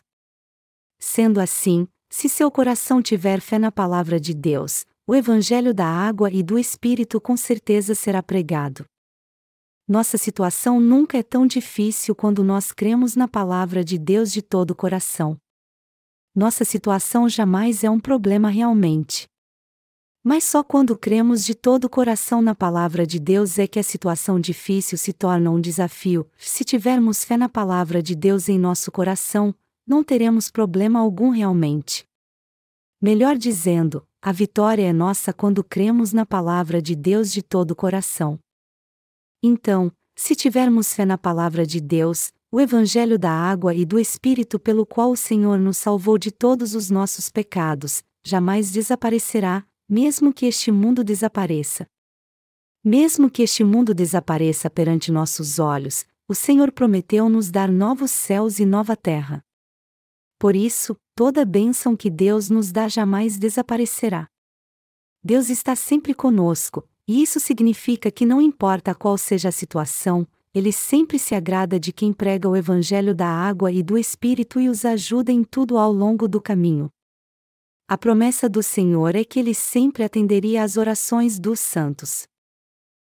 Sendo 0.97 1.41
assim, 1.41 1.85
se 2.09 2.29
seu 2.29 2.49
coração 2.49 3.01
tiver 3.01 3.41
fé 3.41 3.59
na 3.59 3.73
palavra 3.73 4.21
de 4.21 4.33
Deus, 4.33 4.85
o 5.05 5.13
Evangelho 5.13 5.73
da 5.73 5.85
água 5.85 6.31
e 6.31 6.41
do 6.41 6.57
Espírito 6.57 7.19
com 7.19 7.35
certeza 7.35 7.93
será 7.93 8.23
pregado. 8.23 8.85
Nossa 9.85 10.17
situação 10.17 10.79
nunca 10.79 11.17
é 11.17 11.23
tão 11.23 11.45
difícil 11.45 12.15
quando 12.15 12.41
nós 12.41 12.71
cremos 12.71 13.17
na 13.17 13.27
palavra 13.27 13.83
de 13.83 13.97
Deus 13.97 14.31
de 14.31 14.41
todo 14.41 14.71
o 14.71 14.75
coração. 14.75 15.37
Nossa 16.35 16.65
situação 16.65 17.29
jamais 17.29 17.81
é 17.81 17.89
um 17.89 17.99
problema 17.99 18.49
realmente. 18.49 19.25
Mas 20.21 20.43
só 20.43 20.63
quando 20.63 20.97
cremos 20.97 21.45
de 21.45 21.55
todo 21.55 21.85
o 21.85 21.89
coração 21.89 22.41
na 22.41 22.53
palavra 22.53 23.07
de 23.07 23.19
Deus 23.19 23.57
é 23.57 23.65
que 23.67 23.79
a 23.79 23.83
situação 23.83 24.37
difícil 24.37 24.97
se 24.97 25.13
torna 25.13 25.49
um 25.49 25.61
desafio. 25.61 26.29
Se 26.37 26.65
tivermos 26.65 27.23
fé 27.23 27.37
na 27.37 27.47
palavra 27.47 28.03
de 28.03 28.15
Deus 28.15 28.49
em 28.49 28.59
nosso 28.59 28.91
coração, 28.91 29.55
não 29.87 30.03
teremos 30.03 30.51
problema 30.51 30.99
algum 30.99 31.29
realmente. 31.29 32.05
Melhor 33.01 33.37
dizendo, 33.37 34.05
a 34.21 34.31
vitória 34.31 34.83
é 34.83 34.91
nossa 34.91 35.31
quando 35.31 35.63
cremos 35.63 36.11
na 36.11 36.25
palavra 36.25 36.81
de 36.81 36.95
Deus 36.95 37.31
de 37.31 37.41
todo 37.41 37.71
o 37.71 37.75
coração. 37.75 38.37
Então, 39.41 39.89
se 40.17 40.35
tivermos 40.35 40.91
fé 40.93 41.05
na 41.05 41.17
palavra 41.17 41.65
de 41.65 41.79
Deus, 41.79 42.33
o 42.55 42.61
Evangelho 42.61 43.19
da 43.19 43.31
água 43.31 43.75
e 43.75 43.83
do 43.83 43.99
Espírito 43.99 44.57
pelo 44.57 44.85
qual 44.85 45.11
o 45.11 45.17
Senhor 45.17 45.59
nos 45.59 45.75
salvou 45.75 46.17
de 46.17 46.31
todos 46.31 46.73
os 46.73 46.89
nossos 46.89 47.29
pecados, 47.29 48.01
jamais 48.23 48.71
desaparecerá, 48.71 49.67
mesmo 49.89 50.33
que 50.33 50.45
este 50.45 50.71
mundo 50.71 51.03
desapareça. 51.03 51.85
Mesmo 52.81 53.29
que 53.29 53.43
este 53.43 53.61
mundo 53.61 53.93
desapareça 53.93 54.69
perante 54.69 55.11
nossos 55.11 55.59
olhos, 55.59 56.05
o 56.29 56.33
Senhor 56.33 56.71
prometeu 56.71 57.27
nos 57.27 57.51
dar 57.51 57.69
novos 57.69 58.11
céus 58.11 58.57
e 58.57 58.65
nova 58.65 58.95
terra. 58.95 59.43
Por 60.39 60.55
isso, 60.55 60.95
toda 61.13 61.43
bênção 61.43 61.93
que 61.93 62.09
Deus 62.09 62.49
nos 62.49 62.71
dá 62.71 62.87
jamais 62.87 63.37
desaparecerá. 63.37 64.29
Deus 65.21 65.49
está 65.49 65.75
sempre 65.75 66.13
conosco, 66.13 66.87
e 67.05 67.21
isso 67.21 67.37
significa 67.37 68.09
que 68.09 68.25
não 68.25 68.39
importa 68.39 68.95
qual 68.95 69.17
seja 69.17 69.49
a 69.49 69.51
situação, 69.51 70.25
ele 70.55 70.71
sempre 70.71 71.19
se 71.19 71.35
agrada 71.35 71.77
de 71.77 71.91
quem 71.91 72.13
prega 72.13 72.47
o 72.47 72.55
Evangelho 72.55 73.13
da 73.13 73.27
água 73.27 73.69
e 73.73 73.83
do 73.83 73.97
Espírito 73.97 74.57
e 74.57 74.69
os 74.69 74.85
ajuda 74.85 75.29
em 75.29 75.43
tudo 75.43 75.77
ao 75.77 75.91
longo 75.91 76.29
do 76.29 76.39
caminho. 76.39 76.89
A 77.89 77.97
promessa 77.97 78.47
do 78.47 78.63
Senhor 78.63 79.17
é 79.17 79.25
que 79.25 79.37
ele 79.37 79.53
sempre 79.53 80.01
atenderia 80.01 80.63
às 80.63 80.77
orações 80.77 81.37
dos 81.37 81.59
santos. 81.59 82.25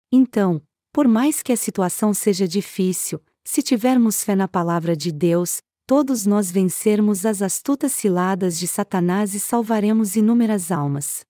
Então, 0.10 0.62
por 0.94 1.06
mais 1.06 1.44
que 1.44 1.52
a 1.52 1.58
situação 1.58 2.14
seja 2.14 2.48
difícil, 2.48 3.22
se 3.44 3.62
tivermos 3.62 4.24
fé 4.24 4.36
na 4.36 4.48
palavra 4.48 4.96
de 4.96 5.12
Deus, 5.12 5.58
todos 5.86 6.26
nós 6.26 6.50
vencermos 6.50 7.26
as 7.26 7.41
astutas 7.41 7.91
ciladas 7.91 8.58
de 8.58 8.70
Satanás 8.70 9.36
e 9.36 9.39
salvaremos 9.39 10.16
inúmeras 10.16 10.72
almas. 10.72 11.26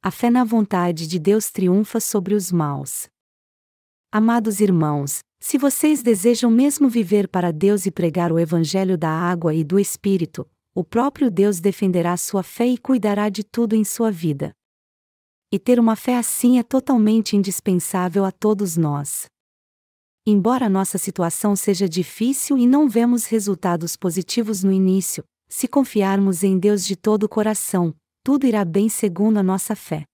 A 0.00 0.12
fé 0.12 0.30
na 0.30 0.44
vontade 0.44 1.08
de 1.08 1.18
Deus 1.18 1.50
triunfa 1.50 1.98
sobre 1.98 2.36
os 2.36 2.52
maus. 2.52 3.08
Amados 4.10 4.60
irmãos, 4.60 5.18
se 5.38 5.58
vocês 5.58 6.02
desejam 6.02 6.50
mesmo 6.50 6.88
viver 6.88 7.28
para 7.28 7.52
Deus 7.52 7.84
e 7.84 7.90
pregar 7.90 8.32
o 8.32 8.38
Evangelho 8.38 8.96
da 8.96 9.10
água 9.10 9.54
e 9.54 9.62
do 9.62 9.78
Espírito, 9.78 10.48
o 10.74 10.82
próprio 10.82 11.30
Deus 11.30 11.60
defenderá 11.60 12.16
sua 12.16 12.42
fé 12.42 12.66
e 12.66 12.78
cuidará 12.78 13.28
de 13.28 13.44
tudo 13.44 13.76
em 13.76 13.84
sua 13.84 14.10
vida. 14.10 14.52
E 15.52 15.58
ter 15.58 15.78
uma 15.78 15.94
fé 15.94 16.16
assim 16.16 16.58
é 16.58 16.62
totalmente 16.62 17.36
indispensável 17.36 18.24
a 18.24 18.32
todos 18.32 18.78
nós. 18.78 19.26
Embora 20.26 20.70
nossa 20.70 20.96
situação 20.96 21.54
seja 21.54 21.86
difícil 21.86 22.56
e 22.56 22.66
não 22.66 22.88
vemos 22.88 23.26
resultados 23.26 23.94
positivos 23.94 24.64
no 24.64 24.72
início, 24.72 25.22
se 25.50 25.68
confiarmos 25.68 26.42
em 26.42 26.58
Deus 26.58 26.82
de 26.86 26.96
todo 26.96 27.24
o 27.24 27.28
coração, 27.28 27.94
tudo 28.24 28.46
irá 28.46 28.64
bem 28.64 28.88
segundo 28.88 29.36
a 29.36 29.42
nossa 29.42 29.76
fé. 29.76 30.04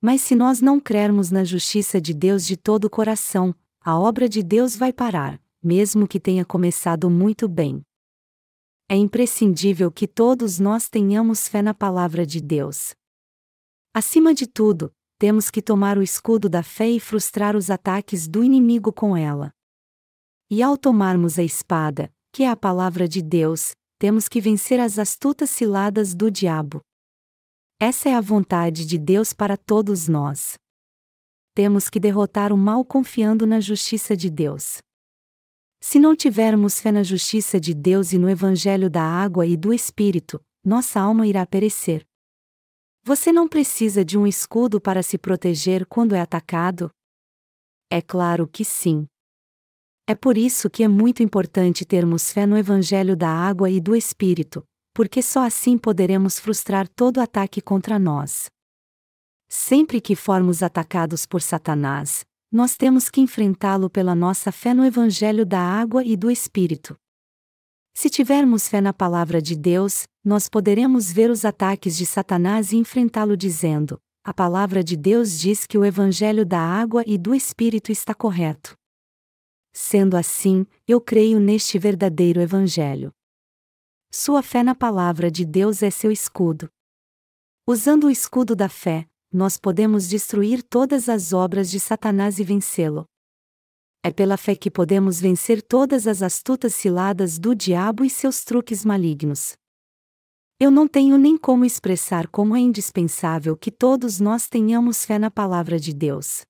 Mas 0.00 0.22
se 0.22 0.34
nós 0.34 0.60
não 0.60 0.78
crermos 0.78 1.30
na 1.30 1.42
justiça 1.42 2.00
de 2.00 2.14
Deus 2.14 2.46
de 2.46 2.56
todo 2.56 2.84
o 2.84 2.90
coração, 2.90 3.54
a 3.80 3.98
obra 3.98 4.28
de 4.28 4.42
Deus 4.42 4.76
vai 4.76 4.92
parar, 4.92 5.40
mesmo 5.62 6.06
que 6.06 6.20
tenha 6.20 6.44
começado 6.44 7.10
muito 7.10 7.48
bem. 7.48 7.82
É 8.88 8.96
imprescindível 8.96 9.90
que 9.90 10.06
todos 10.06 10.58
nós 10.58 10.88
tenhamos 10.88 11.48
fé 11.48 11.60
na 11.60 11.74
palavra 11.74 12.24
de 12.24 12.40
Deus. 12.40 12.94
Acima 13.92 14.32
de 14.32 14.46
tudo, 14.46 14.92
temos 15.18 15.50
que 15.50 15.60
tomar 15.60 15.98
o 15.98 16.02
escudo 16.02 16.48
da 16.48 16.62
fé 16.62 16.88
e 16.88 17.00
frustrar 17.00 17.56
os 17.56 17.68
ataques 17.68 18.28
do 18.28 18.44
inimigo 18.44 18.92
com 18.92 19.16
ela. 19.16 19.52
E 20.48 20.62
ao 20.62 20.78
tomarmos 20.78 21.38
a 21.38 21.42
espada, 21.42 22.10
que 22.32 22.44
é 22.44 22.48
a 22.48 22.56
palavra 22.56 23.08
de 23.08 23.20
Deus, 23.20 23.74
temos 23.98 24.28
que 24.28 24.40
vencer 24.40 24.78
as 24.78 24.98
astutas 24.98 25.50
ciladas 25.50 26.14
do 26.14 26.30
diabo. 26.30 26.80
Essa 27.80 28.08
é 28.08 28.14
a 28.14 28.20
vontade 28.20 28.84
de 28.84 28.98
Deus 28.98 29.32
para 29.32 29.56
todos 29.56 30.08
nós. 30.08 30.58
Temos 31.54 31.88
que 31.88 32.00
derrotar 32.00 32.52
o 32.52 32.58
mal 32.58 32.84
confiando 32.84 33.46
na 33.46 33.60
justiça 33.60 34.16
de 34.16 34.28
Deus. 34.28 34.78
Se 35.80 36.00
não 36.00 36.16
tivermos 36.16 36.80
fé 36.80 36.90
na 36.90 37.04
justiça 37.04 37.60
de 37.60 37.72
Deus 37.72 38.12
e 38.12 38.18
no 38.18 38.28
Evangelho 38.28 38.90
da 38.90 39.04
água 39.04 39.46
e 39.46 39.56
do 39.56 39.72
Espírito, 39.72 40.44
nossa 40.64 40.98
alma 40.98 41.24
irá 41.24 41.46
perecer. 41.46 42.04
Você 43.04 43.30
não 43.30 43.46
precisa 43.46 44.04
de 44.04 44.18
um 44.18 44.26
escudo 44.26 44.80
para 44.80 45.00
se 45.00 45.16
proteger 45.16 45.86
quando 45.86 46.16
é 46.16 46.20
atacado? 46.20 46.90
É 47.88 48.02
claro 48.02 48.48
que 48.48 48.64
sim. 48.64 49.06
É 50.04 50.16
por 50.16 50.36
isso 50.36 50.68
que 50.68 50.82
é 50.82 50.88
muito 50.88 51.22
importante 51.22 51.84
termos 51.84 52.32
fé 52.32 52.44
no 52.44 52.58
Evangelho 52.58 53.16
da 53.16 53.30
água 53.30 53.70
e 53.70 53.80
do 53.80 53.94
Espírito, 53.94 54.66
porque 54.98 55.22
só 55.22 55.46
assim 55.46 55.78
poderemos 55.78 56.40
frustrar 56.40 56.88
todo 56.88 57.20
ataque 57.20 57.60
contra 57.60 58.00
nós. 58.00 58.50
Sempre 59.48 60.00
que 60.00 60.16
formos 60.16 60.60
atacados 60.60 61.24
por 61.24 61.40
Satanás, 61.40 62.24
nós 62.50 62.76
temos 62.76 63.08
que 63.08 63.20
enfrentá-lo 63.20 63.88
pela 63.88 64.12
nossa 64.12 64.50
fé 64.50 64.74
no 64.74 64.84
Evangelho 64.84 65.46
da 65.46 65.60
água 65.60 66.02
e 66.04 66.16
do 66.16 66.28
Espírito. 66.28 66.96
Se 67.94 68.10
tivermos 68.10 68.66
fé 68.66 68.80
na 68.80 68.92
palavra 68.92 69.40
de 69.40 69.54
Deus, 69.54 70.02
nós 70.24 70.48
poderemos 70.48 71.12
ver 71.12 71.30
os 71.30 71.44
ataques 71.44 71.96
de 71.96 72.04
Satanás 72.04 72.72
e 72.72 72.76
enfrentá-lo 72.76 73.36
dizendo: 73.36 74.00
A 74.24 74.34
palavra 74.34 74.82
de 74.82 74.96
Deus 74.96 75.38
diz 75.38 75.64
que 75.64 75.78
o 75.78 75.84
evangelho 75.84 76.44
da 76.44 76.58
água 76.58 77.04
e 77.06 77.16
do 77.16 77.36
Espírito 77.36 77.92
está 77.92 78.16
correto. 78.16 78.76
Sendo 79.72 80.16
assim, 80.16 80.66
eu 80.88 81.00
creio 81.00 81.38
neste 81.38 81.78
verdadeiro 81.78 82.40
evangelho. 82.40 83.12
Sua 84.10 84.42
fé 84.42 84.62
na 84.62 84.74
palavra 84.74 85.30
de 85.30 85.44
Deus 85.44 85.82
é 85.82 85.90
seu 85.90 86.10
escudo. 86.10 86.70
Usando 87.66 88.04
o 88.04 88.10
escudo 88.10 88.56
da 88.56 88.66
fé, 88.68 89.06
nós 89.30 89.58
podemos 89.58 90.08
destruir 90.08 90.62
todas 90.62 91.10
as 91.10 91.34
obras 91.34 91.70
de 91.70 91.78
Satanás 91.78 92.38
e 92.38 92.44
vencê-lo. 92.44 93.04
É 94.02 94.10
pela 94.10 94.38
fé 94.38 94.56
que 94.56 94.70
podemos 94.70 95.20
vencer 95.20 95.60
todas 95.60 96.06
as 96.06 96.22
astutas 96.22 96.74
ciladas 96.74 97.38
do 97.38 97.54
diabo 97.54 98.02
e 98.02 98.08
seus 98.08 98.44
truques 98.44 98.82
malignos. 98.82 99.54
Eu 100.58 100.70
não 100.70 100.88
tenho 100.88 101.18
nem 101.18 101.36
como 101.36 101.66
expressar 101.66 102.28
como 102.28 102.56
é 102.56 102.60
indispensável 102.60 103.58
que 103.58 103.70
todos 103.70 104.18
nós 104.18 104.48
tenhamos 104.48 105.04
fé 105.04 105.18
na 105.18 105.30
palavra 105.30 105.78
de 105.78 105.92
Deus. 105.92 106.46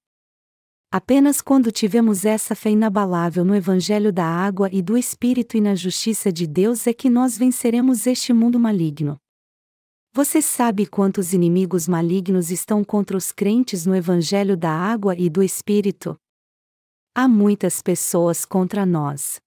Apenas 0.91 1.43
quando 1.43 1.71
tivemos 1.71 2.25
essa 2.25 2.55
fé 2.55 2.71
inabalável 2.71 3.45
no 3.45 3.55
Evangelho 3.55 4.11
da 4.11 4.25
água 4.25 4.71
e 4.73 4.81
do 4.81 4.97
Espírito 4.97 5.55
e 5.55 5.61
na 5.61 5.75
justiça 5.75 6.33
de 6.33 6.47
Deus 6.47 6.87
é 6.87 6.95
que 6.95 7.11
nós 7.11 7.37
venceremos 7.37 8.07
este 8.07 8.33
mundo 8.33 8.59
maligno. 8.59 9.19
Você 10.15 10.41
sabe 10.41 10.87
quantos 10.87 11.35
inimigos 11.35 11.87
malignos 11.87 12.51
estão 12.51 12.83
contra 12.83 13.19
os 13.19 13.31
crentes 13.31 13.85
no 13.85 13.95
Evangelho 13.95 14.57
da 14.57 14.71
água 14.71 15.15
e 15.15 15.29
do 15.29 15.43
Espírito? 15.43 16.17
Há 17.15 17.29
muitas 17.29 17.83
pessoas 17.83 18.47
contra 18.47 18.87
nós. 18.87 19.39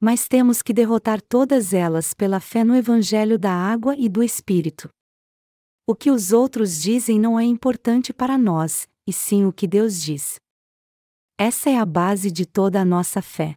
Mas 0.00 0.26
temos 0.26 0.62
que 0.62 0.72
derrotar 0.72 1.22
todas 1.22 1.72
elas 1.72 2.12
pela 2.12 2.40
fé 2.40 2.64
no 2.64 2.74
Evangelho 2.74 3.38
da 3.38 3.52
água 3.52 3.94
e 3.96 4.08
do 4.08 4.20
Espírito. 4.20 4.88
O 5.86 5.94
que 5.94 6.10
os 6.10 6.32
outros 6.32 6.80
dizem 6.80 7.20
não 7.20 7.38
é 7.38 7.44
importante 7.44 8.12
para 8.12 8.36
nós, 8.36 8.88
e 9.10 9.12
sim 9.12 9.44
o 9.44 9.52
que 9.52 9.66
Deus 9.66 10.00
diz. 10.00 10.38
Essa 11.36 11.68
é 11.68 11.76
a 11.76 11.84
base 11.84 12.30
de 12.30 12.46
toda 12.46 12.80
a 12.80 12.84
nossa 12.84 13.20
fé. 13.20 13.56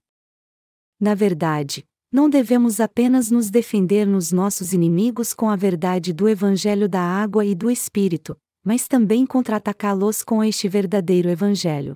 Na 1.00 1.14
verdade, 1.14 1.86
não 2.12 2.28
devemos 2.28 2.80
apenas 2.80 3.30
nos 3.30 3.52
defender 3.52 4.08
nos 4.08 4.32
nossos 4.32 4.74
inimigos 4.74 5.32
com 5.32 5.52
a 5.52 5.56
verdade 5.56 6.12
do 6.12 6.28
Evangelho 6.28 6.90
da 6.90 7.02
água 7.02 7.46
e 7.46 7.54
do 7.54 7.70
Espírito, 7.70 8.36
mas 8.66 8.88
também 8.88 9.28
contra-atacá-los 9.28 10.24
com 10.24 10.44
este 10.44 10.68
verdadeiro 10.68 11.30
Evangelho. 11.30 11.96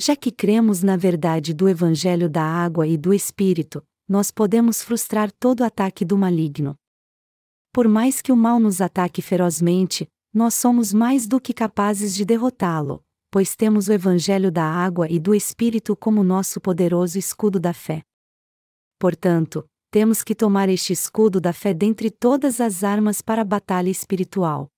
Já 0.00 0.16
que 0.16 0.30
cremos 0.30 0.82
na 0.82 0.96
verdade 0.96 1.52
do 1.52 1.68
Evangelho 1.68 2.30
da 2.30 2.42
água 2.42 2.86
e 2.86 2.96
do 2.96 3.12
Espírito, 3.12 3.84
nós 4.08 4.30
podemos 4.30 4.82
frustrar 4.82 5.30
todo 5.30 5.62
ataque 5.62 6.06
do 6.06 6.16
maligno. 6.16 6.74
por 7.76 7.86
mais 7.86 8.22
que 8.22 8.32
o 8.32 8.36
mal 8.36 8.58
nos 8.58 8.80
ataque 8.80 9.20
ferozmente, 9.20 10.08
nós 10.36 10.52
somos 10.52 10.92
mais 10.92 11.26
do 11.26 11.40
que 11.40 11.54
capazes 11.54 12.14
de 12.14 12.22
derrotá-lo, 12.22 13.02
pois 13.30 13.56
temos 13.56 13.88
o 13.88 13.92
Evangelho 13.94 14.52
da 14.52 14.64
água 14.64 15.10
e 15.10 15.18
do 15.18 15.34
Espírito 15.34 15.96
como 15.96 16.22
nosso 16.22 16.60
poderoso 16.60 17.18
escudo 17.18 17.58
da 17.58 17.72
fé. 17.72 18.02
Portanto, 18.98 19.66
temos 19.90 20.22
que 20.22 20.34
tomar 20.34 20.68
este 20.68 20.92
escudo 20.92 21.40
da 21.40 21.54
fé 21.54 21.72
dentre 21.72 22.10
todas 22.10 22.60
as 22.60 22.84
armas 22.84 23.22
para 23.22 23.40
a 23.40 23.44
batalha 23.46 23.88
espiritual. 23.88 24.68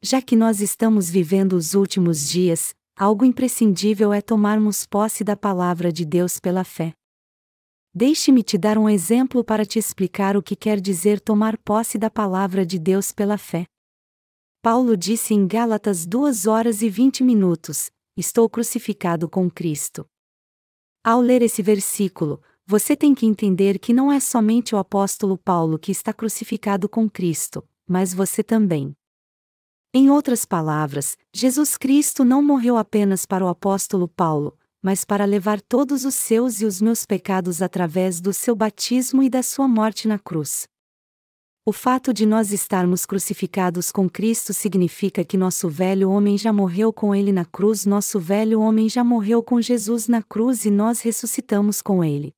Já 0.00 0.22
que 0.22 0.34
nós 0.34 0.62
estamos 0.62 1.10
vivendo 1.10 1.52
os 1.52 1.74
últimos 1.74 2.26
dias, 2.26 2.74
algo 2.96 3.26
imprescindível 3.26 4.10
é 4.10 4.22
tomarmos 4.22 4.86
posse 4.86 5.22
da 5.22 5.36
palavra 5.36 5.92
de 5.92 6.06
Deus 6.06 6.40
pela 6.40 6.64
fé. 6.64 6.94
Deixe-me 7.94 8.42
te 8.42 8.56
dar 8.56 8.78
um 8.78 8.88
exemplo 8.88 9.44
para 9.44 9.66
te 9.66 9.78
explicar 9.78 10.34
o 10.34 10.42
que 10.42 10.56
quer 10.56 10.80
dizer 10.80 11.20
tomar 11.20 11.58
posse 11.58 11.98
da 11.98 12.08
palavra 12.08 12.64
de 12.64 12.78
Deus 12.78 13.12
pela 13.12 13.36
fé. 13.36 13.66
Paulo 14.62 14.96
disse 14.96 15.34
em 15.34 15.44
Gálatas 15.44 16.06
2 16.06 16.46
horas 16.46 16.82
e 16.82 16.88
20 16.88 17.24
minutos: 17.24 17.90
Estou 18.16 18.48
crucificado 18.48 19.28
com 19.28 19.50
Cristo. 19.50 20.08
Ao 21.02 21.20
ler 21.20 21.42
esse 21.42 21.60
versículo, 21.60 22.40
você 22.64 22.94
tem 22.94 23.12
que 23.12 23.26
entender 23.26 23.80
que 23.80 23.92
não 23.92 24.12
é 24.12 24.20
somente 24.20 24.72
o 24.72 24.78
apóstolo 24.78 25.36
Paulo 25.36 25.80
que 25.80 25.90
está 25.90 26.12
crucificado 26.12 26.88
com 26.88 27.10
Cristo, 27.10 27.68
mas 27.88 28.14
você 28.14 28.40
também. 28.40 28.94
Em 29.92 30.08
outras 30.08 30.44
palavras, 30.44 31.18
Jesus 31.34 31.76
Cristo 31.76 32.24
não 32.24 32.40
morreu 32.40 32.76
apenas 32.76 33.26
para 33.26 33.44
o 33.44 33.48
apóstolo 33.48 34.06
Paulo, 34.06 34.56
mas 34.80 35.04
para 35.04 35.24
levar 35.24 35.60
todos 35.60 36.04
os 36.04 36.14
seus 36.14 36.60
e 36.60 36.64
os 36.64 36.80
meus 36.80 37.04
pecados 37.04 37.62
através 37.62 38.20
do 38.20 38.32
seu 38.32 38.54
batismo 38.54 39.24
e 39.24 39.28
da 39.28 39.42
sua 39.42 39.66
morte 39.66 40.06
na 40.06 40.20
cruz. 40.20 40.68
O 41.64 41.72
fato 41.72 42.12
de 42.12 42.26
nós 42.26 42.52
estarmos 42.52 43.06
crucificados 43.06 43.92
com 43.92 44.10
Cristo 44.10 44.52
significa 44.52 45.24
que 45.24 45.36
nosso 45.36 45.68
velho 45.68 46.10
homem 46.10 46.36
já 46.36 46.52
morreu 46.52 46.92
com 46.92 47.14
ele 47.14 47.30
na 47.30 47.44
cruz, 47.44 47.86
nosso 47.86 48.18
velho 48.18 48.60
homem 48.60 48.88
já 48.88 49.04
morreu 49.04 49.42
com 49.42 49.60
Jesus 49.60 50.08
na 50.08 50.22
cruz 50.22 50.64
e 50.64 50.70
nós 50.70 51.00
ressuscitamos 51.00 51.80
com 51.80 52.02
ele. 52.02 52.34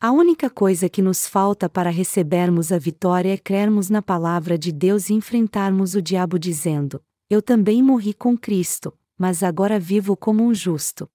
A 0.00 0.10
única 0.10 0.48
coisa 0.48 0.88
que 0.88 1.02
nos 1.02 1.26
falta 1.26 1.68
para 1.68 1.90
recebermos 1.90 2.72
a 2.72 2.78
vitória 2.78 3.34
é 3.34 3.36
crermos 3.36 3.90
na 3.90 4.00
palavra 4.00 4.56
de 4.56 4.72
Deus 4.72 5.10
e 5.10 5.14
enfrentarmos 5.14 5.94
o 5.94 6.00
diabo 6.00 6.38
dizendo: 6.38 7.02
Eu 7.28 7.42
também 7.42 7.82
morri 7.82 8.14
com 8.14 8.36
Cristo, 8.36 8.92
mas 9.18 9.42
agora 9.42 9.78
vivo 9.78 10.16
como 10.16 10.42
um 10.42 10.54
justo 10.54 11.08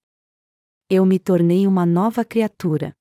eu 0.89 1.05
me 1.05 1.19
tornei 1.19 1.67
uma 1.67 1.85
nova 1.85 2.23
criatura. 2.23 2.95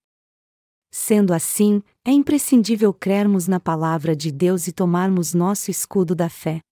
Sendo 0.98 1.34
assim, 1.34 1.82
é 2.06 2.10
imprescindível 2.10 2.90
crermos 2.92 3.46
na 3.46 3.60
palavra 3.60 4.16
de 4.16 4.32
Deus 4.32 4.66
e 4.66 4.72
tomarmos 4.72 5.34
nosso 5.34 5.70
escudo 5.70 6.14
da 6.14 6.30
fé. 6.30 6.62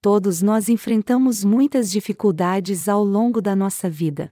Todos 0.00 0.40
nós 0.40 0.70
enfrentamos 0.70 1.44
muitas 1.44 1.90
dificuldades 1.90 2.88
ao 2.88 3.04
longo 3.04 3.42
da 3.42 3.54
nossa 3.54 3.90
vida. 3.90 4.30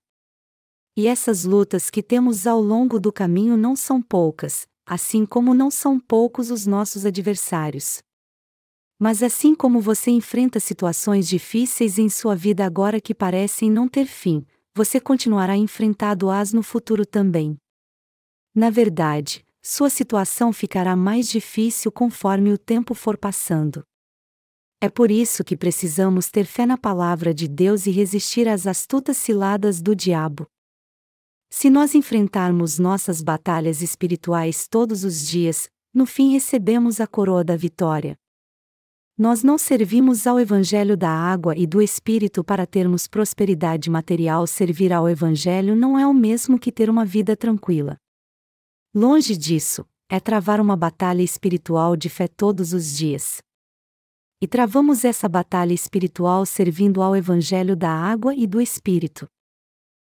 E 0.96 1.06
essas 1.06 1.44
lutas 1.44 1.90
que 1.90 2.02
temos 2.02 2.46
ao 2.46 2.62
longo 2.62 2.98
do 2.98 3.12
caminho 3.12 3.58
não 3.58 3.76
são 3.76 4.00
poucas, 4.00 4.66
assim 4.86 5.26
como 5.26 5.52
não 5.52 5.70
são 5.70 6.00
poucos 6.00 6.50
os 6.50 6.64
nossos 6.66 7.04
adversários. 7.04 7.98
Mas 8.98 9.22
assim 9.22 9.54
como 9.54 9.82
você 9.82 10.10
enfrenta 10.10 10.58
situações 10.58 11.28
difíceis 11.28 11.98
em 11.98 12.08
sua 12.08 12.34
vida 12.34 12.64
agora 12.64 12.98
que 13.02 13.14
parecem 13.14 13.70
não 13.70 13.86
ter 13.86 14.06
fim, 14.06 14.46
você 14.74 14.98
continuará 14.98 15.58
enfrentando-as 15.58 16.54
no 16.54 16.62
futuro 16.62 17.04
também. 17.04 17.58
Na 18.54 18.70
verdade, 18.70 19.44
sua 19.60 19.90
situação 19.90 20.52
ficará 20.52 20.94
mais 20.94 21.28
difícil 21.28 21.90
conforme 21.90 22.52
o 22.52 22.58
tempo 22.58 22.94
for 22.94 23.18
passando. 23.18 23.82
É 24.80 24.88
por 24.88 25.10
isso 25.10 25.42
que 25.42 25.56
precisamos 25.56 26.30
ter 26.30 26.44
fé 26.44 26.66
na 26.66 26.76
palavra 26.76 27.32
de 27.32 27.48
Deus 27.48 27.86
e 27.86 27.90
resistir 27.90 28.46
às 28.46 28.66
astutas 28.66 29.16
ciladas 29.16 29.80
do 29.80 29.96
diabo. 29.96 30.46
Se 31.50 31.70
nós 31.70 31.94
enfrentarmos 31.94 32.78
nossas 32.78 33.22
batalhas 33.22 33.80
espirituais 33.80 34.68
todos 34.68 35.02
os 35.02 35.26
dias, 35.26 35.68
no 35.92 36.04
fim 36.04 36.32
recebemos 36.32 37.00
a 37.00 37.06
coroa 37.06 37.42
da 37.42 37.56
vitória. 37.56 38.16
Nós 39.16 39.42
não 39.42 39.56
servimos 39.56 40.26
ao 40.26 40.38
Evangelho 40.38 40.96
da 40.96 41.10
água 41.10 41.56
e 41.56 41.66
do 41.66 41.80
Espírito 41.80 42.44
para 42.44 42.66
termos 42.66 43.06
prosperidade 43.06 43.88
material. 43.88 44.46
Servir 44.46 44.92
ao 44.92 45.08
Evangelho 45.08 45.74
não 45.74 45.98
é 45.98 46.06
o 46.06 46.12
mesmo 46.12 46.58
que 46.58 46.70
ter 46.70 46.90
uma 46.90 47.04
vida 47.04 47.36
tranquila. 47.36 47.96
Longe 48.96 49.36
disso, 49.36 49.84
é 50.08 50.20
travar 50.20 50.60
uma 50.60 50.76
batalha 50.76 51.20
espiritual 51.20 51.96
de 51.96 52.08
fé 52.08 52.28
todos 52.28 52.72
os 52.72 52.96
dias. 52.96 53.38
E 54.40 54.46
travamos 54.46 55.04
essa 55.04 55.28
batalha 55.28 55.74
espiritual 55.74 56.46
servindo 56.46 57.02
ao 57.02 57.16
Evangelho 57.16 57.74
da 57.74 57.90
água 57.90 58.32
e 58.36 58.46
do 58.46 58.60
Espírito. 58.60 59.26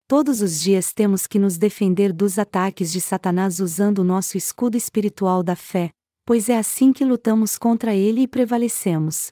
Todos 0.07 0.41
os 0.41 0.61
dias 0.61 0.93
temos 0.93 1.27
que 1.27 1.38
nos 1.38 1.57
defender 1.57 2.13
dos 2.13 2.39
ataques 2.39 2.89
de 2.89 3.01
Satanás 3.01 3.59
usando 3.59 3.99
o 3.99 4.03
nosso 4.05 4.38
escudo 4.38 4.77
espiritual 4.77 5.43
da 5.43 5.57
fé, 5.57 5.89
pois 6.25 6.47
é 6.47 6.57
assim 6.57 6.93
que 6.93 7.03
lutamos 7.03 7.57
contra 7.57 7.93
ele 7.93 8.21
e 8.21 8.27
prevalecemos. 8.30 9.30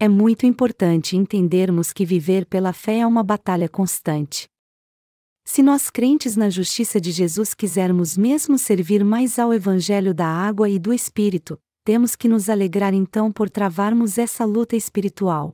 É 0.00 0.08
muito 0.08 0.46
importante 0.46 1.18
entendermos 1.18 1.92
que 1.92 2.06
viver 2.06 2.46
pela 2.46 2.72
fé 2.72 3.00
é 3.00 3.06
uma 3.06 3.22
batalha 3.22 3.68
constante. 3.68 4.48
Se 5.50 5.62
nós 5.62 5.88
crentes 5.88 6.36
na 6.36 6.50
justiça 6.50 7.00
de 7.00 7.10
Jesus 7.10 7.54
quisermos 7.54 8.18
mesmo 8.18 8.58
servir 8.58 9.02
mais 9.02 9.38
ao 9.38 9.54
Evangelho 9.54 10.12
da 10.12 10.26
água 10.26 10.68
e 10.68 10.78
do 10.78 10.92
Espírito, 10.92 11.58
temos 11.86 12.14
que 12.14 12.28
nos 12.28 12.50
alegrar 12.50 12.92
então 12.92 13.32
por 13.32 13.48
travarmos 13.48 14.18
essa 14.18 14.44
luta 14.44 14.76
espiritual. 14.76 15.52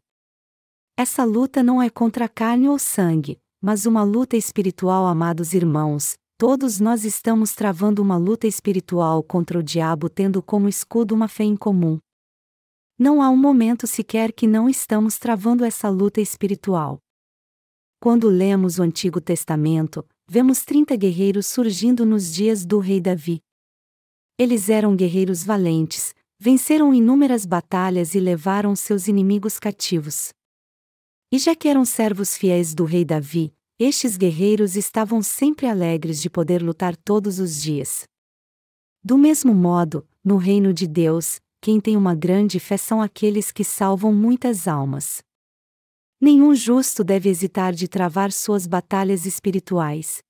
Essa 0.99 1.23
luta 1.23 1.63
não 1.63 1.81
é 1.81 1.89
contra 1.89 2.29
carne 2.29 2.69
ou 2.69 2.77
sangue, 2.77 3.39
mas 3.63 3.87
uma 3.87 4.03
luta 4.03 4.37
espiritual, 4.37 5.07
amados 5.07 5.55
irmãos, 5.55 6.17
Todos 6.37 6.81
nós 6.81 7.05
estamos 7.05 7.55
travando 7.55 8.03
uma 8.03 8.17
luta 8.17 8.49
espiritual 8.49 9.23
contra 9.23 9.57
o 9.57 9.63
diabo 9.63 10.09
tendo 10.09 10.43
como 10.43 10.69
escudo 10.69 11.15
uma 11.15 11.29
fé 11.29 11.45
em 11.45 11.57
comum. 11.57 12.01
Não 12.99 13.23
há 13.23 13.31
um 13.31 13.37
momento 13.37 13.87
sequer 13.87 14.33
que 14.33 14.45
não 14.45 14.69
estamos 14.69 15.17
travando 15.17 15.65
essa 15.65 15.89
luta 15.89 16.21
espiritual. 16.21 16.99
Quando 18.05 18.29
lemos 18.29 18.79
o 18.79 18.83
Antigo 18.83 19.19
Testamento, 19.19 20.05
vemos 20.29 20.63
30 20.63 20.95
guerreiros 20.95 21.47
surgindo 21.47 22.05
nos 22.05 22.35
dias 22.35 22.63
do 22.63 22.79
rei 22.79 23.01
Davi. 23.01 23.41
Eles 24.39 24.69
eram 24.69 24.95
guerreiros 24.95 25.43
valentes, 25.43 26.15
venceram 26.39 26.93
inúmeras 26.93 27.47
batalhas 27.47 28.15
e 28.15 28.21
levaram 28.21 28.77
seus 28.77 29.09
inimigos 29.09 29.59
cativos. 29.59 30.35
E 31.33 31.39
já 31.39 31.57
que 31.57 31.67
eram 31.67 31.83
servos 31.87 32.37
fiéis 32.37 32.75
do 32.75 32.85
rei 32.85 33.07
Davi, 33.07 33.55
estes 33.79 34.19
guerreiros 34.19 34.77
estavam 34.77 35.23
sempre 35.23 35.67
alegres 35.67 36.21
de 36.21 36.29
poder 36.29 36.63
lutar 36.63 36.95
todos 36.95 37.39
os 37.39 37.63
dias. 37.63 38.05
Do 39.03 39.17
mesmo 39.17 39.55
modo, 39.55 40.07
no 40.23 40.37
reino 40.37 40.75
de 40.75 40.87
Deus, 40.87 41.41
quem 41.59 41.81
tem 41.81 41.97
uma 41.97 42.15
grande 42.15 42.61
fé 42.61 42.77
são 42.77 43.01
aqueles 43.01 43.51
que 43.51 43.65
salvam 43.65 44.13
muitas 44.13 44.69
almas. 44.69 45.23
Nenhum 46.25 46.55
justo 46.55 47.05
deve 47.05 47.29
hesitar 47.29 47.75
de 47.75 47.87
travar 47.87 48.33
suas 48.33 48.67
batalhas 48.67 49.27
espirituais. 49.27 50.23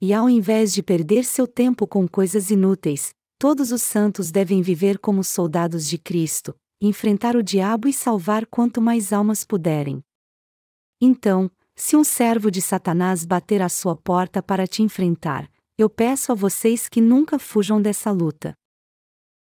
E 0.00 0.14
ao 0.14 0.30
invés 0.30 0.72
de 0.72 0.82
perder 0.82 1.26
seu 1.26 1.46
tempo 1.46 1.86
com 1.86 2.08
coisas 2.08 2.50
inúteis, 2.50 3.12
todos 3.38 3.70
os 3.70 3.82
santos 3.82 4.30
devem 4.30 4.62
viver 4.62 4.98
como 4.98 5.22
soldados 5.22 5.86
de 5.86 5.98
Cristo, 5.98 6.54
enfrentar 6.80 7.36
o 7.36 7.42
diabo 7.42 7.86
e 7.86 7.92
salvar 7.92 8.46
quanto 8.46 8.80
mais 8.80 9.12
almas 9.12 9.44
puderem. 9.44 10.02
Então, 10.98 11.50
se 11.76 11.94
um 11.96 12.02
servo 12.02 12.50
de 12.50 12.62
Satanás 12.62 13.26
bater 13.26 13.60
à 13.60 13.68
sua 13.68 13.94
porta 13.94 14.42
para 14.42 14.66
te 14.66 14.82
enfrentar, 14.82 15.50
eu 15.76 15.90
peço 15.90 16.32
a 16.32 16.34
vocês 16.34 16.88
que 16.88 17.02
nunca 17.02 17.38
fujam 17.38 17.82
dessa 17.82 18.10
luta. 18.10 18.54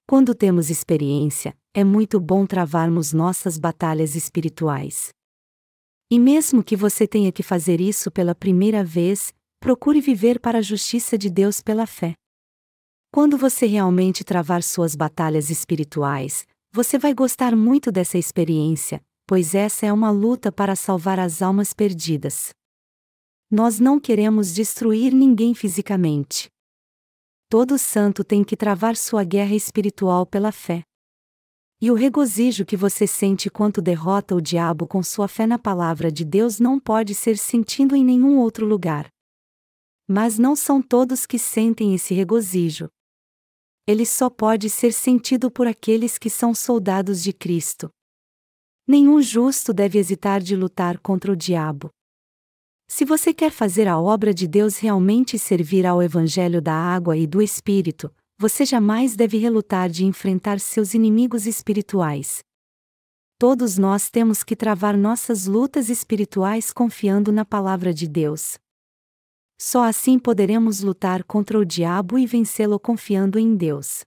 Quando 0.06 0.36
temos 0.36 0.70
experiência, 0.70 1.56
é 1.74 1.86
muito 1.86 2.20
bom 2.20 2.46
travarmos 2.46 3.14
nossas 3.14 3.58
batalhas 3.58 4.18
espirituais. 4.18 5.16
E 6.16 6.20
mesmo 6.20 6.64
que 6.64 6.78
você 6.78 7.06
tenha 7.06 7.30
que 7.30 7.44
fazer 7.44 7.82
isso 7.82 8.10
pela 8.10 8.34
primeira 8.34 8.86
vez, 8.86 9.34
procure 9.60 10.00
viver 10.00 10.40
para 10.40 10.60
a 10.60 10.62
justiça 10.62 11.18
de 11.18 11.30
Deus 11.30 11.60
pela 11.60 11.86
fé. 11.86 12.14
Quando 13.12 13.38
você 13.38 13.66
realmente 13.66 14.24
travar 14.24 14.64
suas 14.64 14.96
batalhas 14.96 15.50
espirituais, 15.50 16.48
você 16.72 16.98
vai 16.98 17.14
gostar 17.14 17.54
muito 17.54 17.92
dessa 17.92 18.18
experiência, 18.18 19.02
pois 19.28 19.54
essa 19.54 19.88
é 19.88 19.92
uma 19.92 20.10
luta 20.10 20.54
para 20.54 20.74
salvar 20.74 21.20
as 21.20 21.42
almas 21.42 21.74
perdidas. 21.74 22.52
Nós 23.52 23.78
não 23.82 24.00
queremos 24.00 24.54
destruir 24.54 25.14
ninguém 25.14 25.54
fisicamente. 25.54 26.48
Todo 27.50 27.78
santo 27.78 28.24
tem 28.24 28.42
que 28.42 28.56
travar 28.56 28.96
sua 28.96 29.26
guerra 29.26 29.54
espiritual 29.54 30.26
pela 30.26 30.54
fé. 30.54 30.82
E 31.82 31.92
o 31.92 31.94
regozijo 31.94 32.66
que 32.66 32.78
você 32.78 33.06
sente 33.06 33.50
quanto 33.50 33.82
derrota 33.82 34.34
o 34.34 34.42
diabo 34.42 34.88
com 34.88 35.04
sua 35.04 35.28
fé 35.28 35.46
na 35.46 35.60
palavra 35.60 36.12
de 36.12 36.24
Deus 36.24 36.60
não 36.60 36.80
pode 36.80 37.14
ser 37.14 37.38
sentido 37.38 37.96
em 37.96 38.04
nenhum 38.04 38.40
outro 38.40 38.66
lugar. 38.66 39.08
Mas 40.08 40.38
não 40.38 40.56
são 40.56 40.82
todos 40.82 41.26
que 41.26 41.38
sentem 41.38 41.94
esse 41.94 42.14
regozijo. 42.14 42.90
ele 43.88 44.06
só 44.06 44.30
pode 44.30 44.70
ser 44.70 44.92
sentido 44.92 45.52
por 45.52 45.68
aqueles 45.68 46.18
que 46.18 46.30
são 46.30 46.56
soldados 46.56 47.22
de 47.22 47.32
Cristo. 47.32 47.90
Nenhum 48.88 49.22
justo 49.22 49.74
deve 49.74 50.00
hesitar 50.00 50.42
de 50.42 50.56
lutar 50.56 51.00
contra 51.00 51.32
o 51.32 51.36
diabo. 51.36 51.92
Se 52.88 53.06
você 53.06 53.34
quer 53.34 53.52
fazer 53.52 53.88
a 53.88 54.00
obra 54.00 54.34
de 54.34 54.48
Deus 54.48 54.78
realmente 54.78 55.38
servir 55.38 55.86
ao 55.86 56.02
Evangelho 56.02 56.62
da 56.62 56.74
água 56.74 57.18
e 57.18 57.28
do 57.28 57.42
Espírito, 57.42 58.14
você 58.38 58.66
jamais 58.66 59.16
deve 59.16 59.38
relutar 59.38 59.90
de 59.90 60.06
enfrentar 60.06 60.60
seus 60.60 60.94
inimigos 60.94 61.46
espirituais. 61.46 62.44
Todos 63.38 63.78
nós 63.78 64.10
temos 64.10 64.44
que 64.44 64.56
travar 64.56 64.98
nossas 64.98 65.46
lutas 65.46 65.90
espirituais 65.90 66.74
confiando 66.74 67.32
na 67.32 67.46
Palavra 67.46 67.94
de 67.94 68.08
Deus. 68.08 68.58
Só 69.58 69.84
assim 69.84 70.20
poderemos 70.20 70.82
lutar 70.82 71.24
contra 71.24 71.58
o 71.58 71.66
diabo 71.66 72.18
e 72.20 72.26
vencê-lo 72.26 72.78
confiando 72.78 73.40
em 73.40 73.56
Deus. 73.56 74.04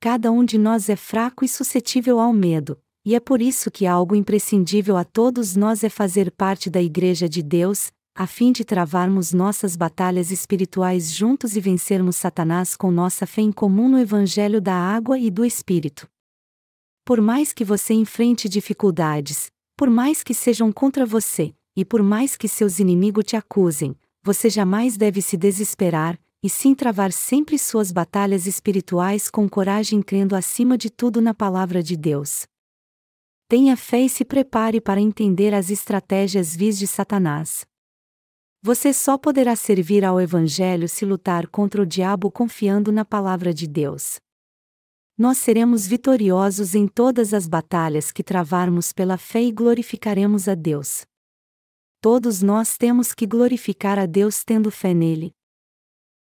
Cada 0.00 0.30
um 0.30 0.44
de 0.44 0.56
nós 0.56 0.88
é 0.88 0.96
fraco 0.96 1.44
e 1.44 1.48
suscetível 1.48 2.18
ao 2.20 2.32
medo, 2.32 2.80
e 3.04 3.14
é 3.14 3.20
por 3.20 3.42
isso 3.42 3.70
que 3.70 3.86
algo 3.86 4.14
imprescindível 4.14 4.96
a 4.96 5.04
todos 5.04 5.54
nós 5.56 5.84
é 5.84 5.88
fazer 5.88 6.30
parte 6.30 6.70
da 6.70 6.80
Igreja 6.80 7.28
de 7.28 7.42
Deus, 7.42 7.90
a 8.18 8.26
fim 8.26 8.50
de 8.50 8.64
travarmos 8.64 9.32
nossas 9.32 9.76
batalhas 9.76 10.32
espirituais 10.32 11.12
juntos 11.12 11.54
e 11.54 11.60
vencermos 11.60 12.16
Satanás 12.16 12.74
com 12.74 12.90
nossa 12.90 13.24
fé 13.28 13.42
em 13.42 13.52
comum 13.52 13.88
no 13.88 13.96
Evangelho 13.96 14.60
da 14.60 14.74
Água 14.74 15.16
e 15.16 15.30
do 15.30 15.44
Espírito. 15.44 16.10
Por 17.04 17.20
mais 17.20 17.52
que 17.52 17.64
você 17.64 17.94
enfrente 17.94 18.48
dificuldades, 18.48 19.52
por 19.76 19.88
mais 19.88 20.24
que 20.24 20.34
sejam 20.34 20.72
contra 20.72 21.06
você, 21.06 21.54
e 21.76 21.84
por 21.84 22.02
mais 22.02 22.36
que 22.36 22.48
seus 22.48 22.80
inimigos 22.80 23.22
te 23.24 23.36
acusem, 23.36 23.94
você 24.20 24.50
jamais 24.50 24.96
deve 24.96 25.22
se 25.22 25.36
desesperar, 25.36 26.18
e 26.42 26.50
sim 26.50 26.74
travar 26.74 27.12
sempre 27.12 27.56
suas 27.56 27.92
batalhas 27.92 28.48
espirituais 28.48 29.30
com 29.30 29.48
coragem 29.48 30.02
crendo 30.02 30.34
acima 30.34 30.76
de 30.76 30.90
tudo 30.90 31.20
na 31.20 31.34
palavra 31.34 31.84
de 31.84 31.96
Deus. 31.96 32.48
Tenha 33.46 33.76
fé 33.76 34.00
e 34.00 34.08
se 34.08 34.24
prepare 34.24 34.80
para 34.80 35.00
entender 35.00 35.54
as 35.54 35.70
estratégias 35.70 36.56
vis 36.56 36.76
de 36.76 36.88
Satanás. 36.88 37.64
Você 38.60 38.92
só 38.92 39.16
poderá 39.16 39.54
servir 39.54 40.04
ao 40.04 40.20
Evangelho 40.20 40.88
se 40.88 41.04
lutar 41.04 41.46
contra 41.46 41.80
o 41.80 41.86
diabo 41.86 42.28
confiando 42.28 42.90
na 42.90 43.04
palavra 43.04 43.54
de 43.54 43.68
Deus. 43.68 44.18
Nós 45.16 45.38
seremos 45.38 45.86
vitoriosos 45.86 46.74
em 46.74 46.88
todas 46.88 47.32
as 47.32 47.46
batalhas 47.46 48.10
que 48.10 48.22
travarmos 48.22 48.92
pela 48.92 49.16
fé 49.16 49.42
e 49.42 49.52
glorificaremos 49.52 50.48
a 50.48 50.56
Deus. 50.56 51.04
Todos 52.00 52.42
nós 52.42 52.76
temos 52.76 53.14
que 53.14 53.26
glorificar 53.26 53.96
a 53.96 54.06
Deus 54.06 54.42
tendo 54.42 54.72
fé 54.72 54.92
nele. 54.92 55.37